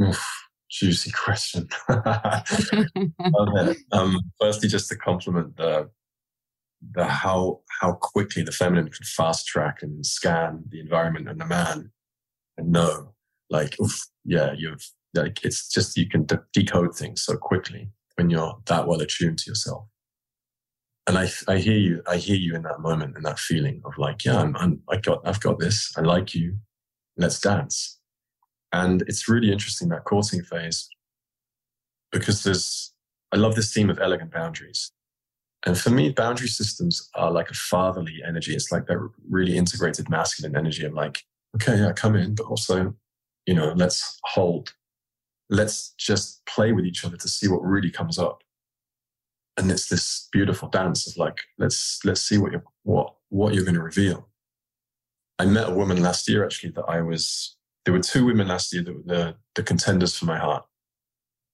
Oof, 0.00 0.24
juicy 0.70 1.10
question. 1.10 1.68
um, 3.92 4.20
firstly, 4.40 4.68
just 4.68 4.88
to 4.88 4.96
compliment 4.96 5.56
the 5.56 5.90
the 6.92 7.06
how 7.06 7.60
how 7.80 7.92
quickly 7.92 8.42
the 8.42 8.52
feminine 8.52 8.88
can 8.88 9.04
fast 9.04 9.46
track 9.46 9.78
and 9.82 10.04
scan 10.04 10.62
the 10.68 10.78
environment 10.78 11.26
and 11.26 11.40
the 11.40 11.46
man 11.46 11.90
and 12.58 12.70
know 12.70 13.14
like 13.48 13.80
oof, 13.80 13.98
yeah 14.26 14.52
you've 14.56 14.86
like 15.14 15.42
it's 15.42 15.68
just 15.72 15.96
you 15.96 16.06
can 16.06 16.26
de- 16.26 16.44
decode 16.52 16.94
things 16.94 17.22
so 17.22 17.34
quickly 17.34 17.88
when 18.16 18.30
you're 18.30 18.58
that 18.66 18.86
well 18.86 19.00
attuned 19.00 19.38
to 19.38 19.50
yourself. 19.50 19.86
And 21.06 21.16
I, 21.16 21.28
I 21.46 21.58
hear 21.58 21.78
you, 21.78 22.02
I 22.08 22.16
hear 22.16 22.36
you 22.36 22.56
in 22.56 22.62
that 22.62 22.80
moment 22.80 23.14
and 23.14 23.24
that 23.24 23.38
feeling 23.38 23.80
of 23.84 23.96
like, 23.96 24.24
yeah, 24.24 24.40
I'm, 24.40 24.56
I'm, 24.56 24.80
I 24.90 24.96
got, 24.96 25.20
I've 25.24 25.40
got 25.40 25.60
this. 25.60 25.92
I 25.96 26.00
like 26.00 26.34
you. 26.34 26.56
Let's 27.16 27.40
dance. 27.40 27.98
And 28.72 29.02
it's 29.02 29.28
really 29.28 29.52
interesting 29.52 29.88
that 29.88 30.04
courting 30.04 30.42
phase 30.42 30.88
because 32.12 32.42
there's, 32.42 32.92
I 33.32 33.36
love 33.36 33.54
this 33.54 33.72
theme 33.72 33.90
of 33.90 33.98
elegant 33.98 34.32
boundaries. 34.32 34.92
And 35.64 35.78
for 35.78 35.90
me, 35.90 36.10
boundary 36.10 36.48
systems 36.48 37.08
are 37.14 37.30
like 37.30 37.50
a 37.50 37.54
fatherly 37.54 38.20
energy. 38.26 38.54
It's 38.54 38.70
like 38.70 38.86
that 38.86 38.98
really 39.28 39.56
integrated 39.56 40.08
masculine 40.08 40.56
energy 40.56 40.84
of 40.84 40.92
like, 40.92 41.24
okay, 41.56 41.78
yeah, 41.78 41.92
come 41.92 42.14
in, 42.14 42.34
but 42.34 42.46
also, 42.46 42.94
you 43.46 43.54
know, 43.54 43.72
let's 43.74 44.18
hold. 44.24 44.74
Let's 45.48 45.94
just 45.98 46.44
play 46.46 46.72
with 46.72 46.84
each 46.84 47.04
other 47.04 47.16
to 47.16 47.28
see 47.28 47.48
what 47.48 47.64
really 47.64 47.90
comes 47.90 48.18
up. 48.18 48.42
And 49.56 49.70
it's 49.70 49.88
this 49.88 50.28
beautiful 50.32 50.68
dance 50.68 51.06
of 51.08 51.16
like, 51.16 51.38
let's 51.58 52.00
let's 52.04 52.20
see 52.20 52.36
what 52.36 52.52
you're 52.52 52.64
what 52.82 53.14
what 53.30 53.54
you're 53.54 53.64
going 53.64 53.76
to 53.76 53.82
reveal. 53.82 54.28
I 55.38 55.44
met 55.44 55.68
a 55.68 55.74
woman 55.74 56.02
last 56.02 56.28
year 56.28 56.44
actually 56.44 56.70
that 56.72 56.84
I 56.88 57.02
was 57.02 57.56
there 57.84 57.94
were 57.94 58.00
two 58.00 58.26
women 58.26 58.48
last 58.48 58.72
year 58.72 58.82
that 58.82 58.94
were 58.94 59.14
the, 59.14 59.36
the 59.54 59.62
contenders 59.62 60.18
for 60.18 60.24
my 60.24 60.38
heart. 60.38 60.64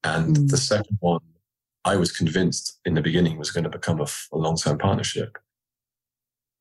And 0.03 0.35
mm. 0.35 0.51
the 0.51 0.57
second 0.57 0.97
one 1.01 1.21
I 1.85 1.97
was 1.97 2.11
convinced 2.11 2.81
in 2.85 2.95
the 2.95 3.03
beginning 3.03 3.39
was 3.39 3.51
going 3.51 3.65
to 3.65 3.71
become 3.71 4.01
a, 4.01 4.07
a 4.33 4.39
long 4.39 4.57
term 4.57 4.79
partnership. 4.79 5.39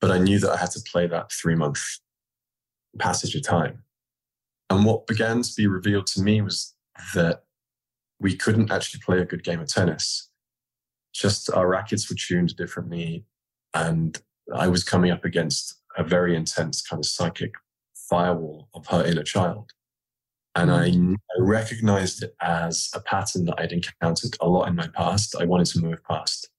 But 0.02 0.12
I 0.12 0.18
knew 0.18 0.40
that 0.40 0.52
I 0.52 0.58
had 0.58 0.72
to 0.72 0.82
play 0.82 1.08
that 1.08 1.32
three 1.32 1.56
month 1.56 1.80
passage 3.00 3.34
of 3.36 3.44
time. 3.44 3.84
And 4.70 4.86
what 4.86 5.08
began 5.08 5.42
to 5.42 5.54
be 5.56 5.68
revealed 5.68 6.08
to 6.08 6.22
me 6.22 6.42
was 6.42 6.76
that 7.14 7.44
we 8.20 8.36
couldn't 8.36 8.72
actually 8.72 9.02
play 9.06 9.20
a 9.20 9.26
good 9.26 9.44
game 9.44 9.60
of 9.60 9.68
tennis. 9.68 10.30
Just 11.14 11.52
our 11.52 11.68
rackets 11.68 12.10
were 12.10 12.16
tuned 12.16 12.56
differently. 12.56 13.26
And 13.74 14.20
I 14.54 14.68
was 14.68 14.84
coming 14.84 15.12
up 15.12 15.24
against 15.24 15.81
a 15.98 16.04
very 16.04 16.36
intense 16.36 16.82
kind 16.82 17.00
of 17.00 17.06
psychic 17.06 17.54
firewall 18.10 18.70
of 18.74 18.88
her 18.88 19.04
inner 19.04 19.24
child. 19.24 19.72
And 20.56 20.70
I, 20.70 20.90
mm. 20.90 21.16
I, 21.16 21.42
recognized 21.42 22.24
it 22.24 22.36
as 22.42 22.90
a 22.94 23.00
pattern 23.00 23.46
that 23.46 23.60
I'd 23.60 23.72
encountered 23.72 24.36
a 24.42 24.50
lot 24.50 24.68
in 24.68 24.76
my 24.76 24.88
past. 24.88 25.34
I 25.40 25.46
wanted 25.46 25.68
to 25.68 25.80
move 25.80 26.04
past. 26.04 26.50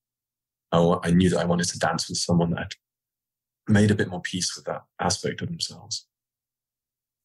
I, 0.72 0.78
I 1.02 1.10
knew 1.10 1.28
that 1.28 1.40
I 1.40 1.44
wanted 1.44 1.68
to 1.68 1.78
dance 1.78 2.08
with 2.08 2.16
someone 2.16 2.50
that 2.52 2.72
made 3.68 3.90
a 3.90 3.94
bit 3.94 4.08
more 4.08 4.22
peace 4.22 4.56
with 4.56 4.64
that 4.64 4.82
aspect 4.98 5.42
of 5.42 5.48
themselves. 5.48 6.06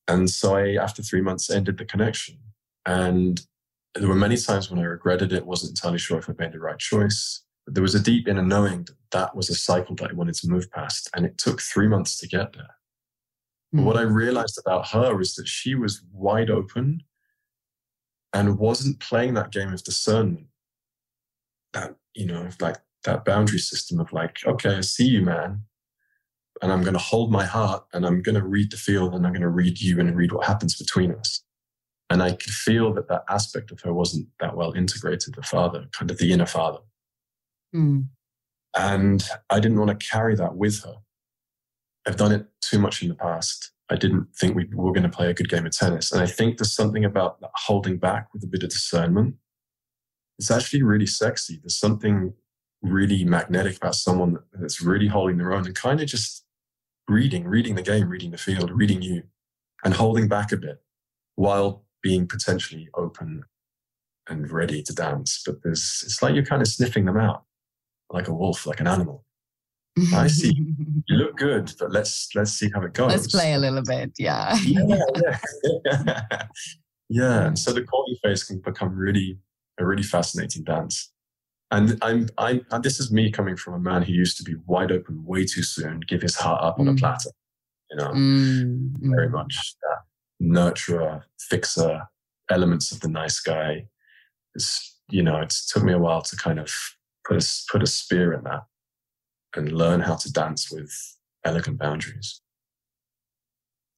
And 0.10 0.30
so 0.30 0.56
I, 0.56 0.76
after 0.76 1.02
three 1.02 1.22
months, 1.22 1.50
ended 1.50 1.78
the 1.78 1.86
connection. 1.86 2.38
And 2.86 3.42
there 3.96 4.08
were 4.10 4.16
many 4.16 4.38
times 4.38 4.70
when 4.70 4.80
I 4.80 4.84
regretted 4.84 5.34
it, 5.34 5.46
wasn't 5.46 5.72
entirely 5.72 5.98
sure 6.00 6.20
if 6.20 6.30
I 6.30 6.34
made 6.38 6.52
the 6.52 6.60
right 6.60 6.78
choice. 6.78 7.44
There 7.68 7.84
was 7.84 7.96
a 7.96 8.02
deep 8.02 8.28
inner 8.28 8.44
knowing 8.44 8.86
that 8.86 8.96
that 9.12 9.36
was 9.36 9.50
a 9.50 9.56
cycle 9.56 9.96
that 9.96 10.12
I 10.12 10.14
wanted 10.14 10.36
to 10.36 10.50
move 10.50 10.72
past. 10.72 11.10
And 11.16 11.26
it 11.26 11.38
took 11.38 11.62
three 11.62 11.88
months 11.88 12.18
to 12.18 12.28
get 12.28 12.54
there. 12.54 12.76
Mm. 13.76 13.84
What 13.84 13.98
I 13.98 14.02
realized 14.02 14.58
about 14.58 14.88
her 14.90 15.20
is 15.20 15.36
that 15.36 15.48
she 15.48 15.76
was 15.76 16.02
wide 16.12 16.50
open 16.50 17.04
and 18.34 18.58
wasn't 18.58 19.00
playing 19.00 19.34
that 19.34 19.52
game 19.52 19.74
of 19.74 19.84
discernment. 19.84 20.48
That, 21.74 21.96
you 22.14 22.26
know, 22.26 22.48
like 22.62 22.78
that 23.04 23.26
boundary 23.26 23.60
system 23.60 24.00
of 24.00 24.12
like, 24.14 24.38
okay, 24.46 24.76
I 24.76 24.82
see 24.82 25.08
you, 25.08 25.22
man. 25.22 25.64
And 26.62 26.72
I'm 26.72 26.82
going 26.82 26.94
to 26.94 27.00
hold 27.00 27.32
my 27.32 27.46
heart 27.46 27.86
and 27.94 28.06
I'm 28.06 28.22
going 28.22 28.36
to 28.36 28.44
read 28.44 28.72
the 28.72 28.78
field 28.78 29.14
and 29.14 29.26
I'm 29.26 29.34
going 29.34 29.42
to 29.42 29.50
read 29.50 29.80
you 29.80 30.00
and 30.00 30.16
read 30.16 30.32
what 30.32 30.48
happens 30.48 30.76
between 30.76 31.14
us. 31.14 31.44
And 32.10 32.24
I 32.24 32.32
could 32.32 32.54
feel 32.54 32.94
that 32.94 33.10
that 33.10 33.24
aspect 33.30 33.72
of 33.72 33.82
her 33.82 33.94
wasn't 33.94 34.28
that 34.40 34.56
well 34.56 34.72
integrated, 34.74 35.36
the 35.36 35.44
father, 35.44 35.88
kind 35.92 36.10
of 36.10 36.18
the 36.18 36.32
inner 36.32 36.46
father. 36.46 36.80
Mm. 37.76 38.08
And 38.78 39.24
I 39.50 39.60
didn't 39.60 39.80
want 39.80 40.00
to 40.00 40.08
carry 40.08 40.36
that 40.36 40.56
with 40.56 40.84
her. 40.84 40.96
I've 42.06 42.18
done 42.18 42.32
it 42.32 42.48
too 42.62 42.80
much 42.80 43.02
in 43.02 43.10
the 43.10 43.16
past. 43.16 43.72
I 43.90 43.96
didn't 43.96 44.28
think 44.36 44.56
we 44.56 44.68
were 44.74 44.92
going 44.92 45.10
to 45.10 45.16
play 45.16 45.30
a 45.30 45.34
good 45.34 45.50
game 45.50 45.66
of 45.66 45.72
tennis. 45.72 46.12
And 46.12 46.22
I 46.22 46.26
think 46.26 46.58
there's 46.58 46.76
something 46.76 47.06
about 47.06 47.38
holding 47.56 47.98
back 47.98 48.28
with 48.34 48.44
a 48.44 48.48
bit 48.48 48.64
of 48.64 48.70
discernment. 48.70 49.36
It's 50.40 50.52
actually 50.52 50.84
really 50.84 51.06
sexy. 51.06 51.60
There's 51.62 51.80
something 51.80 52.34
really 52.82 53.24
magnetic 53.24 53.78
about 53.78 53.96
someone 53.96 54.38
that's 54.54 54.82
really 54.82 55.08
holding 55.08 55.38
their 55.38 55.54
own 55.54 55.66
and 55.66 55.76
kind 55.76 56.00
of 56.00 56.08
just 56.08 56.46
reading, 57.08 57.46
reading 57.46 57.76
the 57.76 57.82
game, 57.82 58.10
reading 58.10 58.32
the 58.32 58.38
field, 58.38 58.70
reading 58.72 59.02
you, 59.02 59.24
and 59.84 59.94
holding 59.94 60.28
back 60.28 60.52
a 60.52 60.58
bit 60.58 60.82
while 61.36 61.86
being 62.04 62.28
potentially 62.28 62.90
open 62.94 63.44
and 64.30 64.52
ready 64.52 64.84
to 64.84 64.94
dance. 64.94 65.42
But 65.46 65.64
there's, 65.64 66.04
it's 66.06 66.22
like 66.22 66.36
you're 66.36 66.46
kind 66.46 66.62
of 66.62 66.68
sniffing 66.68 67.06
them 67.06 67.18
out 67.18 67.47
like 68.10 68.28
a 68.28 68.34
wolf, 68.34 68.66
like 68.66 68.80
an 68.80 68.88
animal. 68.88 69.24
I 70.14 70.28
see. 70.28 70.54
You 71.10 71.16
look 71.16 71.38
good, 71.38 71.74
but 71.80 71.90
let's 71.90 72.28
let's 72.36 72.52
see 72.52 72.70
how 72.74 72.82
it 72.82 72.94
goes. 72.94 73.10
Let's 73.10 73.28
play 73.28 73.54
a 73.54 73.58
little 73.58 73.82
bit. 73.82 74.12
Yeah. 74.18 74.58
yeah, 74.66 75.00
yeah. 75.16 76.18
yeah. 77.10 77.48
And 77.48 77.58
so 77.58 77.72
the 77.72 77.82
courting 77.82 78.18
phase 78.22 78.44
can 78.44 78.60
become 78.60 78.94
really 78.94 79.40
a 79.80 79.86
really 79.86 80.04
fascinating 80.04 80.66
dance. 80.66 81.14
And 81.72 81.98
I'm 82.02 82.28
I 82.38 82.60
and 82.72 82.84
this 82.84 83.00
is 83.00 83.10
me 83.10 83.32
coming 83.32 83.56
from 83.56 83.76
a 83.76 83.80
man 83.80 84.02
who 84.02 84.12
used 84.12 84.36
to 84.38 84.44
be 84.44 84.56
wide 84.66 84.92
open 84.92 85.24
way 85.26 85.46
too 85.46 85.64
soon, 85.64 86.02
give 86.02 86.22
his 86.22 86.36
heart 86.36 86.62
up 86.62 86.78
on 86.78 86.88
mm. 86.88 86.92
a 86.92 86.96
platter. 86.96 87.32
You 87.90 87.98
know, 87.98 88.10
mm. 88.10 88.90
very 89.04 89.30
mm. 89.30 89.32
much 89.32 89.76
that 89.84 90.46
nurturer, 90.46 91.22
fixer, 91.40 92.02
elements 92.52 92.92
of 92.92 93.00
the 93.00 93.08
nice 93.08 93.40
guy. 93.40 93.88
It's 94.56 95.00
you 95.10 95.24
know, 95.24 95.38
it 95.38 95.54
took 95.70 95.84
me 95.84 95.94
a 95.94 96.00
while 96.00 96.22
to 96.22 96.36
kind 96.36 96.60
of 96.60 96.70
put 97.28 97.44
a 97.44 97.48
put 97.72 97.84
a 97.84 97.88
spear 97.88 98.34
in 98.34 98.44
that 98.44 98.64
and 99.56 99.72
learn 99.72 100.02
how 100.02 100.16
to 100.16 100.32
dance 100.32 100.72
with 100.72 100.92
elegant 101.44 101.80
boundaries. 101.80 102.42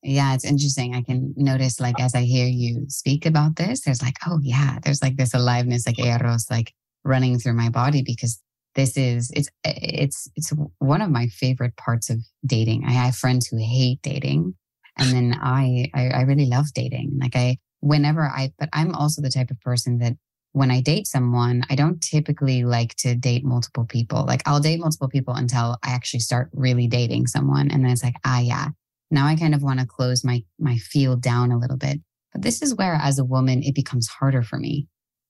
Yeah, 0.02 0.34
it's 0.34 0.46
interesting. 0.46 0.96
I 0.96 1.02
can 1.02 1.34
notice, 1.36 1.82
like, 1.82 2.00
as 2.00 2.16
I 2.16 2.22
hear 2.22 2.48
you 2.48 2.86
speak 2.88 3.26
about 3.26 3.58
this, 3.58 3.82
there's 3.82 4.02
like, 4.02 4.16
oh, 4.26 4.40
yeah, 4.42 4.80
there's 4.82 5.02
like 5.02 5.18
this 5.18 5.34
aliveness, 5.34 5.86
like 5.86 6.00
eros, 6.00 6.46
like 6.50 6.74
running 7.04 7.38
through 7.38 7.54
my 7.54 7.70
body 7.70 8.02
because 8.02 8.42
this 8.76 8.96
is 8.96 9.32
it's 9.36 9.50
it's 9.66 10.30
it's 10.36 10.54
one 10.78 11.02
of 11.02 11.10
my 11.10 11.28
favorite 11.28 11.76
parts 11.76 12.10
of 12.10 12.20
dating. 12.46 12.86
I 12.86 12.92
have 12.92 13.16
friends 13.16 13.48
who 13.48 13.58
hate 13.58 14.02
dating, 14.02 14.54
and 14.98 15.10
then 15.10 15.38
I 15.42 15.90
I, 15.94 16.10
I 16.10 16.22
really 16.22 16.46
love 16.46 16.68
dating. 16.74 17.18
Like 17.20 17.36
I 17.36 17.58
whenever 17.82 18.22
I, 18.22 18.54
but 18.58 18.70
I'm 18.72 18.94
also 18.96 19.22
the 19.22 19.30
type 19.30 19.52
of 19.52 19.60
person 19.60 19.98
that 20.00 20.14
when 20.52 20.72
I 20.72 20.82
date 20.82 21.08
someone, 21.08 21.64
I 21.70 21.76
don't 21.76 22.02
typically 22.02 22.64
like 22.64 22.96
to 22.96 23.16
date 23.16 23.44
multiple 23.44 23.86
people. 23.86 24.26
Like 24.26 24.42
I'll 24.46 24.60
date 24.60 24.80
multiple 24.80 25.10
people 25.10 25.36
until 25.36 25.78
I 25.84 25.92
actually 25.92 26.22
start 26.22 26.50
really 26.54 26.88
dating 26.88 27.28
someone. 27.28 27.70
And 27.70 27.84
then 27.84 27.92
it's 27.92 28.04
like, 28.04 28.16
ah, 28.26 28.40
yeah, 28.40 28.70
now 29.12 29.26
I 29.26 29.36
kind 29.36 29.54
of 29.54 29.62
want 29.62 29.80
to 29.80 29.86
close 29.86 30.24
my, 30.24 30.44
my 30.60 30.78
field 30.78 31.22
down 31.22 31.52
a 31.52 31.58
little 31.58 31.78
bit. 31.78 32.00
But 32.34 32.42
this 32.42 32.62
is 32.62 32.76
where 32.76 32.96
as 32.96 33.20
a 33.20 33.26
woman, 33.26 33.64
it 33.64 33.76
becomes 33.76 34.08
harder 34.08 34.42
for 34.42 34.58
me 34.58 34.88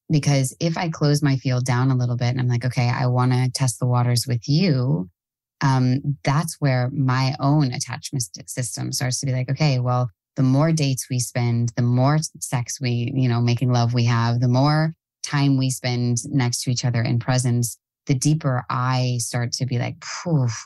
because 0.10 0.56
if 0.60 0.78
I 0.78 0.90
close 0.90 1.22
my 1.22 1.38
field 1.38 1.66
down 1.66 1.92
a 1.92 1.96
little 1.96 2.18
bit 2.18 2.30
and 2.30 2.40
I'm 2.40 2.48
like, 2.48 2.66
okay, 2.66 2.90
I 2.90 3.06
want 3.08 3.32
to 3.32 3.50
test 3.54 3.80
the 3.80 3.88
waters 3.88 4.26
with 4.28 4.48
you. 4.48 5.10
Um, 5.62 6.18
that's 6.24 6.56
where 6.60 6.90
my 6.92 7.36
own 7.40 7.72
attachment 7.74 8.24
system 8.48 8.92
starts 8.92 9.20
to 9.20 9.26
be 9.26 9.34
like, 9.34 9.50
okay, 9.50 9.80
well, 9.80 10.10
the 10.36 10.44
more 10.44 10.72
dates 10.72 11.08
we 11.10 11.20
spend, 11.20 11.74
the 11.76 11.82
more 11.82 12.18
sex 12.40 12.80
we, 12.80 13.12
you 13.14 13.28
know, 13.28 13.42
making 13.42 13.72
love 13.72 13.94
we 13.94 14.06
have, 14.06 14.40
the 14.40 14.48
more 14.48 14.94
time 15.24 15.58
we 15.58 15.70
spend 15.70 16.18
next 16.26 16.64
to 16.64 16.72
each 16.72 16.86
other 16.86 17.02
in 17.02 17.20
presence, 17.20 17.78
the 18.06 18.16
deeper 18.16 18.66
I 18.70 19.18
start 19.20 19.52
to 19.54 19.66
be 19.66 19.78
like, 19.78 20.04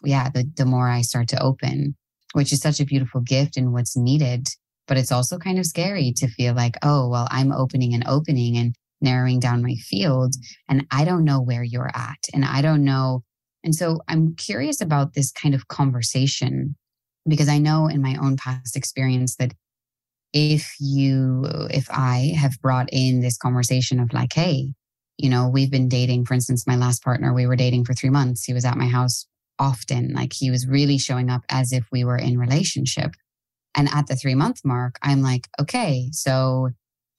yeah, 0.03 0.29
the, 0.29 0.49
the 0.55 0.65
more 0.65 0.89
I 0.89 1.01
start 1.01 1.27
to 1.29 1.41
open, 1.41 1.95
which 2.33 2.53
is 2.53 2.61
such 2.61 2.79
a 2.79 2.85
beautiful 2.85 3.21
gift 3.21 3.57
and 3.57 3.73
what's 3.73 3.97
needed. 3.97 4.47
But 4.87 4.97
it's 4.97 5.11
also 5.11 5.37
kind 5.37 5.59
of 5.59 5.65
scary 5.65 6.13
to 6.17 6.27
feel 6.27 6.53
like, 6.53 6.75
oh, 6.81 7.09
well, 7.09 7.27
I'm 7.31 7.51
opening 7.51 7.93
and 7.93 8.05
opening 8.07 8.57
and 8.57 8.75
narrowing 9.01 9.39
down 9.39 9.61
my 9.61 9.75
field, 9.75 10.33
and 10.69 10.85
I 10.89 11.05
don't 11.05 11.25
know 11.25 11.41
where 11.41 11.63
you're 11.63 11.91
at. 11.93 12.19
And 12.33 12.45
I 12.45 12.61
don't 12.61 12.83
know. 12.83 13.23
And 13.63 13.75
so 13.75 13.99
I'm 14.07 14.35
curious 14.35 14.81
about 14.81 15.13
this 15.13 15.31
kind 15.31 15.53
of 15.53 15.67
conversation 15.67 16.75
because 17.27 17.47
I 17.47 17.57
know 17.57 17.87
in 17.87 18.01
my 18.01 18.17
own 18.21 18.37
past 18.37 18.75
experience 18.75 19.35
that 19.37 19.53
if 20.34 20.76
you 20.80 21.46
if 21.69 21.88
i 21.91 22.34
have 22.38 22.60
brought 22.62 22.89
in 22.91 23.22
this 23.22 23.38
conversation 23.38 24.00
of 24.00 24.12
like 24.13 24.34
hey 24.34 24.74
you 25.17 25.30
know 25.30 25.48
we've 25.48 25.72
been 25.72 25.88
dating 25.88 26.26
for 26.26 26.34
instance 26.34 26.67
my 26.67 26.76
last 26.76 27.04
partner 27.04 27.34
we 27.34 27.46
were 27.46 27.56
dating 27.56 27.86
for 27.86 27.93
3 27.93 28.10
months 28.10 28.43
he 28.43 28.54
was 28.54 28.65
at 28.65 28.78
my 28.78 28.88
house 28.88 29.28
often 29.60 30.13
like 30.13 30.34
he 30.34 30.50
was 30.50 30.67
really 30.67 30.98
showing 30.98 31.30
up 31.30 31.43
as 31.50 31.72
if 31.72 31.86
we 31.91 32.04
were 32.04 32.17
in 32.17 32.38
relationship. 32.39 33.12
And 33.76 33.88
at 33.93 34.08
the 34.08 34.15
3 34.15 34.36
month 34.36 34.62
mark 34.63 34.98
i'm 35.02 35.22
like 35.22 35.48
okay 35.60 36.10
so 36.12 36.69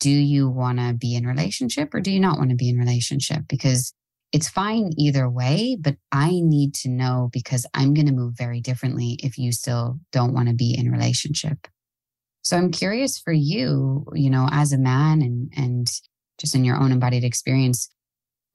do 0.00 0.10
you 0.10 0.48
want 0.48 0.78
to 0.78 0.92
be 0.92 1.14
in 1.14 1.26
relationship 1.26 1.94
or 1.94 2.00
do 2.00 2.10
you 2.10 2.20
not 2.20 2.36
want 2.36 2.50
to 2.50 2.56
be 2.56 2.68
in 2.68 2.78
relationship? 2.78 3.44
Because 3.48 3.94
it's 4.32 4.48
fine 4.48 4.90
either 4.98 5.30
way 5.30 5.76
but 5.80 5.96
i 6.10 6.30
need 6.32 6.74
to 6.74 6.88
know 6.88 7.30
because 7.32 7.66
i'm 7.72 7.94
going 7.94 8.06
to 8.06 8.12
move 8.12 8.34
very 8.36 8.60
differently 8.60 9.16
if 9.22 9.38
you 9.38 9.52
still 9.52 10.00
don't 10.10 10.34
want 10.34 10.48
to 10.48 10.54
be 10.54 10.76
in 10.76 10.90
relationship 10.90 11.68
so 12.44 12.58
I'm 12.58 12.70
curious 12.70 13.18
for 13.18 13.32
you, 13.32 14.06
you 14.12 14.28
know, 14.28 14.48
as 14.52 14.72
a 14.72 14.78
man 14.78 15.22
and 15.22 15.52
and 15.56 15.90
just 16.38 16.54
in 16.54 16.64
your 16.64 16.76
own 16.76 16.92
embodied 16.92 17.24
experience, 17.24 17.88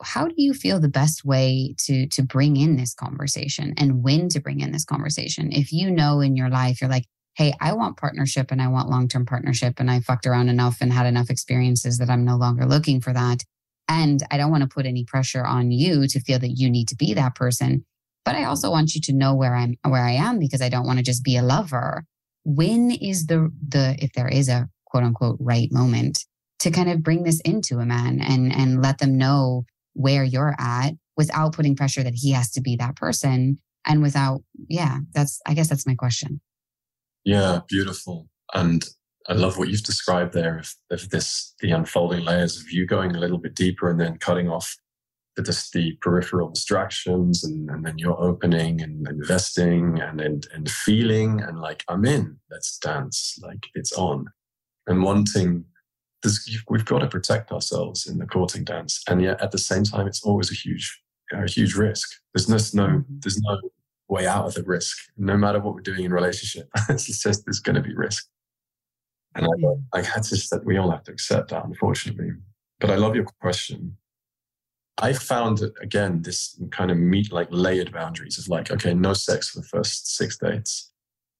how 0.03 0.27
do 0.27 0.35
you 0.37 0.53
feel 0.53 0.79
the 0.79 0.87
best 0.87 1.25
way 1.25 1.75
to 1.85 2.07
to 2.07 2.21
bring 2.21 2.55
in 2.55 2.77
this 2.77 2.93
conversation 2.93 3.73
and 3.77 4.03
when 4.03 4.29
to 4.29 4.39
bring 4.39 4.59
in 4.61 4.71
this 4.71 4.85
conversation? 4.85 5.51
If 5.51 5.73
you 5.73 5.89
know 5.89 6.21
in 6.21 6.35
your 6.35 6.49
life 6.49 6.79
you're 6.79 6.89
like, 6.89 7.05
"Hey, 7.33 7.53
I 7.59 7.73
want 7.73 7.97
partnership 7.97 8.51
and 8.51 8.61
I 8.61 8.67
want 8.67 8.89
long-term 8.89 9.25
partnership 9.25 9.79
and 9.79 9.89
I 9.89 10.01
fucked 10.01 10.27
around 10.27 10.49
enough 10.49 10.77
and 10.81 10.93
had 10.93 11.07
enough 11.07 11.31
experiences 11.31 11.97
that 11.97 12.11
I'm 12.11 12.23
no 12.23 12.37
longer 12.37 12.65
looking 12.67 13.01
for 13.01 13.11
that." 13.13 13.43
And 13.87 14.21
I 14.29 14.37
don't 14.37 14.51
want 14.51 14.61
to 14.61 14.69
put 14.69 14.85
any 14.85 15.03
pressure 15.03 15.45
on 15.45 15.71
you 15.71 16.07
to 16.07 16.19
feel 16.19 16.37
that 16.37 16.59
you 16.59 16.69
need 16.69 16.89
to 16.89 16.95
be 16.95 17.15
that 17.15 17.33
person. 17.33 17.85
But 18.23 18.35
I 18.35 18.43
also 18.43 18.69
want 18.69 18.93
you 18.93 19.01
to 19.01 19.13
know 19.13 19.33
where 19.33 19.55
I'm 19.55 19.77
where 19.83 20.05
I 20.05 20.11
am 20.11 20.37
because 20.37 20.61
I 20.61 20.69
don't 20.69 20.85
want 20.85 20.99
to 20.99 21.03
just 21.03 21.23
be 21.23 21.37
a 21.37 21.41
lover. 21.41 22.05
When 22.49 22.89
is 22.89 23.27
the 23.27 23.51
the 23.67 23.95
if 23.99 24.13
there 24.13 24.27
is 24.27 24.49
a 24.49 24.67
quote 24.85 25.03
unquote 25.03 25.37
right 25.39 25.71
moment 25.71 26.25
to 26.59 26.71
kind 26.71 26.89
of 26.89 27.03
bring 27.03 27.21
this 27.21 27.39
into 27.41 27.77
a 27.77 27.85
man 27.85 28.19
and 28.19 28.51
and 28.51 28.81
let 28.81 28.97
them 28.97 29.19
know 29.19 29.65
where 29.93 30.23
you're 30.23 30.55
at 30.57 30.93
without 31.15 31.53
putting 31.53 31.75
pressure 31.75 32.01
that 32.01 32.15
he 32.15 32.31
has 32.31 32.49
to 32.51 32.61
be 32.61 32.75
that 32.75 32.95
person 32.95 33.59
and 33.85 34.01
without 34.01 34.41
yeah 34.67 34.97
that's 35.13 35.39
i 35.45 35.53
guess 35.53 35.69
that's 35.69 35.85
my 35.85 35.93
question. 35.93 36.41
Yeah 37.23 37.59
beautiful. 37.67 38.27
And 38.55 38.83
i 39.27 39.33
love 39.33 39.59
what 39.59 39.69
you've 39.69 39.83
described 39.83 40.33
there 40.33 40.57
of, 40.57 40.73
of 40.89 41.11
this 41.11 41.53
the 41.59 41.69
unfolding 41.69 42.25
layers 42.25 42.59
of 42.59 42.71
you 42.71 42.87
going 42.87 43.15
a 43.15 43.19
little 43.19 43.37
bit 43.37 43.53
deeper 43.53 43.91
and 43.91 43.99
then 43.99 44.17
cutting 44.17 44.49
off 44.49 44.75
the, 45.41 45.69
the 45.73 45.93
peripheral 46.01 46.49
distractions 46.49 47.43
and, 47.43 47.69
and 47.69 47.85
then 47.85 47.97
you're 47.97 48.19
opening 48.19 48.81
and 48.81 49.07
investing 49.07 49.99
and, 49.99 50.21
and 50.21 50.47
and 50.53 50.69
feeling 50.69 51.41
and 51.41 51.59
like 51.59 51.83
i'm 51.87 52.05
in 52.05 52.37
let's 52.51 52.77
dance 52.77 53.39
like 53.41 53.67
it's 53.75 53.93
on. 53.93 54.27
And 54.87 55.03
wanting 55.03 55.65
this 56.23 56.49
we've 56.69 56.85
got 56.85 56.99
to 56.99 57.07
protect 57.07 57.51
ourselves 57.51 58.07
in 58.07 58.17
the 58.17 58.25
courting 58.25 58.63
dance 58.63 59.03
and 59.07 59.21
yet 59.21 59.41
at 59.41 59.51
the 59.51 59.57
same 59.57 59.83
time 59.83 60.07
it's 60.07 60.23
always 60.23 60.51
a 60.51 60.55
huge 60.55 61.01
a 61.31 61.47
huge 61.47 61.75
risk. 61.75 62.09
There's 62.33 62.49
no, 62.49 62.83
no 62.85 62.91
mm-hmm. 62.93 63.19
there's 63.19 63.39
no 63.41 63.59
way 64.07 64.25
out 64.25 64.45
of 64.45 64.55
the 64.55 64.63
risk. 64.63 64.97
No 65.17 65.37
matter 65.37 65.59
what 65.59 65.75
we're 65.75 65.81
doing 65.81 66.05
in 66.05 66.11
relationship 66.11 66.69
it's 66.89 67.21
just 67.21 67.45
there's 67.45 67.59
going 67.59 67.75
to 67.75 67.81
be 67.81 67.95
risk. 67.95 68.27
And 69.35 69.45
I, 69.45 69.99
I 69.99 70.01
had 70.01 70.23
to 70.23 70.35
that 70.51 70.65
we 70.65 70.77
all 70.77 70.89
have 70.89 71.03
to 71.03 71.11
accept 71.11 71.51
that 71.51 71.65
unfortunately. 71.65 72.31
But 72.79 72.89
i 72.89 72.95
love 72.95 73.15
your 73.15 73.25
question 73.41 73.97
i 75.01 75.13
found 75.13 75.61
again 75.81 76.21
this 76.21 76.59
kind 76.71 76.91
of 76.91 76.97
meet 76.97 77.31
like 77.31 77.47
layered 77.51 77.91
boundaries 77.91 78.37
of 78.37 78.47
like 78.47 78.71
okay 78.71 78.93
no 78.93 79.13
sex 79.13 79.49
for 79.49 79.59
the 79.59 79.67
first 79.67 80.15
six 80.15 80.37
dates. 80.37 80.91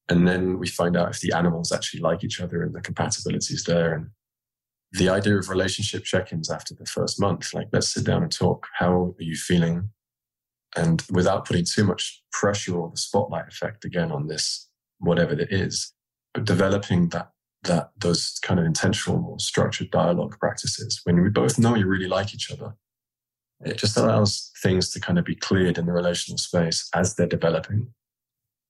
And 0.09 0.27
then 0.27 0.57
we 0.57 0.67
find 0.67 0.97
out 0.97 1.11
if 1.11 1.21
the 1.21 1.33
animals 1.33 1.71
actually 1.71 1.99
like 2.01 2.23
each 2.23 2.41
other 2.41 2.63
and 2.63 2.73
the 2.73 2.81
compatibility 2.81 3.53
is 3.53 3.63
there. 3.65 3.93
And 3.93 4.07
the 4.93 5.07
idea 5.09 5.37
of 5.37 5.49
relationship 5.49 6.03
check-ins 6.03 6.49
after 6.49 6.73
the 6.73 6.87
first 6.87 7.21
month 7.21 7.53
like 7.53 7.67
let's 7.71 7.93
sit 7.93 8.05
down 8.05 8.23
and 8.23 8.31
talk. 8.31 8.67
How 8.73 9.13
are 9.19 9.23
you 9.23 9.35
feeling? 9.35 9.89
And 10.75 11.03
without 11.11 11.45
putting 11.45 11.65
too 11.65 11.83
much 11.83 12.23
pressure 12.31 12.75
or 12.75 12.89
the 12.89 12.97
spotlight 12.97 13.47
effect 13.47 13.85
again 13.85 14.11
on 14.11 14.27
this 14.27 14.67
whatever 14.99 15.33
it 15.33 15.51
is 15.51 15.93
but 16.33 16.45
developing 16.45 17.09
that 17.09 17.31
that 17.63 17.91
those 17.97 18.39
kind 18.41 18.59
of 18.59 18.65
intentional 18.65 19.25
or 19.25 19.39
structured 19.39 19.91
dialogue 19.91 20.37
practices. 20.39 21.01
When 21.03 21.21
we 21.21 21.29
both 21.29 21.59
know 21.59 21.75
you 21.75 21.87
really 21.87 22.07
like 22.07 22.33
each 22.33 22.51
other 22.51 22.75
it 23.65 23.77
just 23.77 23.97
allows 23.97 24.51
things 24.63 24.89
to 24.91 24.99
kind 24.99 25.19
of 25.19 25.25
be 25.25 25.35
cleared 25.35 25.77
in 25.77 25.85
the 25.85 25.91
relational 25.91 26.37
space 26.37 26.89
as 26.93 27.15
they're 27.15 27.27
developing 27.27 27.87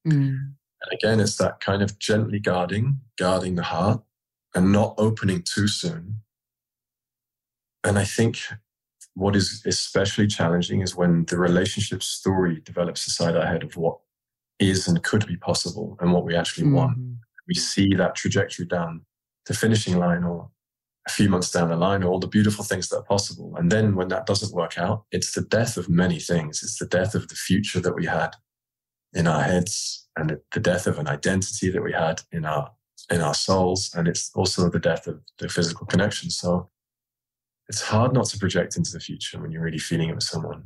mm. 0.08 0.30
and 0.30 0.92
again 0.92 1.20
it's 1.20 1.38
that 1.38 1.60
kind 1.60 1.82
of 1.82 1.98
gently 2.00 2.40
guarding 2.40 3.00
guarding 3.18 3.56
the 3.56 3.64
heart 3.64 4.02
and 4.56 4.72
not 4.72 4.96
opening 4.98 5.44
too 5.44 5.68
soon. 5.68 6.22
And 7.84 7.98
I 7.98 8.04
think 8.04 8.40
what 9.14 9.36
is 9.36 9.64
especially 9.66 10.28
challenging 10.28 10.82
is 10.82 10.96
when 10.96 11.26
the 11.26 11.38
relationship 11.38 12.04
story 12.04 12.62
develops 12.64 13.08
inside 13.08 13.36
our 13.36 13.46
head 13.46 13.64
of 13.64 13.78
what 13.78 14.00
is 14.60 14.88
and 14.88 15.02
could 15.04 15.26
be 15.28 15.38
possible 15.38 15.98
and 16.00 16.12
what 16.12 16.26
we 16.26 16.36
actually 16.36 16.66
mm-hmm. 16.66 16.76
want. 16.76 16.98
We 17.48 17.56
see 17.56 17.96
that 17.96 18.16
trajectory 18.16 18.66
down 18.66 19.06
the 19.46 19.54
finishing 19.54 19.98
line 19.98 20.24
or 20.24 20.50
a 21.10 21.12
few 21.12 21.30
months 21.30 21.52
down 21.52 21.70
the 21.70 21.76
line, 21.76 22.04
all 22.04 22.20
the 22.20 22.28
beautiful 22.28 22.64
things 22.64 22.90
that 22.90 22.98
are 22.98 23.04
possible. 23.04 23.56
And 23.58 23.72
then 23.72 23.96
when 23.96 24.10
that 24.10 24.26
doesn't 24.26 24.54
work 24.54 24.78
out, 24.78 25.06
it's 25.12 25.34
the 25.34 25.42
death 25.42 25.76
of 25.76 25.90
many 25.90 26.20
things. 26.20 26.62
It's 26.62 26.78
the 26.78 26.86
death 26.86 27.16
of 27.16 27.28
the 27.28 27.36
future 27.36 27.80
that 27.80 27.96
we 27.96 28.06
had 28.06 28.36
in 29.14 29.28
our 29.28 29.42
heads 29.42 30.08
and 30.16 30.38
the 30.54 30.60
death 30.60 30.86
of 30.86 31.00
an 31.00 31.08
identity 31.08 31.72
that 31.72 31.84
we 31.84 31.94
had 31.94 32.22
in 32.32 32.46
our 32.46 32.72
in 33.10 33.22
our 33.22 33.34
souls, 33.34 33.90
and 33.96 34.08
it's 34.08 34.30
also 34.36 34.70
the 34.70 34.78
death 34.78 35.08
of 35.08 35.20
the 35.40 35.50
physical 35.50 35.88
connection. 35.88 36.30
So 36.30 36.70
it's 37.68 37.82
hard 37.82 38.14
not 38.14 38.26
to 38.26 38.38
project 38.38 38.78
into 38.78 38.92
the 38.92 39.00
future 39.00 39.42
when 39.42 39.52
you're 39.52 39.64
really 39.64 39.80
feeling 39.80 40.10
it 40.10 40.16
with 40.16 40.24
someone. 40.24 40.66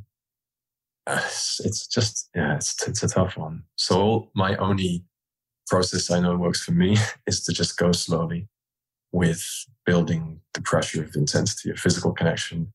Uh, 1.06 1.22
it's 1.24 1.86
just 1.86 2.28
yeah, 2.34 2.56
it's 2.56 2.86
it's 2.86 3.02
a 3.02 3.08
tough 3.08 3.38
one. 3.38 3.62
So 3.76 4.30
my 4.34 4.56
only 4.56 5.04
process 5.68 6.10
I 6.10 6.20
know 6.20 6.36
works 6.36 6.62
for 6.62 6.72
me 6.72 6.98
is 7.26 7.42
to 7.44 7.52
just 7.52 7.78
go 7.78 7.92
slowly 7.92 8.48
with 9.14 9.66
building 9.86 10.40
the 10.54 10.60
pressure 10.60 11.04
of 11.04 11.14
intensity 11.14 11.70
of 11.70 11.78
physical 11.78 12.10
connection 12.10 12.72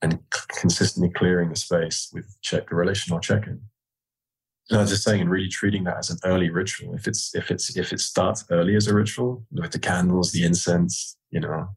and 0.00 0.18
consistently 0.58 1.12
clearing 1.12 1.50
the 1.50 1.54
space 1.54 2.08
with 2.14 2.34
check 2.40 2.70
the 2.70 2.74
relational 2.74 3.20
check-in. 3.20 3.60
No, 4.70 4.78
I 4.78 4.80
was 4.80 4.90
just 4.90 5.04
saying, 5.04 5.20
and 5.20 5.30
really 5.30 5.50
treating 5.50 5.84
that 5.84 5.98
as 5.98 6.08
an 6.08 6.16
early 6.24 6.48
ritual. 6.48 6.94
If 6.94 7.06
it's 7.06 7.34
if 7.34 7.50
it's 7.50 7.76
if 7.76 7.92
it 7.92 8.00
starts 8.00 8.42
early 8.50 8.74
as 8.74 8.86
a 8.86 8.94
ritual 8.94 9.44
with 9.50 9.72
the 9.72 9.78
candles, 9.78 10.32
the 10.32 10.46
incense, 10.46 11.18
you 11.30 11.40
know, 11.40 11.68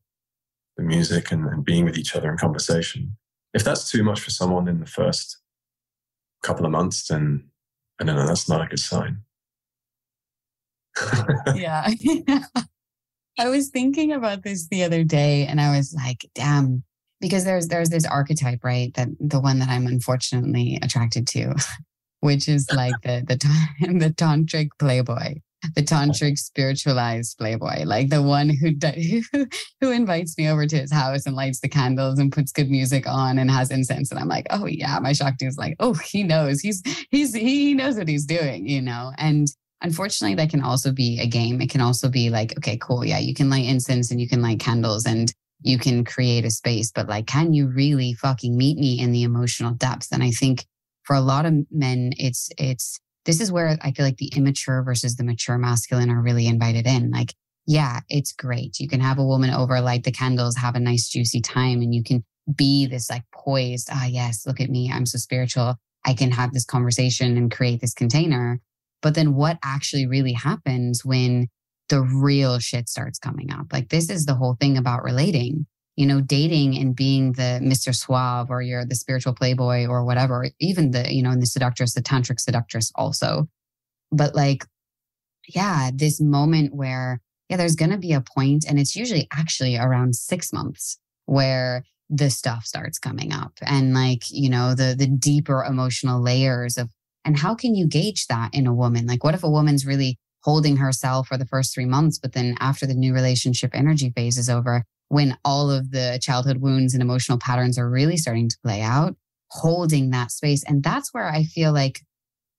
the 0.78 0.84
music, 0.84 1.34
and, 1.34 1.45
and 1.47 1.65
being 1.65 1.84
with 1.84 1.97
each 1.97 2.15
other 2.15 2.32
in 2.32 2.38
conversation. 2.38 3.17
If 3.54 3.65
that's 3.65 3.91
too 3.91 4.04
much 4.04 4.21
for 4.21 4.32
someone 4.32 4.69
in 4.69 4.80
the 4.80 4.86
first 4.86 5.39
couple 6.41 6.65
of 6.65 6.71
months, 6.71 7.08
then 7.08 7.49
I 7.99 8.06
don't 8.06 8.15
know. 8.15 8.28
That's 8.28 8.47
not 8.47 8.62
a 8.62 8.67
good 8.67 8.80
sign. 8.80 9.23
yeah. 11.54 11.89
I 13.38 13.50
was 13.50 13.69
thinking 13.69 14.12
about 14.12 14.43
this 14.43 14.67
the 14.67 14.84
other 14.84 15.04
day, 15.04 15.45
and 15.45 15.60
I 15.60 15.76
was 15.76 15.93
like, 15.93 16.26
"Damn." 16.36 16.84
Because 17.21 17.45
there's 17.45 17.67
there's 17.67 17.89
this 17.89 18.06
archetype, 18.06 18.63
right? 18.63 18.93
That 18.95 19.10
the 19.19 19.39
one 19.39 19.60
that 19.60 19.69
I'm 19.69 19.88
unfortunately 19.88 20.78
attracted 20.82 21.28
to 21.28 21.56
which 22.21 22.50
is 22.50 22.67
like 22.74 22.95
the 23.04 23.24
the 23.28 23.36
the 24.00 24.10
tantric 24.10 24.69
playboy 24.80 25.36
the 25.74 25.82
tantric 25.82 26.38
spiritualized 26.38 27.38
playboy, 27.38 27.84
like 27.86 28.10
the 28.10 28.21
one 28.21 28.50
who 28.50 28.71
who 29.32 29.45
who 29.82 29.91
invites 29.91 30.38
me 30.38 30.48
over 30.48 30.67
to 30.67 30.78
his 30.78 30.91
house 30.91 31.26
and 31.26 31.36
lights 31.36 31.60
the 31.60 31.69
candles 31.69 32.19
and 32.19 32.32
puts 32.32 32.52
good 32.52 32.69
music 32.69 33.08
on 33.08 33.39
and 33.39 33.50
has 33.50 33.71
incense. 33.71 34.12
And 34.12 34.19
I'm 34.19 34.28
like, 34.28 34.45
oh 34.52 34.65
yeah, 34.65 35.00
my 35.00 35.13
Shakti 35.13 35.45
is 35.45 35.58
like, 35.58 35.76
oh, 35.80 35.93
he 35.93 36.24
knows. 36.24 36.60
He's 36.60 36.84
he's 37.10 37.34
he 37.34 37.74
knows 37.74 37.98
what 37.98 38.08
he's 38.08 38.26
doing, 38.26 38.67
you 38.67 38.82
know. 38.82 39.12
And 39.17 39.48
unfortunately, 39.81 40.35
that 40.35 40.49
can 40.49 40.61
also 40.61 40.91
be 40.91 41.19
a 41.19 41.27
game. 41.27 41.61
It 41.61 41.69
can 41.69 41.81
also 41.81 42.09
be 42.09 42.29
like, 42.29 42.57
okay, 42.57 42.77
cool, 42.77 43.05
yeah, 43.05 43.19
you 43.19 43.33
can 43.33 43.49
light 43.49 43.65
incense 43.65 44.11
and 44.11 44.19
you 44.19 44.27
can 44.27 44.41
light 44.41 44.59
candles 44.59 45.05
and 45.05 45.33
you 45.61 45.77
can 45.79 46.03
create 46.03 46.45
a 46.45 46.51
space, 46.51 46.91
but 46.91 47.07
like, 47.07 47.27
can 47.27 47.53
you 47.53 47.67
really 47.67 48.13
fucking 48.13 48.55
meet 48.55 48.77
me 48.77 48.99
in 48.99 49.11
the 49.11 49.23
emotional 49.23 49.71
depth? 49.71 50.09
And 50.11 50.21
I 50.21 50.31
think 50.31 50.65
for 51.03 51.15
a 51.15 51.21
lot 51.21 51.45
of 51.45 51.53
men, 51.71 52.13
it's, 52.17 52.49
it's, 52.57 52.99
this 53.25 53.41
is 53.41 53.51
where 53.51 53.77
I 53.81 53.91
feel 53.91 54.05
like 54.05 54.17
the 54.17 54.31
immature 54.35 54.83
versus 54.83 55.15
the 55.15 55.23
mature 55.23 55.57
masculine 55.57 56.11
are 56.11 56.21
really 56.21 56.45
invited 56.45 56.85
in. 56.85 57.09
Like, 57.09 57.33
yeah, 57.65 58.01
it's 58.09 58.31
great. 58.31 58.79
You 58.79 58.88
can 58.88 58.99
have 58.99 59.17
a 59.17 59.25
woman 59.25 59.49
over, 59.49 59.81
light 59.81 60.03
the 60.03 60.11
candles, 60.11 60.55
have 60.57 60.75
a 60.75 60.79
nice 60.79 61.09
juicy 61.09 61.41
time, 61.41 61.81
and 61.81 61.95
you 61.95 62.03
can 62.03 62.23
be 62.53 62.85
this 62.85 63.09
like 63.09 63.23
poised, 63.33 63.89
ah, 63.91 64.05
yes, 64.05 64.45
look 64.45 64.61
at 64.61 64.69
me. 64.69 64.91
I'm 64.93 65.07
so 65.07 65.17
spiritual. 65.17 65.75
I 66.05 66.13
can 66.13 66.31
have 66.31 66.53
this 66.53 66.65
conversation 66.65 67.38
and 67.38 67.51
create 67.51 67.81
this 67.81 67.95
container. 67.95 68.59
But 69.05 69.13
then 69.13 69.35
what 69.35 69.59
actually 69.63 70.07
really 70.07 70.33
happens 70.33 71.05
when 71.05 71.49
the 71.89 72.01
real 72.01 72.57
shit 72.57 72.89
starts 72.89 73.19
coming 73.19 73.51
up? 73.51 73.67
Like, 73.71 73.89
this 73.89 74.09
is 74.09 74.25
the 74.25 74.33
whole 74.33 74.57
thing 74.59 74.77
about 74.77 75.03
relating 75.03 75.67
you 75.95 76.05
know, 76.05 76.19
dating 76.19 76.77
and 76.77 76.95
being 76.95 77.33
the 77.33 77.59
Mr. 77.63 77.95
Suave 77.95 78.49
or 78.49 78.61
you're 78.61 78.85
the 78.85 78.95
spiritual 78.95 79.33
playboy 79.33 79.85
or 79.85 80.03
whatever, 80.03 80.47
even 80.59 80.91
the, 80.91 81.13
you 81.13 81.23
know, 81.23 81.31
and 81.31 81.41
the 81.41 81.45
seductress, 81.45 81.93
the 81.93 82.01
tantric 82.01 82.39
seductress 82.39 82.91
also. 82.95 83.47
But 84.11 84.35
like, 84.35 84.65
yeah, 85.47 85.91
this 85.93 86.19
moment 86.19 86.75
where, 86.75 87.21
yeah, 87.49 87.57
there's 87.57 87.75
going 87.75 87.91
to 87.91 87.97
be 87.97 88.13
a 88.13 88.21
point, 88.35 88.65
and 88.67 88.79
it's 88.79 88.95
usually 88.95 89.27
actually 89.31 89.77
around 89.77 90.15
six 90.15 90.51
months 90.51 90.99
where 91.27 91.83
the 92.09 92.29
stuff 92.29 92.65
starts 92.65 92.99
coming 92.99 93.31
up 93.31 93.53
and 93.61 93.93
like, 93.93 94.23
you 94.29 94.49
know, 94.49 94.75
the, 94.75 94.95
the 94.97 95.07
deeper 95.07 95.63
emotional 95.63 96.21
layers 96.21 96.77
of, 96.77 96.89
and 97.25 97.38
how 97.38 97.55
can 97.55 97.75
you 97.75 97.88
gauge 97.88 98.27
that 98.27 98.53
in 98.53 98.67
a 98.67 98.73
woman? 98.73 99.07
Like, 99.07 99.23
what 99.23 99.33
if 99.33 99.43
a 99.43 99.49
woman's 99.49 99.85
really 99.85 100.17
holding 100.43 100.77
herself 100.77 101.27
for 101.27 101.38
the 101.38 101.45
first 101.47 101.73
three 101.73 101.85
months, 101.85 102.19
but 102.19 102.33
then 102.33 102.55
after 102.59 102.85
the 102.85 102.93
new 102.93 103.13
relationship 103.13 103.71
energy 103.73 104.11
phase 104.15 104.38
is 104.38 104.47
over, 104.47 104.83
when 105.09 105.35
all 105.43 105.71
of 105.71 105.91
the 105.91 106.19
childhood 106.21 106.57
wounds 106.57 106.93
and 106.93 107.01
emotional 107.01 107.39
patterns 107.39 107.79
are 107.79 107.89
really 107.89 108.15
starting 108.15 108.47
to 108.47 108.57
play 108.63 108.81
out, 108.81 109.15
holding 109.49 110.11
that 110.11 110.31
space. 110.31 110.63
And 110.63 110.83
that's 110.83 111.13
where 111.13 111.27
I 111.27 111.43
feel 111.43 111.73
like, 111.73 112.01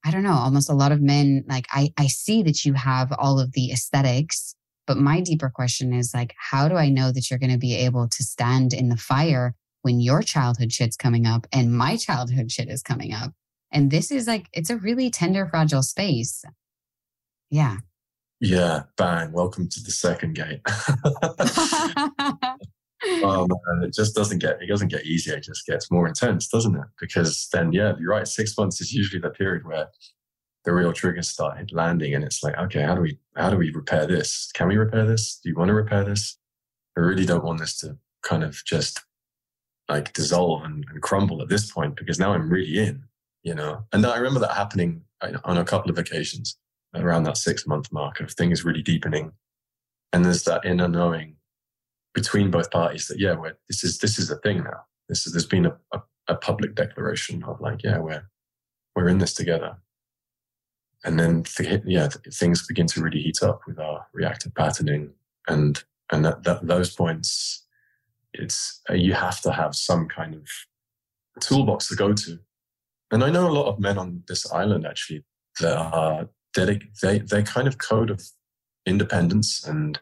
I 0.05 0.11
don't 0.11 0.25
know, 0.25 0.33
almost 0.33 0.69
a 0.69 0.75
lot 0.75 0.93
of 0.93 1.01
men, 1.01 1.45
like 1.49 1.67
I, 1.71 1.93
I 1.97 2.09
see 2.09 2.43
that 2.43 2.65
you 2.65 2.75
have 2.75 3.13
all 3.19 3.39
of 3.39 3.53
the 3.53 3.71
aesthetics, 3.71 4.57
but 4.87 4.97
my 4.97 5.21
deeper 5.21 5.51
question 5.51 5.93
is 5.93 6.13
like, 6.13 6.35
how 6.39 6.69
do 6.69 6.75
I 6.77 6.89
know 6.89 7.13
that 7.13 7.31
you're 7.31 7.39
going 7.39 7.53
to 7.53 7.59
be 7.59 7.75
able 7.75 8.09
to 8.09 8.23
stand 8.25 8.73
in 8.73 8.89
the 8.89 8.97
fire 8.97 9.55
when 9.83 10.01
your 10.01 10.23
childhood 10.23 10.73
shit's 10.73 10.97
coming 10.97 11.27
up 11.27 11.47
and 11.53 11.73
my 11.73 11.97
childhood 11.97 12.51
shit 12.51 12.69
is 12.69 12.83
coming 12.83 13.13
up? 13.13 13.33
And 13.73 13.91
this 13.91 14.11
is 14.11 14.27
like, 14.27 14.49
it's 14.53 14.71
a 14.71 14.77
really 14.77 15.11
tender, 15.11 15.47
fragile 15.47 15.83
space. 15.83 16.45
Yeah. 17.51 17.79
Yeah, 18.41 18.83
bang. 18.97 19.33
Welcome 19.33 19.69
to 19.69 19.83
the 19.83 19.91
second 19.91 20.35
gate. 20.35 20.61
um, 23.25 23.49
it 23.83 23.95
just 23.95 24.15
doesn't 24.15 24.39
get 24.39 24.61
it 24.61 24.67
doesn't 24.67 24.89
get 24.89 25.07
easier. 25.07 25.37
It 25.37 25.45
just 25.45 25.67
gets 25.67 25.91
more 25.91 26.07
intense, 26.07 26.49
doesn't 26.49 26.75
it? 26.75 26.87
Because 27.01 27.49
then, 27.53 27.73
yeah, 27.73 27.95
you're 27.99 28.11
right. 28.11 28.29
Six 28.29 28.57
months 28.59 28.81
is 28.81 28.93
usually 28.93 29.21
the 29.21 29.31
period 29.31 29.65
where 29.65 29.89
the 30.65 30.75
real 30.75 30.93
triggers 30.93 31.31
start 31.31 31.73
landing, 31.73 32.15
and 32.15 32.25
it's 32.25 32.43
like, 32.43 32.59
okay, 32.59 32.83
how 32.83 32.95
do 32.95 33.01
we 33.01 33.19
how 33.37 33.49
do 33.49 33.57
we 33.57 33.71
repair 33.71 34.07
this? 34.07 34.51
Can 34.53 34.69
we 34.69 34.77
repair 34.77 35.07
this? 35.07 35.41
Do 35.43 35.49
you 35.49 35.57
want 35.57 35.69
to 35.69 35.75
repair 35.75 36.05
this? 36.05 36.37
I 36.97 37.01
really 37.01 37.27
don't 37.27 37.45
want 37.45 37.61
this 37.61 37.79
to 37.79 37.97
kind 38.23 38.43
of 38.43 38.63
just 38.67 39.03
like 39.89 40.13
dissolve 40.13 40.65
and, 40.65 40.85
and 40.91 41.01
crumble 41.01 41.41
at 41.43 41.49
this 41.49 41.71
point 41.71 41.97
because 41.97 42.19
now 42.19 42.33
I'm 42.33 42.51
really 42.51 42.79
in, 42.79 43.05
you 43.47 43.55
know. 43.55 43.85
And 43.93 44.05
I 44.05 44.17
remember 44.17 44.41
that 44.41 44.55
happening 44.55 45.03
on 45.45 45.57
a 45.57 45.65
couple 45.65 45.91
of 45.91 45.99
occasions 45.99 46.59
around 46.95 47.23
that 47.23 47.37
six 47.37 47.65
month 47.67 47.93
mark 47.93 48.21
of 48.21 48.33
things 48.33 48.65
really 48.65 48.83
deepening. 48.83 49.33
And 50.13 50.25
there's 50.25 50.43
that 50.45 50.65
inner 50.65 50.89
knowing 50.89 51.37
between 52.13 52.51
both 52.51 52.71
parties 52.73 53.07
that, 53.07 53.21
yeah, 53.21 53.37
we're, 53.37 53.57
this 53.69 53.85
is, 53.85 53.99
this 53.99 54.19
is 54.19 54.31
a 54.31 54.37
thing 54.39 54.65
now. 54.65 54.81
This 55.09 55.27
is, 55.27 55.33
there's 55.33 55.47
been 55.47 55.67
a, 55.67 55.77
a, 55.93 56.01
a 56.27 56.35
public 56.35 56.75
declaration 56.75 57.45
of 57.45 57.61
like, 57.61 57.85
yeah, 57.85 57.99
we're, 57.99 58.29
we're 58.97 59.09
in 59.09 59.19
this 59.19 59.35
together. 59.35 59.77
And 61.05 61.21
then, 61.21 61.45
th- 61.45 61.83
yeah, 61.87 62.09
th- 62.09 62.35
things 62.35 62.67
begin 62.67 62.89
to 62.89 63.01
really 63.01 63.23
heat 63.23 63.43
up 63.43 63.61
with 63.67 63.79
our 63.79 64.07
reactive 64.13 64.55
patterning. 64.57 65.13
And, 65.47 65.85
and 66.11 66.25
that, 66.25 66.43
that 66.43 66.67
those 66.67 66.93
points, 66.93 67.65
it's, 68.33 68.81
uh, 68.91 68.95
you 68.95 69.13
have 69.13 69.41
to 69.43 69.53
have 69.53 69.77
some 69.77 70.09
kind 70.09 70.35
of 70.35 70.49
toolbox 71.41 71.87
to 71.89 71.95
go 71.95 72.13
to. 72.13 72.41
And 73.11 73.23
I 73.23 73.31
know 73.31 73.49
a 73.49 73.53
lot 73.53 73.67
of 73.67 73.79
men 73.79 73.99
on 73.99 74.23
this 74.29 74.51
island 74.53 74.87
actually 74.87 75.25
that 75.61 75.77
are 75.77 76.29
dedic- 76.57 76.99
they, 77.01 77.19
their 77.19 77.43
kind 77.43 77.69
of 77.69 77.79
code 77.79 78.11
of 78.11 78.23
independence 78.85 79.65
and 79.67 80.01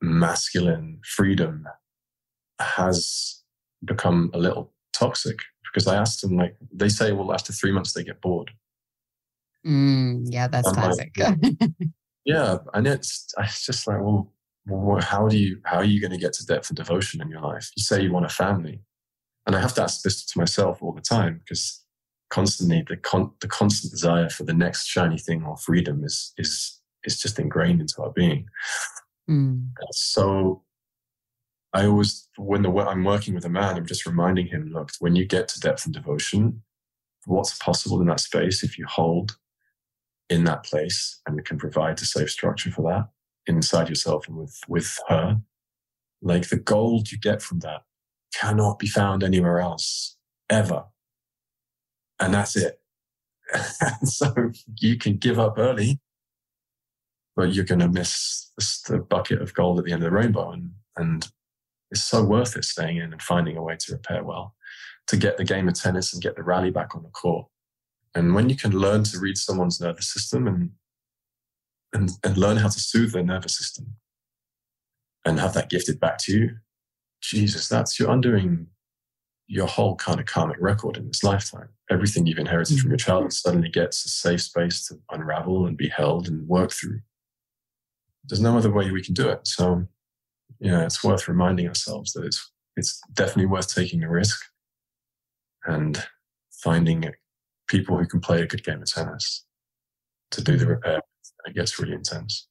masculine 0.00 1.00
freedom 1.04 1.66
has 2.60 3.42
become 3.84 4.30
a 4.34 4.38
little 4.38 4.72
toxic 4.92 5.38
because 5.64 5.86
I 5.86 5.96
asked 5.96 6.22
them, 6.22 6.36
like, 6.36 6.56
they 6.72 6.88
say, 6.88 7.12
well, 7.12 7.32
after 7.32 7.52
three 7.52 7.72
months, 7.72 7.92
they 7.92 8.04
get 8.04 8.20
bored. 8.20 8.50
Mm, 9.66 10.26
yeah, 10.30 10.48
that's 10.48 10.70
classic. 10.72 11.12
Like, 11.16 11.38
yeah. 12.24 12.58
And 12.74 12.86
it's, 12.86 13.32
it's 13.38 13.66
just 13.66 13.86
like, 13.86 14.00
well, 14.00 14.32
well, 14.66 15.00
how 15.00 15.28
do 15.28 15.36
you, 15.36 15.60
how 15.64 15.78
are 15.78 15.84
you 15.84 16.00
going 16.00 16.10
to 16.10 16.18
get 16.18 16.32
to 16.34 16.46
depth 16.46 16.70
and 16.70 16.76
devotion 16.76 17.20
in 17.20 17.28
your 17.28 17.40
life? 17.40 17.70
You 17.76 17.82
say 17.82 18.02
you 18.02 18.12
want 18.12 18.26
a 18.26 18.30
family. 18.30 18.80
And 19.48 19.56
I 19.56 19.60
have 19.60 19.72
to 19.74 19.82
ask 19.82 20.02
this 20.02 20.26
to 20.26 20.38
myself 20.38 20.82
all 20.82 20.92
the 20.92 21.00
time 21.00 21.40
because 21.42 21.82
constantly 22.28 22.84
the 22.86 22.98
con- 22.98 23.32
the 23.40 23.48
constant 23.48 23.90
desire 23.90 24.28
for 24.28 24.44
the 24.44 24.52
next 24.52 24.86
shiny 24.86 25.16
thing 25.16 25.42
or 25.42 25.56
freedom 25.56 26.04
is 26.04 26.34
is 26.36 26.82
is 27.04 27.18
just 27.18 27.38
ingrained 27.38 27.80
into 27.80 28.02
our 28.02 28.12
being. 28.12 28.46
Mm. 29.28 29.70
So 29.92 30.64
I 31.72 31.86
always 31.86 32.28
when 32.36 32.60
the, 32.60 32.70
I'm 32.70 33.04
working 33.04 33.34
with 33.34 33.46
a 33.46 33.48
man, 33.48 33.76
I'm 33.76 33.86
just 33.86 34.04
reminding 34.04 34.48
him, 34.48 34.70
look, 34.70 34.90
when 34.98 35.16
you 35.16 35.24
get 35.24 35.48
to 35.48 35.60
depth 35.60 35.86
and 35.86 35.94
devotion, 35.94 36.62
what's 37.24 37.56
possible 37.56 38.02
in 38.02 38.06
that 38.08 38.20
space 38.20 38.62
if 38.62 38.78
you 38.78 38.84
hold 38.86 39.38
in 40.28 40.44
that 40.44 40.62
place 40.62 41.22
and 41.26 41.42
can 41.46 41.56
provide 41.56 41.98
a 42.02 42.04
safe 42.04 42.30
structure 42.30 42.70
for 42.70 42.82
that 42.82 43.08
inside 43.46 43.88
yourself 43.88 44.28
and 44.28 44.36
with 44.36 44.60
with 44.68 44.98
her. 45.08 45.40
Like 46.20 46.50
the 46.50 46.58
gold 46.58 47.10
you 47.10 47.16
get 47.16 47.40
from 47.40 47.60
that 47.60 47.84
cannot 48.34 48.78
be 48.78 48.86
found 48.86 49.22
anywhere 49.22 49.60
else 49.60 50.16
ever 50.50 50.84
and 52.20 52.34
that's 52.34 52.56
it. 52.56 52.80
so 54.04 54.52
you 54.80 54.98
can 54.98 55.16
give 55.16 55.38
up 55.38 55.58
early, 55.58 56.00
but 57.36 57.54
you're 57.54 57.64
going 57.64 57.80
to 57.80 57.88
miss 57.88 58.50
the 58.86 58.98
bucket 58.98 59.40
of 59.40 59.54
gold 59.54 59.78
at 59.78 59.84
the 59.84 59.92
end 59.92 60.02
of 60.02 60.10
the 60.10 60.16
rainbow. 60.16 60.50
And, 60.50 60.72
and 60.96 61.30
it's 61.90 62.04
so 62.04 62.22
worth 62.24 62.56
it 62.56 62.64
staying 62.64 62.96
in 62.96 63.12
and 63.12 63.22
finding 63.22 63.56
a 63.56 63.62
way 63.62 63.76
to 63.78 63.92
repair 63.92 64.24
well, 64.24 64.54
to 65.06 65.16
get 65.16 65.36
the 65.36 65.44
game 65.44 65.68
of 65.68 65.74
tennis 65.74 66.12
and 66.12 66.22
get 66.22 66.36
the 66.36 66.42
rally 66.42 66.70
back 66.70 66.94
on 66.94 67.02
the 67.02 67.10
court. 67.10 67.46
And 68.14 68.34
when 68.34 68.48
you 68.48 68.56
can 68.56 68.72
learn 68.72 69.04
to 69.04 69.18
read 69.18 69.38
someone's 69.38 69.80
nervous 69.80 70.12
system 70.12 70.46
and, 70.46 70.70
and, 71.92 72.10
and 72.24 72.36
learn 72.36 72.56
how 72.56 72.68
to 72.68 72.80
soothe 72.80 73.12
their 73.12 73.22
nervous 73.22 73.56
system 73.56 73.94
and 75.24 75.38
have 75.38 75.54
that 75.54 75.70
gifted 75.70 76.00
back 76.00 76.18
to 76.18 76.32
you, 76.32 76.56
Jesus, 77.20 77.68
that's 77.68 77.98
you're 77.98 78.10
undoing 78.10 78.68
your 79.46 79.66
whole 79.66 79.96
kind 79.96 80.20
of 80.20 80.26
karmic 80.26 80.58
record 80.60 80.96
in 80.96 81.06
this 81.06 81.24
lifetime. 81.24 81.68
Everything 81.90 82.26
you've 82.26 82.38
inherited 82.38 82.74
mm-hmm. 82.74 82.82
from 82.82 82.90
your 82.90 82.98
childhood 82.98 83.32
suddenly 83.32 83.68
gets 83.68 84.04
a 84.04 84.08
safe 84.08 84.42
space 84.42 84.86
to 84.86 84.96
unravel 85.10 85.66
and 85.66 85.76
be 85.76 85.88
held 85.88 86.28
and 86.28 86.46
work 86.46 86.70
through. 86.70 87.00
There's 88.24 88.42
no 88.42 88.58
other 88.58 88.70
way 88.70 88.90
we 88.90 89.02
can 89.02 89.14
do 89.14 89.28
it. 89.28 89.46
So, 89.46 89.86
yeah, 90.60 90.84
it's 90.84 91.02
worth 91.02 91.28
reminding 91.28 91.66
ourselves 91.66 92.12
that 92.12 92.24
it's 92.24 92.52
it's 92.76 93.00
definitely 93.12 93.46
worth 93.46 93.74
taking 93.74 94.00
the 94.00 94.08
risk 94.08 94.40
and 95.64 96.06
finding 96.62 97.10
people 97.68 97.98
who 97.98 98.06
can 98.06 98.20
play 98.20 98.42
a 98.42 98.46
good 98.46 98.62
game 98.62 98.82
of 98.82 98.90
tennis 98.90 99.44
to 100.30 100.42
do 100.42 100.56
the 100.56 100.66
repair. 100.66 101.00
It 101.46 101.54
gets 101.54 101.78
really 101.78 101.94
intense. 101.94 102.48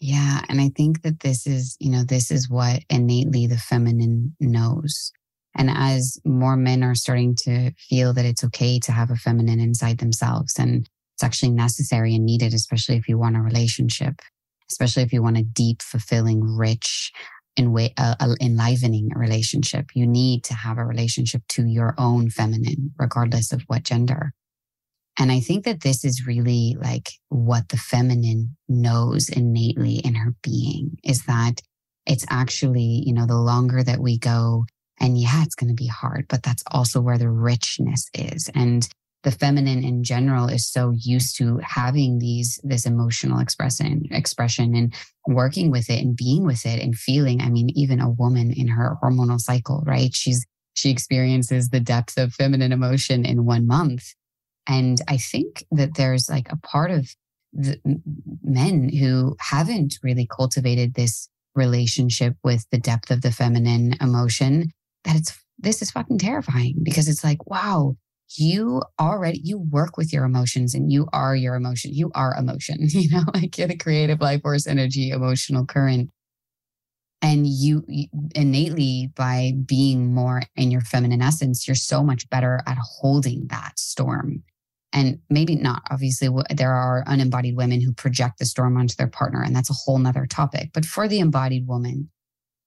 Yeah. 0.00 0.40
And 0.48 0.60
I 0.60 0.70
think 0.74 1.02
that 1.02 1.20
this 1.20 1.46
is, 1.46 1.76
you 1.78 1.90
know, 1.90 2.04
this 2.04 2.30
is 2.30 2.48
what 2.48 2.82
innately 2.88 3.46
the 3.46 3.58
feminine 3.58 4.34
knows. 4.40 5.12
And 5.54 5.68
as 5.70 6.18
more 6.24 6.56
men 6.56 6.82
are 6.82 6.94
starting 6.94 7.34
to 7.42 7.72
feel 7.88 8.14
that 8.14 8.24
it's 8.24 8.44
okay 8.44 8.78
to 8.80 8.92
have 8.92 9.10
a 9.10 9.16
feminine 9.16 9.60
inside 9.60 9.98
themselves 9.98 10.58
and 10.58 10.88
it's 11.14 11.22
actually 11.22 11.50
necessary 11.50 12.14
and 12.14 12.24
needed, 12.24 12.54
especially 12.54 12.96
if 12.96 13.08
you 13.08 13.18
want 13.18 13.36
a 13.36 13.42
relationship, 13.42 14.20
especially 14.70 15.02
if 15.02 15.12
you 15.12 15.22
want 15.22 15.36
a 15.36 15.42
deep, 15.42 15.82
fulfilling, 15.82 16.40
rich, 16.40 17.12
and 17.58 17.74
way, 17.74 17.92
uh, 17.98 18.14
uh, 18.20 18.34
enlivening 18.40 19.10
relationship, 19.14 19.90
you 19.94 20.06
need 20.06 20.44
to 20.44 20.54
have 20.54 20.78
a 20.78 20.84
relationship 20.84 21.42
to 21.48 21.66
your 21.66 21.94
own 21.98 22.30
feminine, 22.30 22.94
regardless 22.98 23.52
of 23.52 23.62
what 23.66 23.82
gender. 23.82 24.32
And 25.20 25.30
I 25.30 25.40
think 25.40 25.66
that 25.66 25.82
this 25.82 26.02
is 26.02 26.26
really 26.26 26.78
like 26.80 27.10
what 27.28 27.68
the 27.68 27.76
feminine 27.76 28.56
knows 28.70 29.28
innately 29.28 29.96
in 29.96 30.14
her 30.14 30.34
being 30.42 30.96
is 31.04 31.24
that 31.24 31.60
it's 32.06 32.24
actually, 32.30 33.02
you 33.04 33.12
know, 33.12 33.26
the 33.26 33.36
longer 33.36 33.82
that 33.82 34.00
we 34.00 34.18
go 34.18 34.64
and 34.98 35.20
yeah, 35.20 35.42
it's 35.42 35.54
going 35.54 35.68
to 35.68 35.74
be 35.74 35.86
hard, 35.86 36.24
but 36.28 36.42
that's 36.42 36.62
also 36.70 37.02
where 37.02 37.18
the 37.18 37.28
richness 37.28 38.08
is. 38.14 38.50
And 38.54 38.88
the 39.22 39.30
feminine 39.30 39.84
in 39.84 40.04
general 40.04 40.46
is 40.48 40.66
so 40.66 40.94
used 40.96 41.36
to 41.36 41.58
having 41.58 42.18
these 42.18 42.58
this 42.64 42.86
emotional 42.86 43.40
expression 43.40 44.04
expression 44.10 44.74
and 44.74 44.94
working 45.26 45.70
with 45.70 45.90
it 45.90 46.02
and 46.02 46.16
being 46.16 46.46
with 46.46 46.64
it 46.64 46.82
and 46.82 46.96
feeling 46.96 47.42
i 47.42 47.50
mean 47.50 47.68
even 47.74 48.00
a 48.00 48.08
woman 48.08 48.50
in 48.50 48.66
her 48.66 48.96
hormonal 49.02 49.38
cycle 49.38 49.82
right 49.86 50.14
she's 50.14 50.46
she 50.72 50.88
experiences 50.88 51.68
the 51.68 51.80
depth 51.80 52.16
of 52.16 52.32
feminine 52.32 52.72
emotion 52.72 53.26
in 53.26 53.44
one 53.44 53.66
month 53.66 54.14
and 54.70 55.00
i 55.08 55.16
think 55.16 55.64
that 55.70 55.94
there's 55.96 56.28
like 56.30 56.50
a 56.50 56.56
part 56.56 56.90
of 56.90 57.14
men 58.42 58.88
who 58.88 59.36
haven't 59.40 59.98
really 60.02 60.26
cultivated 60.26 60.94
this 60.94 61.28
relationship 61.54 62.36
with 62.44 62.64
the 62.70 62.78
depth 62.78 63.10
of 63.10 63.22
the 63.22 63.32
feminine 63.32 63.94
emotion 64.00 64.70
that 65.04 65.16
it's 65.16 65.36
this 65.58 65.82
is 65.82 65.90
fucking 65.90 66.18
terrifying 66.18 66.76
because 66.82 67.08
it's 67.08 67.22
like, 67.22 67.46
wow, 67.46 67.96
you 68.36 68.82
already 68.98 69.40
you 69.44 69.58
work 69.58 69.96
with 69.96 70.12
your 70.12 70.24
emotions 70.24 70.74
and 70.74 70.90
you 70.90 71.06
are 71.12 71.36
your 71.36 71.54
emotion. 71.54 71.92
You 71.92 72.10
are 72.14 72.34
emotion, 72.34 72.78
you 72.88 73.10
know, 73.10 73.24
like 73.34 73.58
you're 73.58 73.68
the 73.68 73.76
creative 73.76 74.20
life 74.20 74.42
force 74.42 74.66
energy, 74.66 75.10
emotional 75.10 75.66
current. 75.66 76.10
And 77.22 77.46
you 77.46 77.84
innately 78.34 79.10
by 79.14 79.52
being 79.66 80.14
more 80.14 80.40
in 80.56 80.70
your 80.70 80.80
feminine 80.80 81.20
essence, 81.20 81.68
you're 81.68 81.74
so 81.74 82.02
much 82.02 82.28
better 82.30 82.62
at 82.66 82.78
holding 82.78 83.48
that 83.48 83.78
storm 83.78 84.42
and 84.92 85.18
maybe 85.28 85.54
not 85.54 85.82
obviously 85.90 86.28
there 86.50 86.72
are 86.72 87.04
unembodied 87.06 87.56
women 87.56 87.80
who 87.80 87.92
project 87.92 88.38
the 88.38 88.44
storm 88.44 88.76
onto 88.76 88.94
their 88.96 89.08
partner 89.08 89.42
and 89.42 89.54
that's 89.54 89.70
a 89.70 89.74
whole 89.74 89.98
nother 89.98 90.26
topic 90.26 90.70
but 90.72 90.84
for 90.84 91.08
the 91.08 91.20
embodied 91.20 91.66
woman 91.66 92.08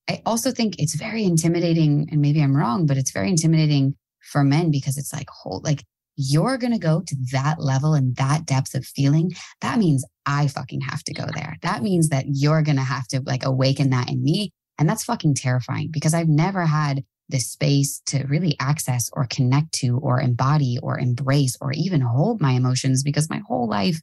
I 0.10 0.22
also 0.26 0.52
think 0.52 0.80
it's 0.80 0.96
very 0.96 1.24
intimidating, 1.24 2.08
and 2.12 2.22
maybe 2.22 2.42
I'm 2.42 2.56
wrong, 2.56 2.86
but 2.86 2.98
it's 2.98 3.12
very 3.12 3.30
intimidating 3.30 3.96
for 4.22 4.44
men 4.44 4.72
because 4.72 4.98
it's 4.98 5.14
like, 5.14 5.30
hold, 5.30 5.64
like 5.64 5.84
you're 6.16 6.58
going 6.58 6.74
to 6.74 6.80
go 6.80 7.02
to 7.06 7.16
that 7.32 7.60
level 7.60 7.94
and 7.94 8.16
that 8.18 8.46
depth 8.46 8.76
of 8.76 8.86
feeling. 8.86 9.32
That 9.62 9.80
means 9.80 10.06
I 10.26 10.48
fucking 10.48 10.82
have 10.82 11.04
to 11.06 11.14
go 11.14 11.26
there. 11.34 11.56
That 11.62 11.82
means 11.82 12.10
that 12.10 12.26
you're 12.28 12.62
going 12.62 12.76
to 12.76 12.84
have 12.84 13.08
to 13.10 13.22
like 13.26 13.46
awaken 13.46 13.90
that 13.92 14.10
in 14.10 14.24
me. 14.24 14.52
And 14.78 14.88
that's 14.88 15.04
fucking 15.04 15.36
terrifying 15.36 15.90
because 15.92 16.14
I've 16.14 16.28
never 16.28 16.66
had 16.66 17.04
the 17.34 17.40
space 17.40 18.00
to 18.06 18.24
really 18.28 18.56
access 18.60 19.10
or 19.12 19.26
connect 19.26 19.72
to 19.72 19.98
or 19.98 20.22
embody 20.22 20.78
or 20.84 21.00
embrace 21.00 21.58
or 21.60 21.74
even 21.74 22.00
hold 22.00 22.40
my 22.40 22.52
emotions 22.52 23.02
because 23.02 23.28
my 23.28 23.42
whole 23.48 23.68
life 23.68 24.00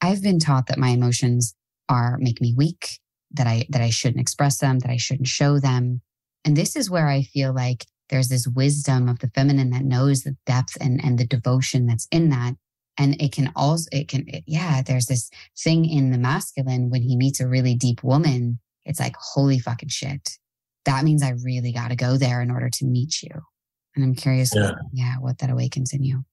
I've 0.00 0.22
been 0.22 0.38
taught 0.38 0.66
that 0.68 0.78
my 0.78 0.88
emotions 0.88 1.54
are 1.90 2.16
make 2.18 2.40
me 2.40 2.54
weak 2.56 2.98
that 3.32 3.46
I 3.46 3.66
that 3.68 3.82
I 3.82 3.90
shouldn't 3.90 4.22
express 4.22 4.58
them, 4.58 4.78
that 4.78 4.90
I 4.90 4.96
shouldn't 4.96 5.28
show 5.28 5.58
them. 5.58 6.00
And 6.46 6.56
this 6.56 6.74
is 6.74 6.90
where 6.90 7.06
I 7.06 7.22
feel 7.22 7.52
like 7.52 7.84
there's 8.08 8.28
this 8.28 8.48
wisdom 8.48 9.10
of 9.10 9.18
the 9.18 9.30
feminine 9.34 9.70
that 9.70 9.84
knows 9.84 10.22
the 10.22 10.36
depth 10.46 10.78
and 10.80 11.04
and 11.04 11.18
the 11.18 11.26
devotion 11.26 11.86
that's 11.86 12.08
in 12.10 12.30
that. 12.30 12.54
And 12.96 13.20
it 13.20 13.32
can 13.32 13.52
also 13.54 13.90
it 13.92 14.08
can 14.08 14.24
it, 14.26 14.44
yeah, 14.46 14.80
there's 14.80 15.06
this 15.06 15.30
thing 15.62 15.84
in 15.84 16.12
the 16.12 16.18
masculine 16.18 16.88
when 16.88 17.02
he 17.02 17.14
meets 17.14 17.40
a 17.40 17.46
really 17.46 17.74
deep 17.74 18.02
woman, 18.02 18.58
it's 18.86 19.00
like 19.00 19.16
holy 19.16 19.58
fucking 19.58 19.90
shit. 19.90 20.38
That 20.84 21.04
means 21.04 21.22
I 21.22 21.34
really 21.44 21.72
got 21.72 21.88
to 21.88 21.96
go 21.96 22.16
there 22.16 22.40
in 22.40 22.50
order 22.50 22.70
to 22.70 22.84
meet 22.84 23.22
you. 23.22 23.30
And 23.94 24.04
I'm 24.04 24.14
curious, 24.14 24.54
yeah, 24.54 24.72
yeah 24.92 25.14
what 25.20 25.38
that 25.38 25.50
awakens 25.50 25.92
in 25.92 26.02
you. 26.02 26.24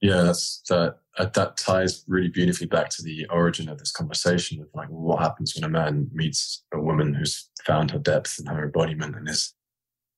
Yeah, 0.00 0.22
that's 0.22 0.62
that. 0.68 0.98
Uh, 1.16 1.24
that 1.34 1.56
ties 1.56 2.04
really 2.06 2.28
beautifully 2.28 2.68
back 2.68 2.88
to 2.88 3.02
the 3.02 3.26
origin 3.26 3.68
of 3.68 3.78
this 3.78 3.90
conversation 3.90 4.60
of 4.60 4.68
like 4.72 4.86
what 4.86 5.18
happens 5.18 5.52
when 5.56 5.64
a 5.64 5.68
man 5.68 6.08
meets 6.12 6.62
a 6.72 6.80
woman 6.80 7.12
who's 7.12 7.50
found 7.66 7.90
her 7.90 7.98
depth 7.98 8.38
and 8.38 8.48
her 8.48 8.66
embodiment 8.66 9.16
and 9.16 9.28
is 9.28 9.52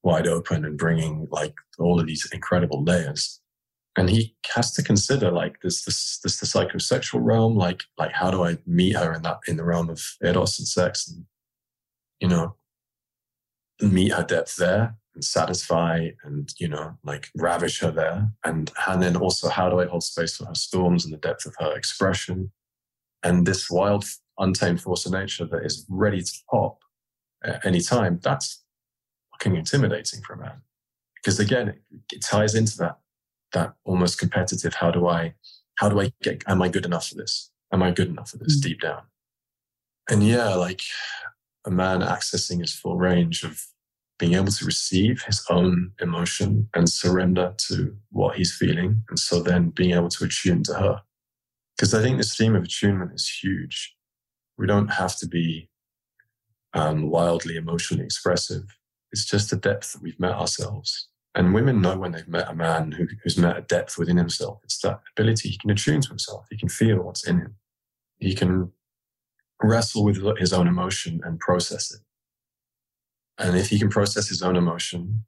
wide 0.02 0.26
open 0.26 0.66
and 0.66 0.76
bringing 0.76 1.26
like 1.30 1.54
all 1.78 1.98
of 1.98 2.06
these 2.06 2.28
incredible 2.32 2.84
layers. 2.84 3.40
And 3.96 4.10
he 4.10 4.36
has 4.54 4.72
to 4.72 4.82
consider 4.82 5.30
like 5.30 5.62
this 5.62 5.84
this 5.84 6.20
this 6.22 6.38
the 6.38 6.46
psychosexual 6.46 7.20
realm, 7.22 7.56
like 7.56 7.84
like 7.96 8.12
how 8.12 8.30
do 8.30 8.44
I 8.44 8.58
meet 8.66 8.96
her 8.96 9.14
in 9.14 9.22
that 9.22 9.38
in 9.48 9.56
the 9.56 9.64
realm 9.64 9.88
of 9.88 10.02
eros 10.22 10.58
and 10.58 10.68
sex 10.68 11.08
and 11.08 11.24
you 12.20 12.28
know 12.28 12.56
meet 13.80 14.12
her 14.12 14.24
depth 14.24 14.56
there 14.56 14.96
and 15.14 15.24
satisfy 15.24 16.08
and 16.24 16.52
you 16.58 16.68
know 16.68 16.96
like 17.04 17.28
ravish 17.36 17.80
her 17.80 17.90
there. 17.90 18.30
And 18.44 18.70
and 18.86 19.02
then 19.02 19.16
also 19.16 19.48
how 19.48 19.68
do 19.68 19.80
i 19.80 19.86
hold 19.86 20.02
space 20.02 20.36
for 20.36 20.46
her 20.46 20.54
storms 20.54 21.04
and 21.04 21.12
the 21.12 21.18
depth 21.18 21.46
of 21.46 21.54
her 21.58 21.76
expression? 21.76 22.52
And 23.22 23.46
this 23.46 23.70
wild 23.70 24.04
untamed 24.38 24.80
force 24.80 25.04
of 25.04 25.12
nature 25.12 25.44
that 25.46 25.64
is 25.64 25.84
ready 25.88 26.22
to 26.22 26.32
pop 26.50 26.78
at 27.44 27.64
any 27.64 27.80
time 27.80 28.18
that's 28.22 28.62
fucking 29.32 29.56
intimidating 29.56 30.20
for 30.22 30.34
a 30.34 30.38
man. 30.38 30.62
Because 31.16 31.38
again 31.38 31.68
it, 31.68 31.82
it 32.12 32.22
ties 32.22 32.54
into 32.54 32.76
that 32.78 32.98
that 33.52 33.74
almost 33.84 34.18
competitive 34.18 34.74
how 34.74 34.90
do 34.90 35.08
i 35.08 35.34
how 35.76 35.88
do 35.88 36.00
i 36.00 36.12
get 36.22 36.42
am 36.46 36.62
i 36.62 36.68
good 36.68 36.86
enough 36.86 37.08
for 37.08 37.16
this? 37.16 37.50
Am 37.72 37.82
i 37.82 37.90
good 37.90 38.08
enough 38.08 38.30
for 38.30 38.38
this 38.38 38.58
mm-hmm. 38.58 38.68
deep 38.68 38.80
down? 38.80 39.02
And 40.08 40.26
yeah 40.26 40.54
like 40.54 40.82
a 41.66 41.70
man 41.70 42.00
accessing 42.00 42.60
his 42.60 42.74
full 42.74 42.96
range 42.96 43.42
of 43.42 43.60
being 44.18 44.34
able 44.34 44.52
to 44.52 44.64
receive 44.64 45.22
his 45.22 45.44
own 45.48 45.92
emotion 46.00 46.68
and 46.74 46.88
surrender 46.88 47.54
to 47.56 47.96
what 48.10 48.36
he's 48.36 48.54
feeling. 48.54 49.02
And 49.08 49.18
so 49.18 49.42
then 49.42 49.70
being 49.70 49.92
able 49.92 50.10
to 50.10 50.24
attune 50.24 50.62
to 50.64 50.74
her. 50.74 51.00
Because 51.76 51.94
I 51.94 52.02
think 52.02 52.18
this 52.18 52.36
theme 52.36 52.54
of 52.54 52.64
attunement 52.64 53.12
is 53.14 53.28
huge. 53.42 53.96
We 54.58 54.66
don't 54.66 54.88
have 54.88 55.16
to 55.16 55.26
be 55.26 55.70
um, 56.74 57.10
wildly 57.10 57.56
emotionally 57.56 58.04
expressive. 58.04 58.64
It's 59.12 59.24
just 59.24 59.50
the 59.50 59.56
depth 59.56 59.92
that 59.92 60.02
we've 60.02 60.20
met 60.20 60.32
ourselves. 60.32 61.08
And 61.34 61.54
women 61.54 61.80
know 61.80 61.96
when 61.96 62.12
they've 62.12 62.28
met 62.28 62.50
a 62.50 62.54
man 62.54 62.92
who, 62.92 63.06
who's 63.22 63.38
met 63.38 63.56
a 63.56 63.62
depth 63.62 63.96
within 63.96 64.18
himself. 64.18 64.60
It's 64.64 64.80
that 64.80 65.00
ability. 65.16 65.48
He 65.48 65.58
can 65.58 65.70
attune 65.70 66.02
to 66.02 66.08
himself. 66.08 66.46
He 66.50 66.58
can 66.58 66.68
feel 66.68 67.02
what's 67.02 67.26
in 67.26 67.38
him. 67.38 67.54
He 68.18 68.34
can 68.34 68.72
wrestle 69.62 70.04
with 70.04 70.22
his 70.38 70.52
own 70.52 70.66
emotion 70.66 71.20
and 71.24 71.38
process 71.38 71.92
it. 71.92 72.00
And 73.38 73.56
if 73.56 73.68
he 73.68 73.78
can 73.78 73.88
process 73.88 74.28
his 74.28 74.42
own 74.42 74.56
emotion, 74.56 75.24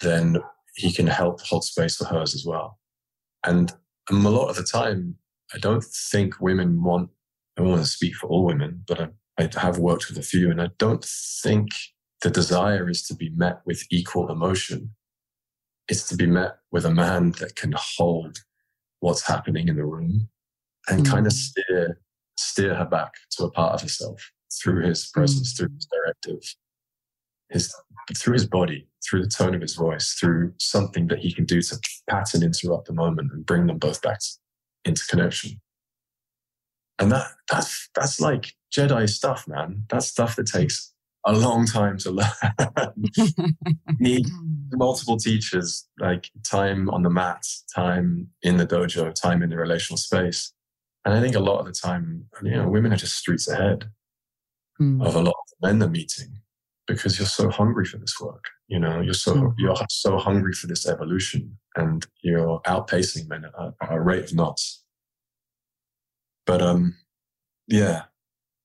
then 0.00 0.38
he 0.76 0.92
can 0.92 1.06
help 1.06 1.40
hold 1.40 1.64
space 1.64 1.96
for 1.96 2.04
hers 2.04 2.34
as 2.34 2.44
well. 2.46 2.78
And 3.44 3.72
a 4.10 4.14
lot 4.14 4.48
of 4.48 4.56
the 4.56 4.62
time, 4.62 5.16
I 5.54 5.58
don't 5.58 5.84
think 5.84 6.40
women 6.40 6.82
want, 6.82 7.10
I 7.56 7.62
don't 7.62 7.70
want 7.70 7.82
to 7.82 7.88
speak 7.88 8.14
for 8.14 8.28
all 8.28 8.44
women, 8.44 8.84
but 8.86 9.00
I, 9.00 9.08
I 9.38 9.48
have 9.60 9.78
worked 9.78 10.08
with 10.08 10.18
a 10.18 10.22
few, 10.22 10.50
and 10.50 10.60
I 10.60 10.70
don't 10.78 11.04
think 11.04 11.68
the 12.22 12.30
desire 12.30 12.88
is 12.88 13.06
to 13.06 13.14
be 13.14 13.30
met 13.30 13.60
with 13.64 13.86
equal 13.90 14.30
emotion. 14.30 14.90
It's 15.88 16.06
to 16.08 16.16
be 16.16 16.26
met 16.26 16.58
with 16.70 16.84
a 16.84 16.90
man 16.90 17.32
that 17.40 17.56
can 17.56 17.74
hold 17.76 18.38
what's 19.00 19.26
happening 19.26 19.68
in 19.68 19.76
the 19.76 19.84
room 19.84 20.28
and 20.88 21.04
mm. 21.04 21.10
kind 21.10 21.26
of 21.26 21.32
steer 21.32 22.00
steer 22.38 22.74
her 22.74 22.84
back 22.84 23.14
to 23.32 23.44
a 23.44 23.50
part 23.50 23.74
of 23.74 23.82
herself 23.82 24.30
through 24.62 24.86
his 24.86 25.08
presence, 25.12 25.52
mm. 25.52 25.58
through 25.58 25.74
his 25.74 25.86
directive, 25.86 26.54
his 27.50 27.74
through 28.16 28.34
his 28.34 28.46
body, 28.46 28.88
through 29.08 29.22
the 29.22 29.28
tone 29.28 29.54
of 29.54 29.60
his 29.60 29.74
voice, 29.74 30.16
through 30.18 30.52
something 30.58 31.08
that 31.08 31.18
he 31.18 31.32
can 31.32 31.44
do 31.44 31.60
to 31.60 31.78
pattern 32.08 32.42
interrupt 32.42 32.86
the 32.86 32.92
moment 32.92 33.32
and 33.32 33.44
bring 33.44 33.66
them 33.66 33.78
both 33.78 34.00
back 34.00 34.20
into 34.84 35.02
connection. 35.08 35.60
And 36.98 37.12
that 37.12 37.26
that's 37.50 37.88
that's 37.94 38.20
like 38.20 38.54
Jedi 38.74 39.08
stuff, 39.08 39.46
man. 39.46 39.84
That's 39.88 40.08
stuff 40.08 40.36
that 40.36 40.46
takes 40.46 40.92
a 41.24 41.32
long 41.32 41.66
time 41.66 41.98
to 41.98 42.10
learn. 42.10 43.04
Need 43.98 44.26
multiple 44.72 45.16
teachers, 45.16 45.86
like 45.98 46.30
time 46.48 46.88
on 46.90 47.02
the 47.02 47.10
mat, 47.10 47.44
time 47.74 48.28
in 48.42 48.56
the 48.56 48.66
dojo, 48.66 49.12
time 49.14 49.42
in 49.42 49.50
the 49.50 49.56
relational 49.56 49.98
space. 49.98 50.52
And 51.08 51.16
I 51.16 51.22
think 51.22 51.36
a 51.36 51.40
lot 51.40 51.58
of 51.58 51.64
the 51.64 51.72
time, 51.72 52.26
you 52.42 52.50
know, 52.50 52.68
women 52.68 52.92
are 52.92 52.96
just 52.96 53.16
streets 53.16 53.48
ahead 53.48 53.86
mm. 54.78 55.02
of 55.02 55.14
a 55.14 55.20
lot 55.20 55.30
of 55.30 55.48
the 55.58 55.66
men 55.66 55.78
they're 55.78 55.88
meeting 55.88 56.42
because 56.86 57.18
you're 57.18 57.24
so 57.24 57.48
hungry 57.48 57.86
for 57.86 57.96
this 57.96 58.20
work. 58.20 58.44
You 58.66 58.78
know, 58.78 59.00
you're 59.00 59.14
so 59.14 59.34
mm. 59.34 59.54
you're 59.56 59.74
so 59.88 60.18
hungry 60.18 60.52
for 60.52 60.66
this 60.66 60.86
evolution, 60.86 61.56
and 61.76 62.06
you're 62.20 62.60
outpacing 62.66 63.26
men 63.26 63.46
at 63.46 63.90
a, 63.90 63.98
rate 63.98 64.24
of 64.24 64.34
knots. 64.34 64.84
But 66.44 66.60
um, 66.60 66.94
yeah, 67.66 68.02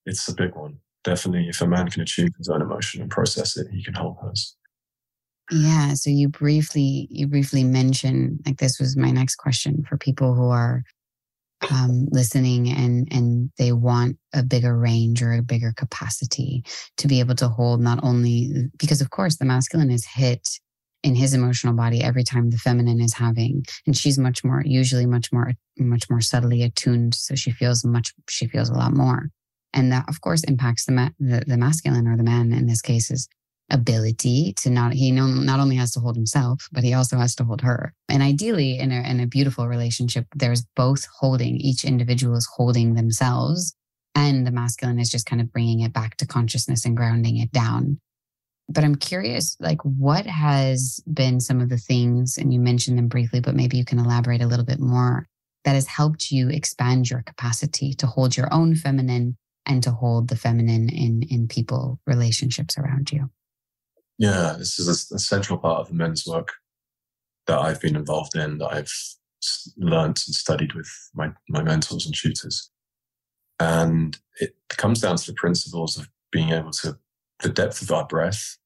it's 0.06 0.28
a 0.28 0.36
big 0.36 0.54
one. 0.54 0.80
Definitely, 1.06 1.48
if 1.48 1.62
a 1.62 1.66
man 1.66 1.88
can 1.88 2.02
achieve 2.02 2.32
his 2.38 2.50
own 2.50 2.62
emotion 2.62 3.02
and 3.02 3.10
process 3.10 3.56
it, 3.56 3.68
he 3.72 3.82
can 3.86 3.94
hold 3.94 4.18
hers. 4.22 4.58
Yeah. 5.50 5.94
So 5.94 6.10
you 6.10 6.28
briefly 6.28 7.08
you 7.10 7.26
briefly 7.26 7.64
mentioned 7.64 8.42
like 8.46 8.58
this 8.58 8.82
was 8.82 8.98
my 8.98 9.12
next 9.12 9.38
question 9.38 9.86
for 9.88 9.98
people 9.98 10.34
who 10.34 10.50
are 10.50 10.84
um, 11.84 12.08
listening 12.12 12.70
and 12.70 13.08
and 13.12 13.52
they 13.58 13.72
want 13.72 14.18
a 14.34 14.44
bigger 14.44 14.78
range 14.78 15.22
or 15.22 15.34
a 15.34 15.42
bigger 15.42 15.74
capacity 15.76 16.64
to 16.98 17.08
be 17.08 17.20
able 17.20 17.36
to 17.36 17.48
hold 17.48 17.82
not 17.82 18.00
only 18.04 18.70
because 18.78 19.02
of 19.02 19.10
course 19.10 19.38
the 19.38 19.46
masculine 19.46 19.92
is 19.92 20.06
hit 20.06 20.48
in 21.04 21.16
his 21.16 21.34
emotional 21.34 21.74
body 21.74 22.02
every 22.02 22.24
time 22.24 22.50
the 22.50 22.58
feminine 22.58 23.02
is 23.02 23.14
having 23.14 23.64
and 23.86 23.98
she's 23.98 24.18
much 24.18 24.44
more 24.44 24.64
usually 24.66 25.06
much 25.06 25.32
more 25.32 25.54
much 25.78 26.10
more 26.10 26.22
subtly 26.22 26.64
attuned 26.64 27.14
so 27.14 27.36
she 27.36 27.52
feels 27.52 27.84
much 27.84 28.14
she 28.30 28.48
feels 28.48 28.70
a 28.70 28.74
lot 28.74 28.94
more. 28.94 29.30
And 29.76 29.92
that 29.92 30.08
of 30.08 30.22
course 30.22 30.44
impacts 30.44 30.86
the 30.86 30.92
ma- 30.92 31.10
the, 31.20 31.44
the 31.46 31.58
masculine 31.58 32.08
or 32.08 32.16
the 32.16 32.24
man 32.24 32.54
in 32.54 32.68
this 32.68 32.82
case 32.82 33.12
is 33.12 33.28
ability 33.74 34.54
to 34.56 34.70
not 34.70 34.94
he 34.94 35.12
not 35.12 35.60
only 35.60 35.76
has 35.76 35.92
to 35.92 36.00
hold 36.00 36.16
himself 36.16 36.70
but 36.72 36.84
he 36.84 36.94
also 36.94 37.18
has 37.18 37.36
to 37.36 37.44
hold 37.44 37.62
her. 37.62 37.94
And 38.08 38.22
ideally 38.22 38.78
in 38.78 38.92
a, 38.92 39.02
in 39.10 39.20
a 39.20 39.28
beautiful 39.28 39.68
relationship 39.68 40.28
there's 40.36 40.64
both 40.76 41.06
holding 41.20 41.58
each 41.58 41.84
individual 41.84 42.38
is 42.38 42.48
holding 42.56 42.94
themselves 42.94 43.76
and 44.16 44.46
the 44.46 44.52
masculine 44.52 45.00
is 45.00 45.10
just 45.10 45.26
kind 45.26 45.42
of 45.42 45.52
bringing 45.52 45.80
it 45.80 45.92
back 45.92 46.18
to 46.18 46.28
consciousness 46.28 46.86
and 46.86 46.96
grounding 46.96 47.38
it 47.38 47.52
down. 47.52 48.00
But 48.70 48.84
i'm 48.84 48.96
curious 48.96 49.58
like 49.60 49.82
what 49.82 50.26
has 50.26 51.02
been 51.12 51.42
some 51.42 51.60
of 51.60 51.70
the 51.70 51.78
things 51.78 52.38
and 52.38 52.54
you 52.54 52.60
mentioned 52.60 52.98
them 52.98 53.10
briefly 53.10 53.42
but 53.42 53.56
maybe 53.56 53.78
you 53.78 53.86
can 53.86 54.00
elaborate 54.00 54.42
a 54.42 54.48
little 54.48 54.66
bit 54.66 54.80
more 54.80 55.28
that 55.66 55.74
has 55.74 55.88
helped 55.88 56.32
you 56.32 56.50
expand 56.50 57.10
your 57.10 57.24
capacity 57.24 57.94
to 57.96 58.08
hold 58.08 58.38
your 58.38 58.54
own 58.54 58.76
feminine 58.76 59.36
and 59.66 59.84
to 59.84 59.92
hold 59.92 60.30
the 60.30 60.36
feminine 60.36 60.88
in 60.90 61.24
in 61.24 61.48
people 61.48 62.00
relationships 62.08 62.78
around 62.78 63.12
you 63.12 63.30
yeah, 64.24 64.56
this 64.58 64.80
is 64.80 64.88
a, 64.88 65.16
a, 65.16 65.20
central 65.20 65.60
part 65.60 65.82
of 65.82 65.90
the 65.90 65.96
men's 65.96 66.26
work 66.26 66.54
that 67.46 67.60
I've 67.60 67.82
been 67.82 67.98
involved 67.98 68.38
in, 68.38 68.58
that 68.60 68.72
I've 68.72 68.94
learned 69.76 70.24
and 70.26 70.34
studied 70.34 70.72
with 70.76 70.90
my, 71.14 71.34
my 71.50 71.62
mentors 71.62 72.06
and 72.06 72.16
tutors. 72.16 72.72
And 73.60 74.18
it 74.40 74.56
comes 74.70 75.02
down 75.02 75.18
to 75.18 75.28
the 75.28 75.36
principles 75.36 75.98
of 75.98 76.08
being 76.32 76.52
able 76.52 76.72
to, 76.72 76.98
the 77.42 77.50
depth 77.50 77.82
of 77.82 77.92
our 77.92 78.08
breath, 78.08 78.58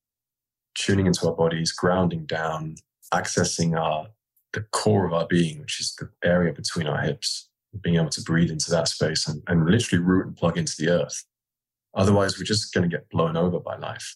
tuning 0.76 1.08
into 1.08 1.28
our 1.28 1.34
bodies, 1.34 1.72
grounding 1.72 2.28
down, 2.28 2.76
accessing 3.12 3.76
our, 3.76 4.10
the 4.53 4.62
core 4.72 5.08
of 5.08 5.14
our 5.14 5.26
being, 5.26 5.60
which 5.60 5.80
is 5.80 5.95
the 5.95 6.08
area 6.24 6.53
between 6.53 6.86
our 6.86 7.01
hips, 7.01 7.49
being 7.82 7.95
able 7.95 8.12
to 8.12 8.22
breathe 8.22 8.51
into 8.51 8.70
that 8.70 8.89
space 8.89 9.28
and, 9.28 9.41
and 9.47 9.66
literally 9.66 10.03
root 10.03 10.28
and 10.28 10.38
plug 10.38 10.55
into 10.55 10.76
the 10.78 10.89
earth. 10.89 11.26
Otherwise, 11.95 12.38
we're 12.38 12.43
just 12.43 12.72
going 12.76 12.88
to 12.88 12.95
get 12.95 13.10
blown 13.10 13.36
over 13.36 13.60
by 13.60 13.76
life 13.76 14.16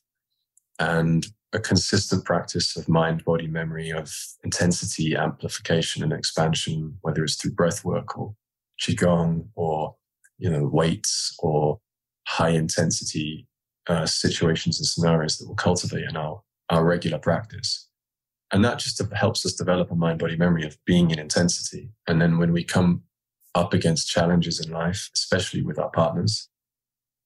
and 0.81 1.27
a 1.53 1.59
consistent 1.59 2.25
practice 2.25 2.75
of 2.75 2.89
mind 2.89 3.23
body 3.23 3.47
memory 3.47 3.89
of 3.89 4.13
intensity 4.43 5.15
amplification 5.15 6.01
and 6.03 6.13
expansion 6.13 6.97
whether 7.01 7.23
it's 7.23 7.35
through 7.35 7.51
breath 7.51 7.85
work 7.85 8.17
or 8.17 8.33
qigong 8.81 9.47
or 9.55 9.95
you 10.37 10.49
know 10.49 10.65
weights 10.65 11.35
or 11.39 11.79
high 12.27 12.49
intensity 12.49 13.47
uh, 13.87 14.05
situations 14.05 14.79
and 14.79 14.87
scenarios 14.87 15.37
that 15.37 15.47
we'll 15.47 15.55
cultivate 15.55 16.07
in 16.07 16.15
our, 16.15 16.41
our 16.69 16.85
regular 16.85 17.17
practice. 17.17 17.87
And 18.51 18.63
that 18.63 18.79
just 18.79 19.01
helps 19.13 19.45
us 19.45 19.53
develop 19.53 19.91
a 19.91 19.95
mind 19.95 20.19
body 20.19 20.35
memory 20.35 20.65
of 20.65 20.77
being 20.85 21.09
in 21.09 21.19
intensity. 21.19 21.91
And 22.07 22.21
then 22.21 22.37
when 22.37 22.51
we 22.51 22.63
come 22.63 23.03
up 23.55 23.73
against 23.73 24.09
challenges 24.09 24.65
in 24.65 24.71
life 24.71 25.09
especially 25.13 25.61
with 25.61 25.77
our 25.77 25.89
partners 25.89 26.47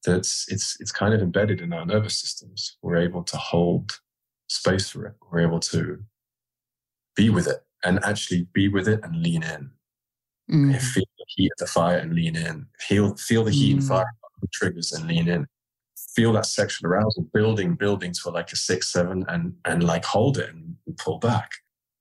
that's 0.06 0.46
it's 0.50 0.78
it's 0.80 0.92
kind 0.92 1.14
of 1.14 1.22
embedded 1.22 1.62
in 1.62 1.74
our 1.74 1.86
nervous 1.86 2.20
systems. 2.20 2.78
We're 2.82 2.98
able 2.98 3.24
to 3.24 3.38
hold 3.38 4.00
space 4.48 4.90
for 4.90 5.06
it. 5.06 5.16
We're 5.32 5.42
able 5.42 5.60
to 5.62 6.04
be 7.16 7.30
with 7.30 7.48
it 7.48 7.66
and 7.84 8.04
actually 8.04 8.48
be 8.54 8.68
with 8.68 8.88
it 8.88 9.00
and 9.04 9.22
lean 9.22 9.44
in. 9.44 9.72
Mm. 10.52 10.80
Feel 10.80 11.06
the 11.18 11.26
heat 11.28 11.52
of 11.54 11.58
the 11.58 11.72
fire 11.72 11.98
and 11.98 12.14
lean 12.14 12.36
in. 12.36 12.68
Feel 12.80 13.16
feel 13.16 13.44
the 13.44 13.52
heat 13.52 13.74
mm. 13.74 13.80
and 13.80 13.88
fire 13.88 14.06
the 14.42 14.48
triggers 14.54 14.92
and 14.92 15.08
lean 15.08 15.28
in. 15.28 15.48
feel 16.16 16.34
that 16.34 16.46
sexual 16.46 16.90
arousal 16.90 17.28
building, 17.34 17.76
building 17.76 18.14
to 18.14 18.30
like 18.30 18.52
a 18.52 18.56
six, 18.56 18.92
seven, 18.92 19.26
and 19.28 19.54
and 19.66 19.84
like 19.84 20.06
hold 20.06 20.38
it 20.38 20.50
and 20.50 20.76
pull 20.98 21.18
back, 21.20 21.52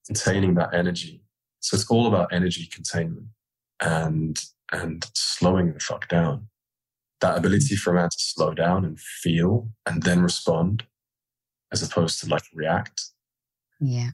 containing 0.06 0.54
that 0.54 0.74
energy. 0.74 1.22
So 1.60 1.74
it's 1.74 1.90
all 1.90 2.06
about 2.06 2.32
energy 2.32 2.68
containment 2.72 3.26
and 3.80 4.38
and 4.72 5.06
slowing 5.14 5.72
the 5.72 5.80
fuck 5.80 6.08
down. 6.08 6.48
That 7.20 7.38
ability 7.38 7.76
for 7.76 7.92
a 7.92 7.94
man 7.94 8.10
to 8.10 8.16
slow 8.18 8.54
down 8.54 8.84
and 8.84 8.98
feel 8.98 9.70
and 9.86 10.02
then 10.02 10.22
respond, 10.22 10.84
as 11.72 11.82
opposed 11.82 12.20
to 12.20 12.28
like 12.28 12.44
react. 12.52 13.02
Yeah. 13.80 14.10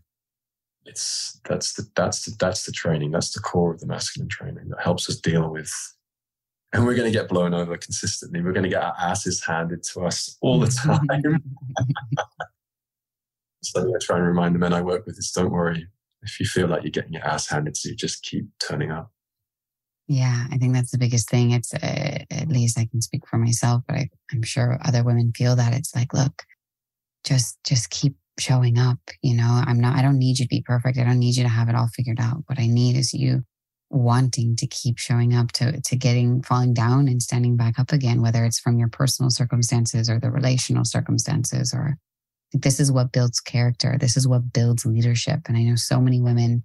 It's 0.85 1.41
that's 1.49 1.75
the 1.75 1.89
that's 1.95 2.25
the 2.25 2.37
that's 2.39 2.65
the 2.65 2.73
training. 2.73 3.11
That's 3.11 3.33
the 3.33 3.41
core 3.41 3.73
of 3.73 3.81
the 3.81 3.87
masculine 3.87 4.29
training 4.29 4.69
that 4.69 4.83
helps 4.83 5.09
us 5.09 5.17
deal 5.17 5.51
with 5.51 5.73
and 6.73 6.87
we're 6.87 6.95
going 6.95 7.11
to 7.13 7.19
get 7.19 7.29
blown 7.29 7.53
over 7.53 7.77
consistently. 7.77 8.43
We're 8.43 8.53
going 8.53 8.65
to 8.65 8.69
get 8.69 8.83
our 8.83 8.95
asses 8.99 9.45
handed 9.45 9.83
to 9.85 10.03
us 10.03 10.37
all 10.41 10.61
the 10.61 10.67
time. 10.85 11.43
so 13.63 13.81
I 13.81 13.99
try 14.01 14.19
and 14.19 14.27
remind 14.27 14.55
the 14.55 14.61
men 14.61 14.73
I 14.73 14.83
work 14.83 15.07
with 15.07 15.19
is 15.19 15.33
don't 15.33 15.51
worry. 15.51 15.87
If 16.23 16.39
you 16.39 16.47
feel 16.47 16.69
like 16.69 16.83
you're 16.83 16.91
getting 16.91 17.15
your 17.15 17.27
ass 17.27 17.49
handed 17.49 17.75
to 17.75 17.89
you, 17.89 17.97
just 17.97 18.23
keep 18.23 18.47
turning 18.61 18.91
up. 18.91 19.11
Yeah, 20.11 20.47
I 20.51 20.59
think 20.59 20.75
that's 20.75 20.91
the 20.91 20.99
biggest 20.99 21.31
thing. 21.31 21.53
It's 21.53 21.73
uh, 21.73 22.25
at 22.33 22.49
least 22.49 22.77
I 22.77 22.87
can 22.91 23.01
speak 23.01 23.29
for 23.29 23.39
myself, 23.39 23.85
but 23.87 23.95
I, 23.95 24.11
I'm 24.33 24.43
sure 24.43 24.77
other 24.85 25.05
women 25.05 25.33
feel 25.37 25.55
that. 25.55 25.73
It's 25.73 25.95
like, 25.95 26.13
look, 26.13 26.43
just 27.23 27.59
just 27.65 27.91
keep 27.91 28.17
showing 28.37 28.77
up. 28.77 28.99
You 29.23 29.37
know, 29.37 29.63
I'm 29.65 29.79
not. 29.79 29.97
I 29.97 30.03
don't 30.03 30.19
need 30.19 30.41
you 30.41 30.47
to 30.47 30.49
be 30.49 30.65
perfect. 30.67 30.99
I 30.99 31.05
don't 31.05 31.21
need 31.21 31.37
you 31.37 31.45
to 31.45 31.49
have 31.49 31.69
it 31.69 31.77
all 31.77 31.87
figured 31.95 32.19
out. 32.19 32.43
What 32.47 32.59
I 32.59 32.67
need 32.67 32.97
is 32.97 33.15
you 33.15 33.45
wanting 33.91 34.57
to 34.57 34.67
keep 34.67 34.99
showing 34.99 35.33
up 35.33 35.53
to 35.53 35.81
to 35.83 35.95
getting 35.95 36.43
falling 36.43 36.75
down 36.75 37.07
and 37.07 37.23
standing 37.23 37.57
back 37.57 37.79
up 37.79 37.93
again 37.93 38.23
whether 38.23 38.45
it's 38.45 38.61
from 38.61 38.79
your 38.79 38.89
personal 38.89 39.31
circumstances 39.31 40.09
or 40.09 40.21
the 40.21 40.31
relational 40.31 40.85
circumstances 40.85 41.75
or 41.75 41.97
this 42.53 42.79
is 42.79 42.93
what 42.93 43.11
builds 43.11 43.41
character 43.41 43.97
this 43.99 44.17
is 44.17 44.29
what 44.29 44.53
builds 44.53 44.87
leadership 44.87 45.41
and 45.49 45.57
i 45.57 45.63
know 45.65 45.75
so 45.75 46.01
many 46.01 46.21
women 46.21 46.63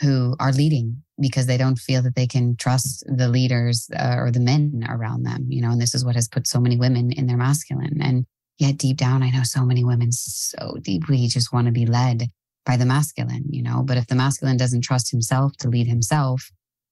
who 0.00 0.36
are 0.38 0.52
leading 0.52 1.02
because 1.20 1.46
they 1.46 1.56
don't 1.56 1.78
feel 1.78 2.02
that 2.02 2.14
they 2.14 2.26
can 2.26 2.56
trust 2.56 3.02
the 3.06 3.28
leaders 3.28 3.88
uh, 3.98 4.16
or 4.18 4.30
the 4.30 4.40
men 4.40 4.84
around 4.88 5.22
them 5.22 5.46
you 5.48 5.62
know 5.62 5.70
and 5.70 5.80
this 5.80 5.94
is 5.94 6.04
what 6.04 6.14
has 6.14 6.28
put 6.28 6.46
so 6.46 6.60
many 6.60 6.76
women 6.76 7.12
in 7.12 7.26
their 7.26 7.36
masculine 7.36 8.00
and 8.02 8.26
yet 8.58 8.76
deep 8.76 8.96
down 8.96 9.22
i 9.22 9.30
know 9.30 9.42
so 9.42 9.64
many 9.64 9.84
women 9.84 10.12
so 10.12 10.76
deeply 10.82 11.26
just 11.26 11.52
want 11.52 11.66
to 11.66 11.72
be 11.72 11.86
led 11.86 12.30
by 12.66 12.76
the 12.76 12.84
masculine, 12.84 13.44
you 13.48 13.62
know. 13.62 13.82
But 13.82 13.96
if 13.96 14.08
the 14.08 14.14
masculine 14.14 14.58
doesn't 14.58 14.82
trust 14.82 15.10
himself 15.10 15.56
to 15.58 15.68
lead 15.68 15.86
himself, 15.86 16.50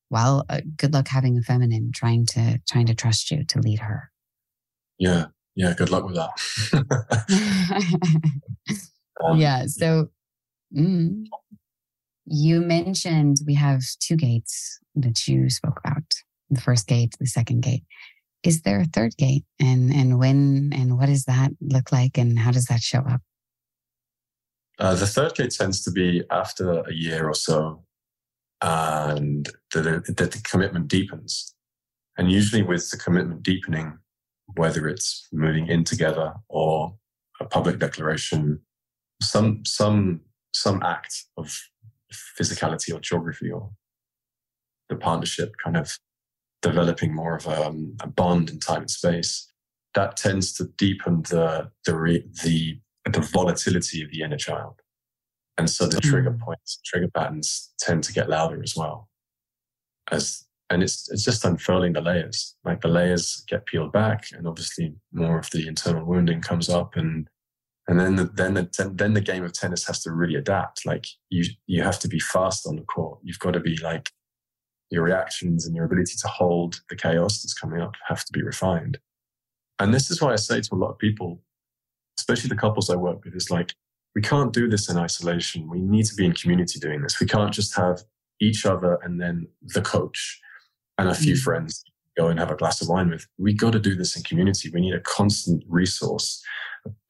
well, 0.09 0.47
uh, 0.49 0.61
good 0.77 0.95
luck 0.95 1.09
having 1.09 1.37
a 1.37 1.43
feminine 1.43 1.91
trying 1.93 2.25
to 2.27 2.61
trying 2.69 2.87
to 2.87 2.95
trust 2.95 3.31
you 3.31 3.45
to 3.45 3.59
lead 3.59 3.81
her. 3.81 4.11
Yeah, 4.99 5.27
yeah. 5.55 5.75
Good 5.75 5.91
luck 5.91 6.07
with 6.07 6.15
that. 6.15 6.31
um, 9.25 9.39
yeah. 9.39 9.67
So, 9.67 10.09
mm, 10.75 11.25
you 12.27 12.61
mentioned 12.61 13.39
we 13.47 13.55
have 13.55 13.83
two 14.01 14.16
gates 14.16 14.79
that 14.95 15.27
you 15.27 15.51
spoke 15.51 15.81
about. 15.85 16.05
The 16.51 16.61
first 16.61 16.87
gate, 16.87 17.14
the 17.18 17.27
second 17.27 17.62
gate. 17.62 17.85
Is 18.43 18.62
there 18.62 18.81
a 18.81 18.85
third 18.85 19.16
gate, 19.16 19.45
and 19.59 19.93
and 19.93 20.18
when 20.18 20.72
and 20.75 20.99
what 20.99 21.07
does 21.07 21.25
that 21.25 21.53
look 21.61 21.91
like, 21.91 22.18
and 22.18 22.39
how 22.39 22.51
does 22.51 22.66
that 22.66 22.81
show 22.81 22.99
up? 22.99 23.22
Uh, 24.79 24.95
the 24.95 25.07
third 25.07 25.35
gate 25.35 25.53
tends 25.53 25.83
to 25.85 25.91
be 25.91 26.22
after 26.31 26.81
a 26.81 26.93
year 26.93 27.27
or 27.27 27.35
so, 27.35 27.85
and 28.61 29.49
that 29.72 30.05
the, 30.07 30.12
the 30.12 30.41
commitment 30.45 30.89
deepens. 30.89 31.55
And 32.18 32.31
usually, 32.31 32.62
with 32.62 32.91
the 32.91 32.99
commitment 32.99 33.43
deepening, 33.43 33.99
whether 34.57 34.89
it's 34.89 35.27
moving 35.33 35.68
in 35.68 35.85
together 35.85 36.35
or 36.49 36.95
a 37.41 37.47
public 37.47 37.79
declaration, 37.79 38.61
some 39.22 39.64
some 39.64 40.20
some 40.53 40.83
act 40.83 41.25
of 41.39 41.59
physicality 42.39 42.95
or 42.95 43.01
geography 43.01 43.51
or 43.51 43.71
the 44.89 44.97
partnership 44.97 45.55
kind 45.62 45.77
of 45.77 45.99
developing 46.62 47.15
more 47.15 47.37
of 47.37 47.47
a, 47.47 47.67
um, 47.67 47.97
a 48.01 48.07
bond 48.07 48.51
in 48.51 48.59
time 48.59 48.83
and 48.83 48.91
space, 48.91 49.51
that 49.95 50.17
tends 50.17 50.53
to 50.55 50.65
deepen 50.77 51.23
the 51.23 51.71
the 51.85 51.95
re, 51.95 52.25
the 52.43 52.79
the 53.11 53.21
volatility 53.21 54.03
of 54.03 54.11
the 54.11 54.23
inner 54.23 54.37
child. 54.37 54.81
And 55.57 55.71
so 55.71 55.87
the 55.87 56.01
trigger 56.01 56.33
mm. 56.33 56.41
points, 56.41 56.81
trigger 56.85 57.11
patterns 57.15 57.73
tend 57.79 58.03
to 58.05 58.12
get 58.12 58.29
louder 58.29 58.61
as 58.62 58.75
well. 58.77 59.09
As 60.11 60.45
and 60.71 60.83
it's 60.83 61.09
it's 61.11 61.25
just 61.25 61.45
unfurling 61.45 61.93
the 61.93 62.01
layers. 62.01 62.57
Like 62.65 62.81
the 62.81 62.89
layers 62.89 63.45
get 63.49 63.67
peeled 63.67 63.93
back, 63.93 64.27
and 64.33 64.47
obviously 64.49 64.95
more 65.12 65.39
of 65.39 65.51
the 65.51 65.69
internal 65.69 66.05
wounding 66.05 66.41
comes 66.41 66.69
up, 66.69 66.97
and 66.97 67.29
and 67.87 68.01
then 68.01 68.16
the, 68.16 68.24
then 68.24 68.55
the 68.55 68.93
then 68.95 69.12
the 69.12 69.20
game 69.20 69.45
of 69.45 69.53
tennis 69.53 69.87
has 69.87 70.03
to 70.03 70.12
really 70.12 70.37
adapt. 70.37 70.87
Like 70.87 71.07
you 71.30 71.45
you 71.66 71.82
have 71.82 71.99
to 72.01 72.09
be 72.09 72.18
fast 72.18 72.66
on 72.66 72.76
the 72.76 72.82
court. 72.82 73.18
You've 73.22 73.39
got 73.39 73.53
to 73.53 73.61
be 73.61 73.76
like 73.78 74.11
your 74.91 75.03
reactions 75.03 75.66
and 75.66 75.74
your 75.74 75.85
ability 75.85 76.14
to 76.20 76.28
hold 76.28 76.80
the 76.89 76.97
chaos 76.97 77.43
that's 77.43 77.55
coming 77.55 77.80
up 77.80 77.95
have 78.09 78.24
to 78.24 78.32
be 78.32 78.43
refined. 78.43 78.99
And 79.78 79.93
this 79.93 80.11
is 80.11 80.22
why 80.22 80.32
I 80.32 80.37
say 80.37 80.61
to 80.61 80.74
a 80.74 80.76
lot 80.76 80.91
of 80.91 80.99
people, 80.99 81.43
especially 82.18 82.49
the 82.49 82.57
couples 82.57 82.91
I 82.91 82.97
work 82.97 83.24
with, 83.24 83.35
is 83.35 83.51
like, 83.51 83.74
we 84.14 84.22
can't 84.22 84.53
do 84.53 84.68
this 84.68 84.89
in 84.89 84.97
isolation. 84.97 85.68
We 85.68 85.80
need 85.80 86.07
to 86.07 86.14
be 86.14 86.24
in 86.24 86.32
community 86.32 86.78
doing 86.78 87.03
this. 87.03 87.18
We 87.18 87.26
can't 87.26 87.53
just 87.53 87.74
have 87.76 88.03
each 88.41 88.64
other 88.66 88.99
and 89.03 89.20
then 89.20 89.49
the 89.62 89.82
coach 89.82 90.41
and 90.99 91.09
a 91.09 91.14
few 91.14 91.35
mm. 91.35 91.41
friends 91.41 91.82
go 92.17 92.29
and 92.29 92.39
have 92.39 92.51
a 92.51 92.57
glass 92.57 92.81
of 92.81 92.89
wine 92.89 93.11
with. 93.11 93.27
We 93.39 93.53
got 93.55 93.73
to 93.73 93.81
do 93.81 93.95
this 93.95 94.17
in 94.17 94.23
community. 94.23 94.71
We 94.73 94.81
need 94.81 94.95
a 94.95 95.01
constant 95.01 95.65
resource, 95.69 96.43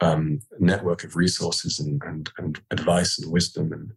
um, 0.01 0.41
network 0.59 1.05
of 1.05 1.17
resources 1.17 1.79
and, 1.79 2.03
and, 2.05 2.31
and 2.39 2.61
advice 2.71 3.19
and 3.19 3.31
wisdom 3.31 3.73
and 3.73 3.93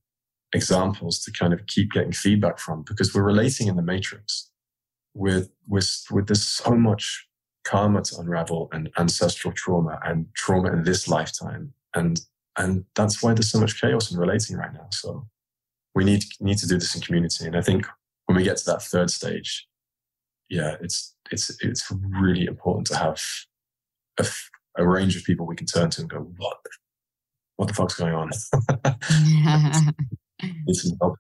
examples 0.54 1.20
to 1.20 1.32
kind 1.32 1.54
of 1.54 1.66
keep 1.68 1.92
getting 1.92 2.12
feedback 2.12 2.60
from 2.60 2.84
because 2.88 3.14
we're 3.14 3.24
relating 3.24 3.68
in 3.68 3.76
the 3.76 3.82
matrix 3.82 4.50
with, 5.14 5.50
with, 5.68 6.04
with 6.12 6.28
there's 6.28 6.44
so 6.44 6.72
much 6.72 7.28
karma 7.66 8.02
to 8.02 8.18
unravel 8.20 8.70
and 8.72 8.90
ancestral 8.98 9.54
trauma 9.54 10.00
and 10.06 10.26
trauma 10.36 10.72
in 10.72 10.84
this 10.84 11.08
lifetime. 11.08 11.74
And, 11.96 12.20
and 12.58 12.86
that's 12.96 13.22
why 13.22 13.34
there's 13.34 13.52
so 13.52 13.60
much 13.60 13.80
chaos 13.80 14.12
in 14.12 14.18
relating 14.18 14.58
right 14.58 14.74
now. 14.74 14.88
So 14.92 15.28
we 15.96 16.04
need, 16.04 16.24
need 16.40 16.58
to 16.60 16.68
do 16.68 16.78
this 16.78 16.96
in 16.96 17.02
community. 17.02 17.46
And 17.46 17.58
I 17.58 17.62
think 17.62 17.86
when 18.26 18.38
we 18.38 18.44
get 18.44 18.58
to 18.58 18.66
that 18.66 18.84
third 18.84 19.10
stage, 19.10 19.68
yeah, 20.50 20.76
it's, 20.82 21.16
it's, 21.32 21.56
it's 21.62 21.92
really 21.92 22.46
important 22.46 22.88
to 22.88 22.98
have 22.98 23.22
a, 24.20 24.26
a 24.78 24.88
range 24.88 25.16
of 25.16 25.24
people 25.24 25.46
we 25.46 25.56
can 25.56 25.68
turn 25.68 25.90
to 25.92 26.02
and 26.02 26.10
go, 26.10 26.20
what, 26.38 26.58
what 27.58 27.68
the 27.68 27.74
fuck's 27.74 27.96
going 27.96 28.14
on? 28.14 28.30
this 30.68 30.86
is 30.86 30.96
helping. 31.02 31.18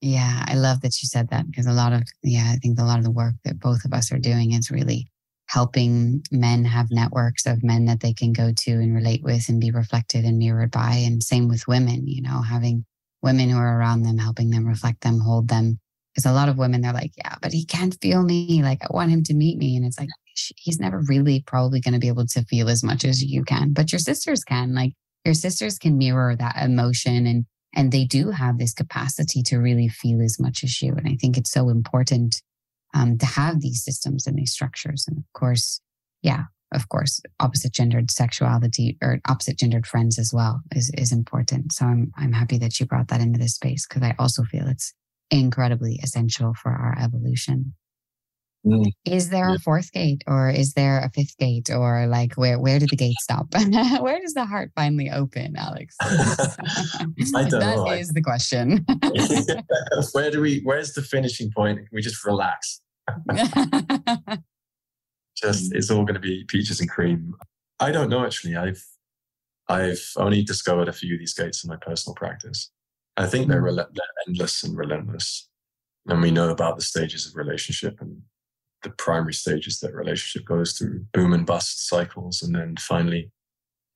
Yeah, 0.00 0.44
I 0.46 0.56
love 0.56 0.82
that 0.82 1.02
you 1.02 1.08
said 1.08 1.30
that 1.30 1.46
because 1.46 1.66
a 1.66 1.72
lot 1.72 1.94
of, 1.94 2.02
yeah, 2.22 2.50
I 2.52 2.56
think 2.56 2.78
a 2.78 2.84
lot 2.84 2.98
of 2.98 3.04
the 3.04 3.10
work 3.10 3.34
that 3.44 3.58
both 3.58 3.86
of 3.86 3.94
us 3.94 4.12
are 4.12 4.18
doing 4.18 4.52
is 4.52 4.70
really 4.70 5.08
helping 5.46 6.22
men 6.30 6.64
have 6.64 6.90
networks 6.90 7.46
of 7.46 7.62
men 7.62 7.84
that 7.86 8.00
they 8.00 8.12
can 8.12 8.32
go 8.32 8.52
to 8.52 8.72
and 8.72 8.94
relate 8.94 9.22
with 9.22 9.48
and 9.48 9.60
be 9.60 9.70
reflected 9.70 10.24
and 10.24 10.38
mirrored 10.38 10.70
by. 10.70 11.02
And 11.06 11.22
same 11.22 11.48
with 11.48 11.68
women, 11.68 12.06
you 12.06 12.22
know, 12.22 12.42
having 12.42 12.84
women 13.22 13.48
who 13.48 13.56
are 13.56 13.78
around 13.78 14.02
them, 14.02 14.18
helping 14.18 14.50
them 14.50 14.66
reflect 14.66 15.02
them, 15.02 15.20
hold 15.20 15.48
them. 15.48 15.78
Because 16.14 16.30
a 16.30 16.32
lot 16.32 16.48
of 16.48 16.58
women, 16.58 16.80
they're 16.80 16.92
like, 16.92 17.12
yeah, 17.16 17.34
but 17.42 17.52
he 17.52 17.64
can't 17.64 17.98
feel 18.00 18.22
me. 18.22 18.62
Like, 18.62 18.82
I 18.82 18.88
want 18.90 19.10
him 19.10 19.24
to 19.24 19.34
meet 19.34 19.58
me. 19.58 19.76
And 19.76 19.84
it's 19.84 19.98
like, 19.98 20.08
he's 20.34 20.78
never 20.78 21.00
really 21.08 21.42
probably 21.46 21.80
going 21.80 21.94
to 21.94 22.00
be 22.00 22.08
able 22.08 22.26
to 22.26 22.44
feel 22.44 22.68
as 22.68 22.84
much 22.84 23.04
as 23.04 23.22
you 23.22 23.42
can, 23.44 23.72
but 23.72 23.90
your 23.90 23.98
sisters 23.98 24.44
can. 24.44 24.74
Like, 24.74 24.92
your 25.24 25.34
sisters 25.34 25.78
can 25.78 25.98
mirror 25.98 26.36
that 26.36 26.56
emotion 26.62 27.26
and 27.26 27.46
and 27.76 27.90
they 27.90 28.04
do 28.04 28.30
have 28.30 28.58
this 28.58 28.72
capacity 28.72 29.42
to 29.42 29.58
really 29.58 29.88
feel 29.88 30.22
as 30.22 30.38
much 30.38 30.62
as 30.62 30.80
you. 30.80 30.94
And 30.94 31.08
I 31.08 31.16
think 31.20 31.36
it's 31.36 31.50
so 31.50 31.68
important 31.68 32.40
um, 32.94 33.18
to 33.18 33.26
have 33.26 33.60
these 33.60 33.82
systems 33.82 34.26
and 34.26 34.38
these 34.38 34.52
structures. 34.52 35.06
And 35.08 35.18
of 35.18 35.24
course, 35.32 35.80
yeah, 36.22 36.44
of 36.72 36.88
course, 36.88 37.20
opposite 37.40 37.72
gendered 37.72 38.10
sexuality 38.10 38.96
or 39.02 39.20
opposite 39.28 39.58
gendered 39.58 39.86
friends 39.86 40.18
as 40.18 40.32
well 40.32 40.60
is, 40.74 40.90
is 40.96 41.12
important. 41.12 41.72
So 41.72 41.86
I'm, 41.86 42.12
I'm 42.16 42.32
happy 42.32 42.58
that 42.58 42.78
you 42.78 42.86
brought 42.86 43.08
that 43.08 43.20
into 43.20 43.38
this 43.38 43.54
space 43.54 43.86
because 43.86 44.02
I 44.02 44.14
also 44.18 44.44
feel 44.44 44.68
it's 44.68 44.94
incredibly 45.34 45.98
essential 46.02 46.54
for 46.54 46.70
our 46.70 46.96
evolution. 47.00 47.74
Mm. 48.66 48.92
Is 49.04 49.28
there 49.28 49.54
a 49.54 49.58
fourth 49.58 49.92
gate 49.92 50.24
or 50.26 50.48
is 50.48 50.72
there 50.72 51.00
a 51.00 51.10
fifth 51.10 51.36
gate 51.36 51.68
or 51.70 52.06
like 52.06 52.34
where 52.34 52.58
where 52.58 52.78
did 52.78 52.88
the 52.88 52.96
gate 52.96 53.16
stop? 53.20 53.46
where 54.00 54.20
does 54.20 54.32
the 54.32 54.46
heart 54.46 54.70
finally 54.74 55.10
open, 55.10 55.54
Alex? 55.56 55.94
I 56.00 56.16
don't 56.98 57.50
that 57.50 57.74
know. 57.76 57.90
is 57.90 58.08
the 58.08 58.22
question. 58.22 58.86
where 60.12 60.30
do 60.30 60.40
we 60.40 60.60
where's 60.64 60.94
the 60.94 61.02
finishing 61.02 61.50
point? 61.54 61.80
We 61.92 62.00
just 62.00 62.24
relax. 62.24 62.80
just 65.36 65.74
it's 65.74 65.90
all 65.90 66.06
gonna 66.06 66.18
be 66.18 66.44
peaches 66.48 66.80
and 66.80 66.88
cream. 66.88 67.34
I 67.80 67.90
don't 67.90 68.08
know 68.08 68.24
actually. 68.24 68.56
I've 68.56 68.82
I've 69.68 70.02
only 70.16 70.42
discovered 70.42 70.88
a 70.88 70.92
few 70.92 71.14
of 71.14 71.20
these 71.20 71.34
gates 71.34 71.64
in 71.64 71.68
my 71.68 71.76
personal 71.76 72.14
practice. 72.14 72.70
I 73.16 73.26
think 73.26 73.48
they're, 73.48 73.62
mm. 73.62 73.76
they're 73.76 74.26
endless 74.26 74.62
and 74.64 74.76
relentless. 74.76 75.48
And 76.06 76.20
we 76.20 76.30
know 76.30 76.50
about 76.50 76.76
the 76.76 76.82
stages 76.82 77.26
of 77.26 77.36
relationship 77.36 78.00
and 78.00 78.22
the 78.84 78.90
primary 78.90 79.34
stages 79.34 79.80
that 79.80 79.94
relationship 79.94 80.46
goes 80.46 80.72
through 80.72 81.06
boom 81.12 81.32
and 81.32 81.46
bust 81.46 81.88
cycles 81.88 82.42
and 82.42 82.54
then 82.54 82.76
finally 82.78 83.32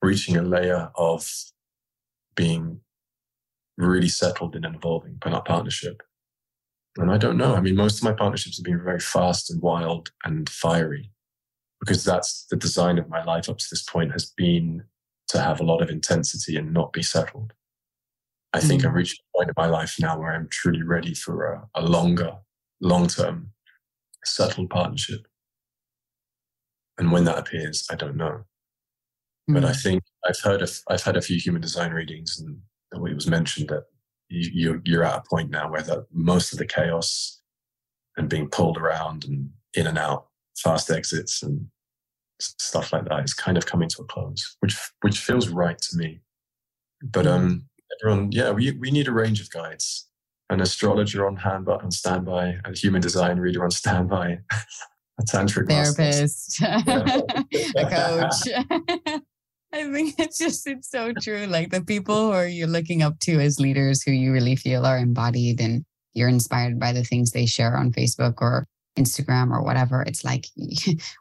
reaching 0.01 0.35
a 0.35 0.41
layer 0.41 0.89
of 0.95 1.29
being 2.35 2.81
really 3.77 4.09
settled 4.09 4.55
in 4.55 4.65
an 4.65 4.75
evolving 4.75 5.17
partnership 5.19 6.01
and 6.97 7.11
i 7.11 7.17
don't 7.17 7.37
know 7.37 7.55
i 7.55 7.61
mean 7.61 7.75
most 7.75 7.97
of 7.97 8.03
my 8.03 8.11
partnerships 8.11 8.57
have 8.57 8.65
been 8.65 8.83
very 8.83 8.99
fast 8.99 9.49
and 9.49 9.61
wild 9.61 10.09
and 10.25 10.49
fiery 10.49 11.11
because 11.79 12.03
that's 12.03 12.45
the 12.49 12.57
design 12.57 12.97
of 12.97 13.07
my 13.07 13.23
life 13.23 13.47
up 13.47 13.57
to 13.57 13.67
this 13.69 13.83
point 13.83 14.11
has 14.11 14.33
been 14.35 14.83
to 15.27 15.39
have 15.39 15.61
a 15.61 15.63
lot 15.63 15.81
of 15.81 15.89
intensity 15.89 16.57
and 16.57 16.73
not 16.73 16.91
be 16.91 17.03
settled 17.03 17.53
i 18.53 18.59
think 18.59 18.81
mm. 18.81 18.87
i've 18.87 18.93
reached 18.93 19.19
a 19.19 19.37
point 19.37 19.49
in 19.49 19.53
my 19.57 19.67
life 19.67 19.95
now 19.99 20.17
where 20.17 20.33
i'm 20.33 20.47
truly 20.49 20.83
ready 20.83 21.13
for 21.13 21.45
a, 21.45 21.67
a 21.75 21.81
longer 21.81 22.35
long 22.81 23.07
term 23.07 23.51
settled 24.25 24.69
partnership. 24.69 25.27
And 26.97 27.11
when 27.11 27.23
that 27.25 27.37
appears, 27.37 27.87
I 27.89 27.95
don't 27.95 28.17
know. 28.17 28.43
Mm. 29.49 29.55
But 29.55 29.65
I 29.65 29.71
hmm. 29.71 29.79
think 29.79 30.03
I've 30.27 30.39
heard 30.39 30.61
of, 30.61 30.71
I've 30.89 31.03
had 31.03 31.17
a 31.17 31.21
few 31.21 31.37
human 31.37 31.61
design 31.61 31.91
readings, 31.91 32.39
and 32.39 32.57
it 32.93 33.15
was 33.15 33.27
mentioned 33.27 33.69
that 33.69 33.85
you, 34.27 34.81
you're 34.85 35.03
at 35.03 35.17
a 35.17 35.29
point 35.29 35.49
now 35.49 35.71
where 35.71 35.81
the, 35.81 36.05
most 36.11 36.51
of 36.51 36.59
the 36.59 36.65
chaos 36.65 37.41
and 38.17 38.29
being 38.29 38.49
pulled 38.49 38.77
around 38.77 39.25
and 39.25 39.49
in 39.73 39.87
and 39.87 39.97
out, 39.97 40.27
fast 40.57 40.91
exits 40.91 41.41
and 41.41 41.67
stuff 42.39 42.93
like 42.93 43.05
that 43.05 43.23
is 43.23 43.33
kind 43.33 43.57
of 43.57 43.65
coming 43.65 43.89
to 43.89 44.01
a 44.01 44.05
close, 44.05 44.57
which 44.59 44.77
which 45.01 45.19
feels 45.19 45.49
right 45.49 45.77
to 45.77 45.97
me. 45.97 46.19
But 47.01 47.25
um, 47.25 47.65
everyone, 48.03 48.31
yeah, 48.31 48.51
we 48.51 48.71
we 48.71 48.91
need 48.91 49.07
a 49.07 49.11
range 49.11 49.41
of 49.41 49.49
guides 49.49 50.09
an 50.49 50.61
astrologer 50.61 51.27
on 51.27 51.35
hand 51.35 51.67
on 51.69 51.91
standby, 51.91 52.57
a 52.65 52.75
human 52.75 53.01
design 53.01 53.39
reader 53.39 53.63
on 53.63 53.71
standby, 53.71 54.39
a 55.19 55.23
tantric 55.23 55.67
therapist, 55.67 56.61
a 56.63 57.89
coach. 57.89 59.21
I 59.71 59.83
think 59.91 60.15
it's 60.17 60.39
just 60.39 60.65
it's 60.65 60.89
so 60.89 61.13
true. 61.21 61.45
Like 61.45 61.69
the 61.69 61.81
people 61.81 62.27
who 62.27 62.31
are 62.31 62.47
you're 62.47 62.67
looking 62.67 63.03
up 63.03 63.19
to 63.19 63.39
as 63.39 63.59
leaders 63.59 64.01
who 64.01 64.11
you 64.11 64.33
really 64.33 64.55
feel 64.55 64.85
are 64.85 64.97
embodied 64.97 65.61
and 65.61 65.85
you're 66.13 66.29
inspired 66.29 66.79
by 66.79 66.91
the 66.91 67.03
things 67.03 67.31
they 67.31 67.45
share 67.45 67.77
on 67.77 67.91
Facebook 67.91 68.41
or 68.41 68.65
Instagram 68.97 69.51
or 69.51 69.63
whatever. 69.63 70.01
It's 70.01 70.25
like 70.25 70.47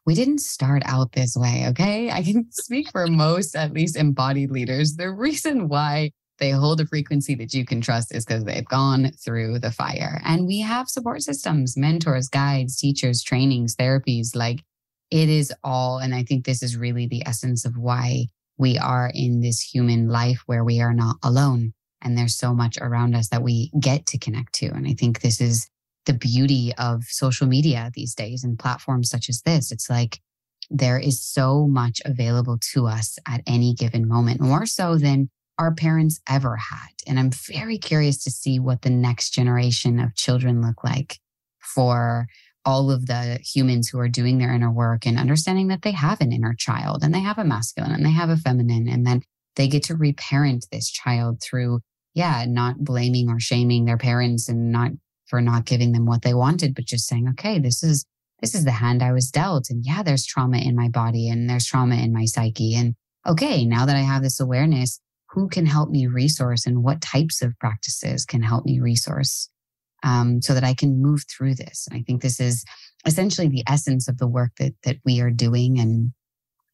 we 0.06 0.14
didn't 0.14 0.40
start 0.40 0.82
out 0.86 1.12
this 1.12 1.36
way, 1.36 1.66
okay? 1.68 2.10
I 2.10 2.22
can 2.22 2.50
speak 2.50 2.90
for 2.90 3.06
most 3.06 3.54
at 3.54 3.74
least 3.74 3.96
embodied 3.96 4.50
leaders. 4.50 4.96
The 4.96 5.10
reason 5.10 5.68
why 5.68 6.12
they 6.38 6.50
hold 6.50 6.80
a 6.80 6.86
frequency 6.86 7.34
that 7.36 7.52
you 7.52 7.64
can 7.64 7.80
trust 7.80 8.14
is 8.14 8.24
because 8.24 8.44
they've 8.44 8.64
gone 8.64 9.10
through 9.24 9.58
the 9.58 9.72
fire. 9.72 10.20
And 10.24 10.46
we 10.46 10.60
have 10.60 10.88
support 10.88 11.22
systems, 11.22 11.76
mentors, 11.76 12.28
guides, 12.28 12.76
teachers, 12.76 13.22
trainings, 13.22 13.74
therapies. 13.76 14.34
Like 14.34 14.62
it 15.10 15.28
is 15.28 15.52
all. 15.64 15.98
And 15.98 16.14
I 16.14 16.22
think 16.22 16.44
this 16.44 16.62
is 16.62 16.76
really 16.76 17.06
the 17.06 17.26
essence 17.26 17.64
of 17.64 17.76
why 17.76 18.26
we 18.56 18.78
are 18.78 19.10
in 19.14 19.40
this 19.40 19.60
human 19.60 20.08
life 20.08 20.42
where 20.46 20.64
we 20.64 20.80
are 20.80 20.94
not 20.94 21.16
alone. 21.22 21.72
And 22.02 22.16
there's 22.16 22.36
so 22.36 22.54
much 22.54 22.78
around 22.80 23.14
us 23.14 23.28
that 23.28 23.42
we 23.42 23.70
get 23.80 24.06
to 24.06 24.18
connect 24.18 24.54
to. 24.56 24.66
And 24.66 24.86
I 24.86 24.94
think 24.94 25.20
this 25.20 25.40
is 25.40 25.68
the 26.06 26.12
beauty 26.14 26.72
of 26.78 27.04
social 27.04 27.46
media 27.46 27.90
these 27.94 28.14
days 28.14 28.44
and 28.44 28.58
platforms 28.58 29.10
such 29.10 29.28
as 29.28 29.42
this. 29.42 29.72
It's 29.72 29.90
like 29.90 30.20
there 30.70 30.98
is 30.98 31.22
so 31.22 31.66
much 31.66 32.00
available 32.04 32.58
to 32.72 32.86
us 32.86 33.18
at 33.26 33.42
any 33.46 33.74
given 33.74 34.06
moment, 34.06 34.40
more 34.40 34.66
so 34.66 34.96
than 34.96 35.30
our 35.58 35.74
parents 35.74 36.20
ever 36.28 36.56
had. 36.56 36.88
And 37.06 37.18
I'm 37.18 37.30
very 37.30 37.78
curious 37.78 38.22
to 38.24 38.30
see 38.30 38.58
what 38.58 38.82
the 38.82 38.90
next 38.90 39.30
generation 39.30 39.98
of 39.98 40.14
children 40.14 40.62
look 40.62 40.84
like 40.84 41.18
for 41.60 42.28
all 42.64 42.90
of 42.90 43.06
the 43.06 43.38
humans 43.42 43.88
who 43.88 43.98
are 43.98 44.08
doing 44.08 44.38
their 44.38 44.52
inner 44.52 44.70
work 44.70 45.06
and 45.06 45.18
understanding 45.18 45.68
that 45.68 45.82
they 45.82 45.92
have 45.92 46.20
an 46.20 46.32
inner 46.32 46.54
child 46.54 47.02
and 47.02 47.14
they 47.14 47.20
have 47.20 47.38
a 47.38 47.44
masculine 47.44 47.92
and 47.92 48.04
they 48.04 48.10
have 48.10 48.30
a 48.30 48.36
feminine. 48.36 48.88
And 48.88 49.06
then 49.06 49.22
they 49.58 49.68
get 49.68 49.82
to 49.84 49.96
reparent 49.96 50.66
this 50.70 50.90
child 50.90 51.42
through 51.42 51.80
yeah 52.14 52.46
not 52.48 52.78
blaming 52.78 53.28
or 53.28 53.38
shaming 53.38 53.84
their 53.84 53.98
parents 53.98 54.48
and 54.48 54.72
not 54.72 54.92
for 55.26 55.42
not 55.42 55.66
giving 55.66 55.92
them 55.92 56.06
what 56.06 56.22
they 56.22 56.32
wanted 56.32 56.74
but 56.74 56.86
just 56.86 57.06
saying 57.06 57.28
okay 57.28 57.58
this 57.58 57.82
is 57.82 58.06
this 58.40 58.54
is 58.54 58.64
the 58.64 58.70
hand 58.70 59.02
i 59.02 59.12
was 59.12 59.30
dealt. 59.30 59.68
And 59.68 59.84
yeah 59.84 60.02
there's 60.02 60.24
trauma 60.24 60.58
in 60.58 60.74
my 60.74 60.88
body 60.88 61.28
and 61.28 61.50
there's 61.50 61.66
trauma 61.66 61.96
in 61.96 62.12
my 62.14 62.24
psyche. 62.24 62.74
And 62.76 62.94
okay 63.26 63.66
now 63.66 63.84
that 63.84 63.96
i 63.96 64.00
have 64.00 64.22
this 64.22 64.40
awareness 64.40 65.00
who 65.30 65.48
can 65.48 65.66
help 65.66 65.90
me 65.90 66.06
resource 66.06 66.66
and 66.66 66.82
what 66.82 67.00
types 67.00 67.42
of 67.42 67.58
practices 67.58 68.24
can 68.24 68.42
help 68.42 68.64
me 68.64 68.80
resource 68.80 69.50
um, 70.02 70.40
so 70.40 70.54
that 70.54 70.64
I 70.64 70.74
can 70.74 71.02
move 71.02 71.24
through 71.28 71.54
this. 71.54 71.86
And 71.90 71.98
I 71.98 72.02
think 72.02 72.22
this 72.22 72.40
is 72.40 72.64
essentially 73.04 73.48
the 73.48 73.64
essence 73.68 74.08
of 74.08 74.18
the 74.18 74.28
work 74.28 74.52
that 74.58 74.74
that 74.84 74.96
we 75.04 75.20
are 75.20 75.30
doing. 75.30 75.78
And 75.78 76.12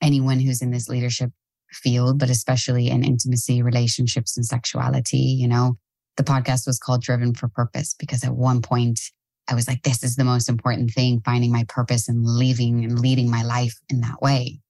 anyone 0.01 0.41
who's 0.41 0.63
in 0.63 0.71
this 0.71 0.89
leadership 0.89 1.31
field, 1.73 2.19
but 2.19 2.31
especially 2.31 2.89
in 2.89 3.05
intimacy, 3.05 3.63
relationships, 3.63 4.37
and 4.37 4.47
sexuality, 4.47 5.19
you 5.19 5.49
know, 5.49 5.77
the 6.17 6.25
podcast 6.25 6.67
was 6.67 6.79
called 6.79 7.03
Driven 7.03 7.35
for 7.35 7.49
Purpose 7.49 7.95
because 7.99 8.23
at 8.23 8.35
one 8.35 8.63
point 8.63 9.01
I 9.49 9.55
was 9.55 9.69
like, 9.69 9.83
this 9.83 10.03
is 10.03 10.17
the 10.17 10.25
most 10.25 10.49
important 10.49 10.91
thing, 10.93 11.21
finding 11.25 11.53
my 11.53 11.65
purpose 11.69 12.09
and 12.09 12.25
leaving 12.25 12.85
and 12.85 12.99
leading 13.01 13.31
my 13.31 13.43
life 13.43 13.75
in 13.91 14.01
that 14.01 14.23
way. 14.23 14.61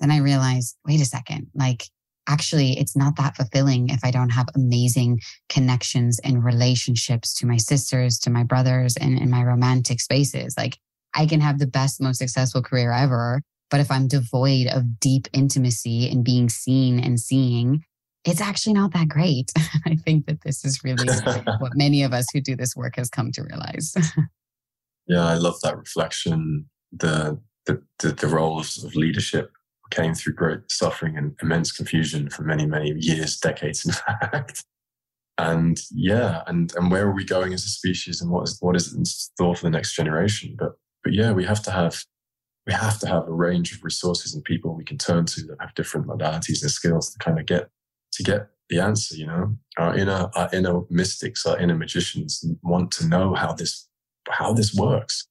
Then 0.00 0.10
I 0.10 0.18
realized, 0.18 0.76
wait 0.84 1.00
a 1.00 1.04
second, 1.04 1.48
like 1.54 1.84
actually 2.28 2.78
it's 2.78 2.96
not 2.96 3.16
that 3.16 3.36
fulfilling 3.36 3.88
if 3.90 4.00
I 4.04 4.10
don't 4.10 4.30
have 4.30 4.46
amazing 4.54 5.20
connections 5.48 6.18
and 6.24 6.44
relationships 6.44 7.34
to 7.34 7.46
my 7.46 7.56
sisters, 7.56 8.18
to 8.20 8.30
my 8.30 8.42
brothers, 8.42 8.96
and 8.96 9.18
in 9.18 9.30
my 9.30 9.42
romantic 9.42 10.00
spaces. 10.00 10.54
Like 10.56 10.78
I 11.14 11.26
can 11.26 11.40
have 11.40 11.58
the 11.58 11.66
best, 11.66 12.00
most 12.00 12.18
successful 12.18 12.62
career 12.62 12.92
ever. 12.92 13.42
But 13.70 13.80
if 13.80 13.90
I'm 13.90 14.08
devoid 14.08 14.68
of 14.68 15.00
deep 15.00 15.26
intimacy 15.32 16.08
and 16.08 16.24
being 16.24 16.48
seen 16.48 17.00
and 17.00 17.18
seeing, 17.18 17.82
it's 18.24 18.40
actually 18.40 18.74
not 18.74 18.92
that 18.92 19.08
great. 19.08 19.52
I 19.86 19.96
think 19.96 20.26
that 20.26 20.42
this 20.42 20.64
is 20.64 20.82
really 20.84 21.06
what 21.58 21.72
many 21.74 22.02
of 22.02 22.12
us 22.12 22.26
who 22.32 22.40
do 22.40 22.56
this 22.56 22.76
work 22.76 22.96
has 22.96 23.10
come 23.10 23.32
to 23.32 23.42
realize. 23.42 23.94
yeah, 25.06 25.24
I 25.24 25.34
love 25.34 25.60
that 25.62 25.78
reflection. 25.78 26.68
The 26.92 27.40
the 27.66 27.82
the, 28.00 28.12
the 28.12 28.28
roles 28.28 28.82
of 28.84 28.94
leadership 28.94 29.50
came 29.90 30.14
through 30.14 30.34
great 30.34 30.60
suffering 30.70 31.16
and 31.16 31.36
immense 31.42 31.72
confusion 31.72 32.30
for 32.30 32.42
many, 32.42 32.66
many 32.66 32.92
years, 32.98 33.38
decades, 33.38 33.84
in 33.84 33.92
fact. 34.20 34.64
And 35.36 35.78
yeah, 35.90 36.42
and 36.46 36.72
and 36.76 36.90
where 36.90 37.06
are 37.06 37.14
we 37.14 37.24
going 37.24 37.52
as 37.52 37.64
a 37.64 37.68
species, 37.68 38.20
and 38.20 38.30
what 38.30 38.44
is 38.44 38.58
what 38.60 38.76
is 38.76 38.94
in 38.94 39.04
store 39.04 39.56
for 39.56 39.64
the 39.64 39.70
next 39.70 39.94
generation? 39.94 40.54
But 40.58 40.72
but 41.02 41.12
yeah, 41.12 41.32
we 41.32 41.44
have 41.44 41.62
to 41.64 41.70
have 41.70 42.04
we 42.66 42.72
have 42.72 42.98
to 43.00 43.08
have 43.08 43.26
a 43.26 43.32
range 43.32 43.74
of 43.74 43.84
resources 43.84 44.34
and 44.34 44.44
people 44.44 44.74
we 44.74 44.84
can 44.84 44.96
turn 44.96 45.26
to 45.26 45.42
that 45.42 45.56
have 45.60 45.74
different 45.74 46.06
modalities 46.06 46.62
and 46.62 46.70
skills 46.70 47.12
to 47.12 47.18
kind 47.18 47.38
of 47.38 47.46
get 47.46 47.68
to 48.12 48.22
get 48.22 48.48
the 48.70 48.78
answer. 48.78 49.16
You 49.16 49.26
know, 49.26 49.56
our 49.76 49.96
inner 49.96 50.30
our 50.34 50.48
inner 50.52 50.82
mystics, 50.88 51.44
our 51.46 51.58
inner 51.58 51.76
magicians 51.76 52.44
want 52.62 52.92
to 52.92 53.06
know 53.06 53.34
how 53.34 53.52
this 53.52 53.88
how 54.28 54.52
this 54.52 54.72
works 54.74 55.26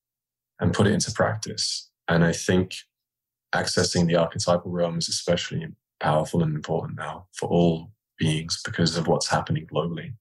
and 0.60 0.74
put 0.74 0.88
it 0.88 0.94
into 0.94 1.12
practice. 1.12 1.90
And 2.08 2.24
I 2.24 2.34
think 2.34 2.76
accessing 3.54 4.08
the 4.08 4.16
archetypal 4.16 4.72
realm 4.72 4.98
is 4.98 5.10
especially 5.10 5.68
powerful 6.00 6.44
and 6.44 6.56
important 6.56 6.98
now 6.98 7.28
for 7.34 7.48
all 7.50 7.92
beings 8.18 8.62
because 8.64 8.98
of 8.98 9.08
what's 9.08 9.30
happening 9.30 9.68
globally. 9.68 10.14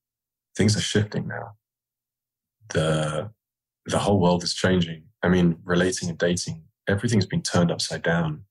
Things 0.57 0.77
are 0.77 0.81
shifting 0.81 1.27
now. 1.29 1.53
The 2.71 3.31
the 3.87 3.99
whole 3.99 4.21
world 4.21 4.45
is 4.45 4.55
changing. 4.55 5.05
I 5.23 5.29
mean, 5.29 5.59
relating 5.65 6.09
and 6.09 6.19
dating, 6.19 6.63
everything's 6.89 7.27
been 7.27 7.43
turned 7.43 7.71
upside 7.73 8.03
down. 8.03 8.45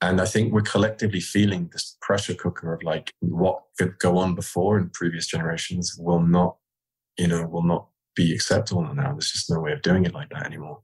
And 0.00 0.20
I 0.20 0.26
think 0.26 0.52
we're 0.52 0.60
collectively 0.60 1.20
feeling 1.20 1.70
this 1.72 1.96
pressure 2.00 2.34
cooker 2.34 2.72
of 2.72 2.82
like 2.82 3.10
what 3.20 3.62
could 3.78 3.98
go 3.98 4.18
on 4.18 4.34
before 4.34 4.78
in 4.78 4.90
previous 4.90 5.26
generations 5.26 5.96
will 5.98 6.20
not, 6.20 6.56
you 7.18 7.26
know, 7.26 7.46
will 7.46 7.62
not 7.62 7.88
be 8.14 8.34
acceptable 8.34 8.82
now. 8.94 9.12
There's 9.12 9.32
just 9.32 9.50
no 9.50 9.60
way 9.60 9.72
of 9.72 9.82
doing 9.82 10.04
it 10.04 10.14
like 10.14 10.30
that 10.30 10.46
anymore. 10.46 10.82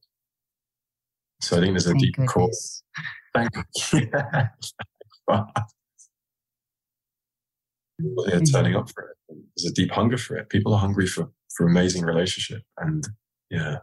So 1.41 1.57
I 1.57 1.61
think 1.61 1.73
there's 1.73 1.87
a 1.87 1.91
Thank 1.91 2.03
deep 2.03 2.17
goodness. 2.17 2.33
core. 2.33 2.51
Thank 3.35 3.51
you. 3.57 3.63
People 8.01 8.27
are 8.27 8.41
turning 8.41 8.77
up 8.77 8.91
for 8.91 9.11
it. 9.11 9.17
There's 9.57 9.71
a 9.71 9.75
deep 9.75 9.91
hunger 9.91 10.17
for 10.17 10.37
it. 10.37 10.49
People 10.49 10.75
are 10.75 10.81
hungry 10.81 11.07
for 11.07 11.31
for 11.55 11.67
amazing 11.67 12.05
relationship, 12.05 12.63
and 12.79 13.07
yeah. 13.51 13.79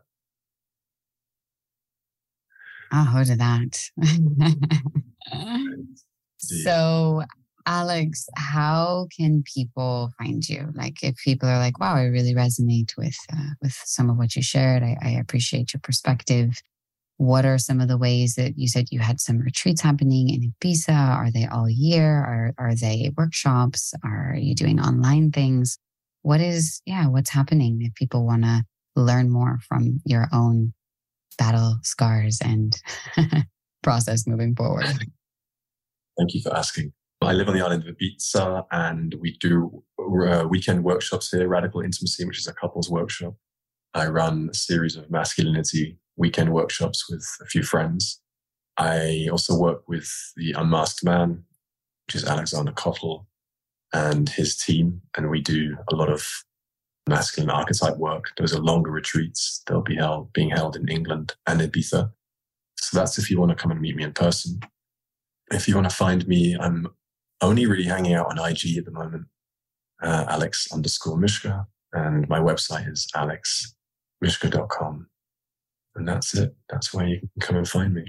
I'll 2.91 3.05
hold 3.05 3.27
to 3.27 3.35
that. 3.35 3.89
so, 6.37 7.23
Alex, 7.65 8.27
how 8.35 9.07
can 9.15 9.43
people 9.43 10.11
find 10.17 10.47
you? 10.47 10.69
Like, 10.73 11.03
if 11.03 11.17
people 11.17 11.49
are 11.49 11.59
like, 11.59 11.79
"Wow, 11.79 11.95
I 11.95 12.05
really 12.05 12.33
resonate 12.33 12.95
with 12.97 13.17
uh, 13.31 13.51
with 13.61 13.79
some 13.85 14.09
of 14.09 14.17
what 14.17 14.35
you 14.35 14.41
shared. 14.41 14.83
I, 14.83 14.97
I 15.01 15.09
appreciate 15.11 15.73
your 15.73 15.81
perspective." 15.81 16.61
What 17.17 17.45
are 17.45 17.57
some 17.57 17.79
of 17.79 17.87
the 17.87 17.97
ways 17.97 18.35
that 18.35 18.57
you 18.57 18.67
said 18.67 18.87
you 18.91 18.99
had 18.99 19.19
some 19.19 19.39
retreats 19.39 19.81
happening 19.81 20.29
in 20.29 20.53
Ibiza? 20.53 20.93
Are 20.93 21.31
they 21.31 21.45
all 21.45 21.69
year? 21.69 22.05
Are 22.05 22.53
are 22.57 22.75
they 22.75 23.11
workshops? 23.17 23.93
Are 24.03 24.35
you 24.37 24.53
doing 24.53 24.79
online 24.79 25.31
things? 25.31 25.79
What 26.21 26.41
is 26.41 26.81
yeah, 26.85 27.07
what's 27.07 27.31
happening 27.31 27.79
if 27.81 27.95
people 27.95 28.25
want 28.25 28.43
to 28.43 28.63
learn 28.95 29.29
more 29.29 29.59
from 29.67 30.01
your 30.05 30.27
own 30.33 30.73
battle 31.37 31.79
scars 31.83 32.39
and 32.43 32.81
process 33.83 34.27
moving 34.27 34.55
forward. 34.55 34.85
Thank 36.17 36.33
you 36.33 36.41
for 36.41 36.55
asking. 36.55 36.93
I 37.21 37.33
live 37.33 37.47
on 37.47 37.55
the 37.55 37.63
island 37.63 37.87
of 37.87 37.95
Ibiza 37.95 38.65
and 38.71 39.15
we 39.19 39.37
do 39.39 39.83
uh, 39.99 40.45
weekend 40.47 40.83
workshops 40.83 41.31
here, 41.31 41.47
Radical 41.47 41.81
Intimacy, 41.81 42.25
which 42.25 42.37
is 42.37 42.47
a 42.47 42.53
couples 42.53 42.89
workshop. 42.89 43.35
I 43.93 44.07
run 44.07 44.49
a 44.51 44.53
series 44.53 44.95
of 44.95 45.09
masculinity 45.09 45.97
weekend 46.17 46.53
workshops 46.53 47.09
with 47.09 47.25
a 47.41 47.45
few 47.45 47.63
friends. 47.63 48.21
I 48.77 49.27
also 49.31 49.57
work 49.57 49.87
with 49.87 50.11
the 50.35 50.53
Unmasked 50.53 51.03
Man, 51.03 51.43
which 52.07 52.15
is 52.15 52.25
Alexander 52.25 52.71
Kotl 52.71 53.25
and 53.93 54.29
his 54.29 54.57
team. 54.57 55.01
And 55.15 55.29
we 55.29 55.41
do 55.41 55.77
a 55.91 55.95
lot 55.95 56.09
of 56.09 56.27
masculine 57.07 57.49
archetype 57.49 57.97
work. 57.97 58.25
Those 58.37 58.53
are 58.53 58.59
longer 58.59 58.91
retreats. 58.91 59.63
They'll 59.65 59.81
be 59.81 59.95
held, 59.95 60.33
being 60.33 60.49
held 60.49 60.75
in 60.75 60.89
England 60.89 61.35
and 61.47 61.61
Ibiza. 61.61 62.11
So 62.79 62.97
that's 62.97 63.17
if 63.17 63.31
you 63.31 63.39
want 63.39 63.49
to 63.49 63.55
come 63.55 63.71
and 63.71 63.81
meet 63.81 63.95
me 63.95 64.03
in 64.03 64.13
person. 64.13 64.59
If 65.51 65.67
you 65.67 65.75
want 65.75 65.89
to 65.89 65.95
find 65.95 66.27
me, 66.27 66.55
I'm 66.59 66.87
only 67.41 67.65
really 67.65 67.85
hanging 67.85 68.13
out 68.13 68.27
on 68.27 68.37
IG 68.37 68.77
at 68.77 68.85
the 68.85 68.91
moment, 68.91 69.25
uh, 70.03 70.25
Alex 70.27 70.67
underscore 70.71 71.17
Mishka. 71.17 71.65
And 71.93 72.27
my 72.27 72.39
website 72.39 72.91
is 72.91 73.07
alexmishka.com. 73.15 75.07
And 75.97 76.07
that's 76.07 76.33
it. 76.35 76.55
That's 76.69 76.93
where 76.93 77.07
you 77.07 77.19
can 77.19 77.29
come 77.41 77.55
and 77.57 77.67
find 77.67 77.93
me. 77.93 78.05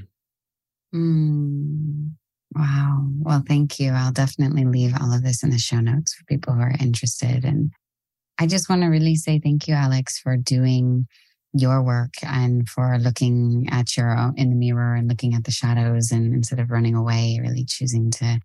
Mm, 0.95 2.11
wow. 2.55 3.07
Well, 3.21 3.43
thank 3.47 3.81
you. 3.81 3.93
I'll 3.93 4.13
definitely 4.13 4.65
leave 4.65 4.95
all 5.01 5.13
of 5.13 5.23
this 5.23 5.43
in 5.43 5.51
the 5.51 5.59
show 5.59 5.81
notes 5.81 6.15
for 6.15 6.25
people 6.25 6.55
who 6.55 6.61
are 6.61 6.75
interested. 6.81 7.45
And 7.45 7.73
I 8.39 8.47
just 8.47 8.69
want 8.69 8.83
to 8.83 8.89
really 8.89 9.17
say 9.17 9.39
thank 9.39 9.67
you, 9.69 9.75
Alex, 9.75 10.19
for 10.19 10.37
doing 10.37 11.07
your 11.55 11.83
work 11.83 12.15
and 12.23 12.69
for 12.69 12.99
looking 12.99 13.67
at 13.71 13.97
your 13.97 14.17
own 14.17 14.35
in 14.37 14.51
the 14.51 14.57
mirror 14.57 14.95
and 14.95 15.09
looking 15.09 15.35
at 15.35 15.45
the 15.45 15.51
shadows 15.51 16.13
and 16.13 16.35
instead 16.35 16.61
of 16.61 16.71
running 16.71 16.95
away, 16.95 17.39
really 17.43 17.65
choosing 17.65 18.11
to 18.11 18.39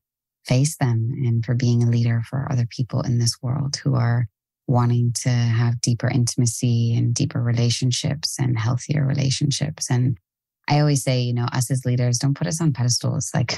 face 0.46 0.78
them 0.78 1.12
and 1.26 1.46
for 1.46 1.54
being 1.54 1.84
a 1.84 1.90
leader 1.90 2.22
for 2.30 2.48
other 2.52 2.66
people 2.70 3.02
in 3.02 3.20
this 3.20 3.38
world 3.42 3.76
who 3.78 3.96
are 3.96 4.28
wanting 4.68 5.12
to 5.14 5.30
have 5.30 5.82
deeper 5.82 6.08
intimacy 6.08 6.96
and 6.96 7.14
deeper 7.14 7.42
relationships 7.42 8.38
and 8.40 8.58
healthier 8.58 9.06
relationships. 9.06 9.90
And 9.90 10.18
I 10.70 10.80
always 10.80 11.04
say, 11.04 11.22
you 11.22 11.34
know, 11.34 11.46
us 11.52 11.70
as 11.70 11.86
leaders, 11.86 12.18
don't 12.18 12.38
put 12.38 12.48
us 12.48 12.62
on 12.62 12.72
pedestals. 12.72 13.32
Like 13.36 13.58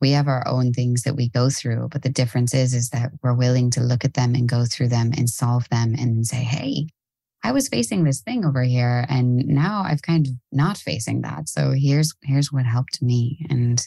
we 0.00 0.12
have 0.12 0.28
our 0.28 0.46
own 0.48 0.72
things 0.72 1.02
that 1.02 1.16
we 1.16 1.28
go 1.28 1.50
through, 1.50 1.88
but 1.90 2.02
the 2.02 2.08
difference 2.08 2.54
is, 2.54 2.72
is 2.72 2.90
that 2.90 3.10
we're 3.22 3.34
willing 3.34 3.70
to 3.72 3.80
look 3.80 4.04
at 4.04 4.14
them 4.14 4.34
and 4.34 4.48
go 4.48 4.64
through 4.64 4.88
them 4.88 5.12
and 5.16 5.28
solve 5.28 5.68
them 5.68 5.94
and 5.98 6.26
say, 6.26 6.36
hey, 6.36 6.86
I 7.44 7.52
was 7.52 7.68
facing 7.68 8.04
this 8.04 8.22
thing 8.22 8.44
over 8.44 8.62
here 8.62 9.04
and 9.08 9.46
now 9.46 9.82
I've 9.84 10.02
kind 10.02 10.26
of 10.26 10.32
not 10.50 10.78
facing 10.78 11.20
that. 11.22 11.48
So 11.48 11.72
here's 11.76 12.14
here's 12.22 12.50
what 12.50 12.64
helped 12.66 13.02
me. 13.02 13.46
And 13.50 13.80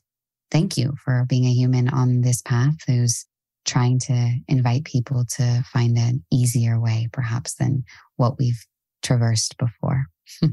thank 0.52 0.78
you 0.78 0.94
for 1.04 1.26
being 1.28 1.46
a 1.46 1.54
human 1.54 1.90
on 1.90 2.22
this 2.22 2.42
path 2.42 2.76
who's 2.88 3.26
trying 3.70 4.00
to 4.00 4.36
invite 4.48 4.84
people 4.84 5.24
to 5.38 5.64
find 5.72 5.98
an 5.98 6.24
easier 6.32 6.80
way, 6.80 7.08
perhaps, 7.14 7.54
than 7.56 7.84
what 8.18 8.38
we've 8.40 8.66
traversed 9.04 9.56
before. 9.58 10.06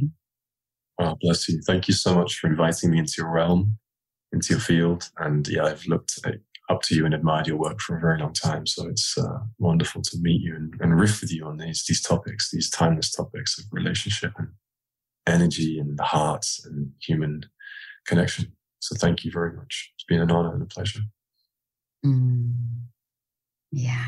oh, 1.00 1.16
bless 1.20 1.48
you. 1.48 1.60
Thank 1.66 1.88
you 1.88 1.94
so 1.94 2.14
much 2.14 2.36
for 2.36 2.48
inviting 2.48 2.90
me 2.90 2.98
into 2.98 3.14
your 3.18 3.32
realm, 3.32 3.78
into 4.32 4.50
your 4.50 4.60
field. 4.60 5.10
And 5.18 5.48
yeah, 5.48 5.64
I've 5.64 5.86
looked 5.86 6.18
up 6.68 6.82
to 6.82 6.94
you 6.94 7.06
and 7.06 7.14
admired 7.14 7.46
your 7.46 7.56
work 7.56 7.80
for 7.80 7.96
a 7.96 8.00
very 8.00 8.18
long 8.18 8.34
time. 8.34 8.66
So 8.66 8.86
it's 8.86 9.16
uh, 9.16 9.38
wonderful 9.58 10.02
to 10.02 10.18
meet 10.20 10.42
you 10.42 10.54
and, 10.54 10.74
and 10.80 11.00
riff 11.00 11.22
with 11.22 11.32
you 11.32 11.46
on 11.46 11.56
these, 11.56 11.84
these 11.88 12.02
topics, 12.02 12.50
these 12.52 12.68
timeless 12.68 13.10
topics 13.10 13.58
of 13.58 13.64
relationship 13.72 14.32
and 14.36 14.48
energy 15.26 15.78
and 15.78 15.98
the 15.98 16.04
heart 16.04 16.46
and 16.66 16.90
human 17.00 17.42
connection. 18.06 18.52
So 18.80 18.94
thank 18.96 19.24
you 19.24 19.30
very 19.32 19.56
much. 19.56 19.92
It's 19.94 20.04
been 20.04 20.20
an 20.20 20.30
honor 20.30 20.52
and 20.54 20.62
a 20.62 20.66
pleasure. 20.66 21.00
Mm. 22.04 22.52
Yeah. 23.76 24.06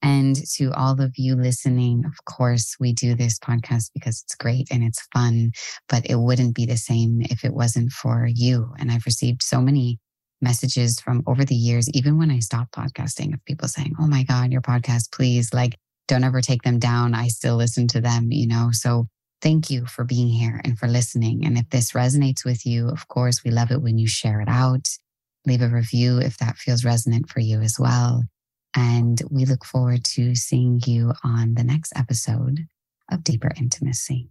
And 0.00 0.36
to 0.56 0.72
all 0.72 1.00
of 1.00 1.12
you 1.18 1.36
listening, 1.36 2.04
of 2.06 2.24
course, 2.24 2.76
we 2.80 2.94
do 2.94 3.14
this 3.14 3.38
podcast 3.38 3.90
because 3.92 4.22
it's 4.22 4.34
great 4.34 4.68
and 4.70 4.82
it's 4.82 5.06
fun, 5.12 5.52
but 5.88 6.06
it 6.06 6.16
wouldn't 6.16 6.54
be 6.54 6.64
the 6.64 6.78
same 6.78 7.20
if 7.22 7.44
it 7.44 7.52
wasn't 7.52 7.92
for 7.92 8.26
you. 8.26 8.72
And 8.78 8.90
I've 8.90 9.04
received 9.04 9.42
so 9.42 9.60
many 9.60 9.98
messages 10.40 10.98
from 10.98 11.22
over 11.26 11.44
the 11.44 11.54
years, 11.54 11.90
even 11.90 12.16
when 12.16 12.30
I 12.30 12.38
stopped 12.38 12.74
podcasting, 12.74 13.34
of 13.34 13.44
people 13.44 13.68
saying, 13.68 13.94
Oh 14.00 14.06
my 14.06 14.22
God, 14.24 14.50
your 14.50 14.62
podcast, 14.62 15.12
please, 15.12 15.52
like, 15.52 15.76
don't 16.08 16.24
ever 16.24 16.40
take 16.40 16.62
them 16.62 16.78
down. 16.78 17.14
I 17.14 17.28
still 17.28 17.56
listen 17.56 17.86
to 17.88 18.00
them, 18.00 18.32
you 18.32 18.46
know? 18.46 18.70
So 18.72 19.08
thank 19.42 19.68
you 19.68 19.84
for 19.84 20.04
being 20.04 20.28
here 20.28 20.62
and 20.64 20.78
for 20.78 20.88
listening. 20.88 21.44
And 21.44 21.58
if 21.58 21.68
this 21.68 21.92
resonates 21.92 22.46
with 22.46 22.64
you, 22.64 22.88
of 22.88 23.08
course, 23.08 23.44
we 23.44 23.50
love 23.50 23.70
it 23.70 23.82
when 23.82 23.98
you 23.98 24.06
share 24.06 24.40
it 24.40 24.48
out. 24.48 24.88
Leave 25.46 25.60
a 25.60 25.68
review 25.68 26.18
if 26.18 26.38
that 26.38 26.56
feels 26.56 26.84
resonant 26.84 27.28
for 27.28 27.40
you 27.40 27.60
as 27.60 27.76
well. 27.78 28.24
And 28.74 29.20
we 29.30 29.44
look 29.44 29.64
forward 29.64 30.04
to 30.04 30.34
seeing 30.34 30.82
you 30.86 31.12
on 31.22 31.54
the 31.54 31.64
next 31.64 31.92
episode 31.96 32.66
of 33.10 33.22
Deeper 33.22 33.52
Intimacy. 33.56 34.30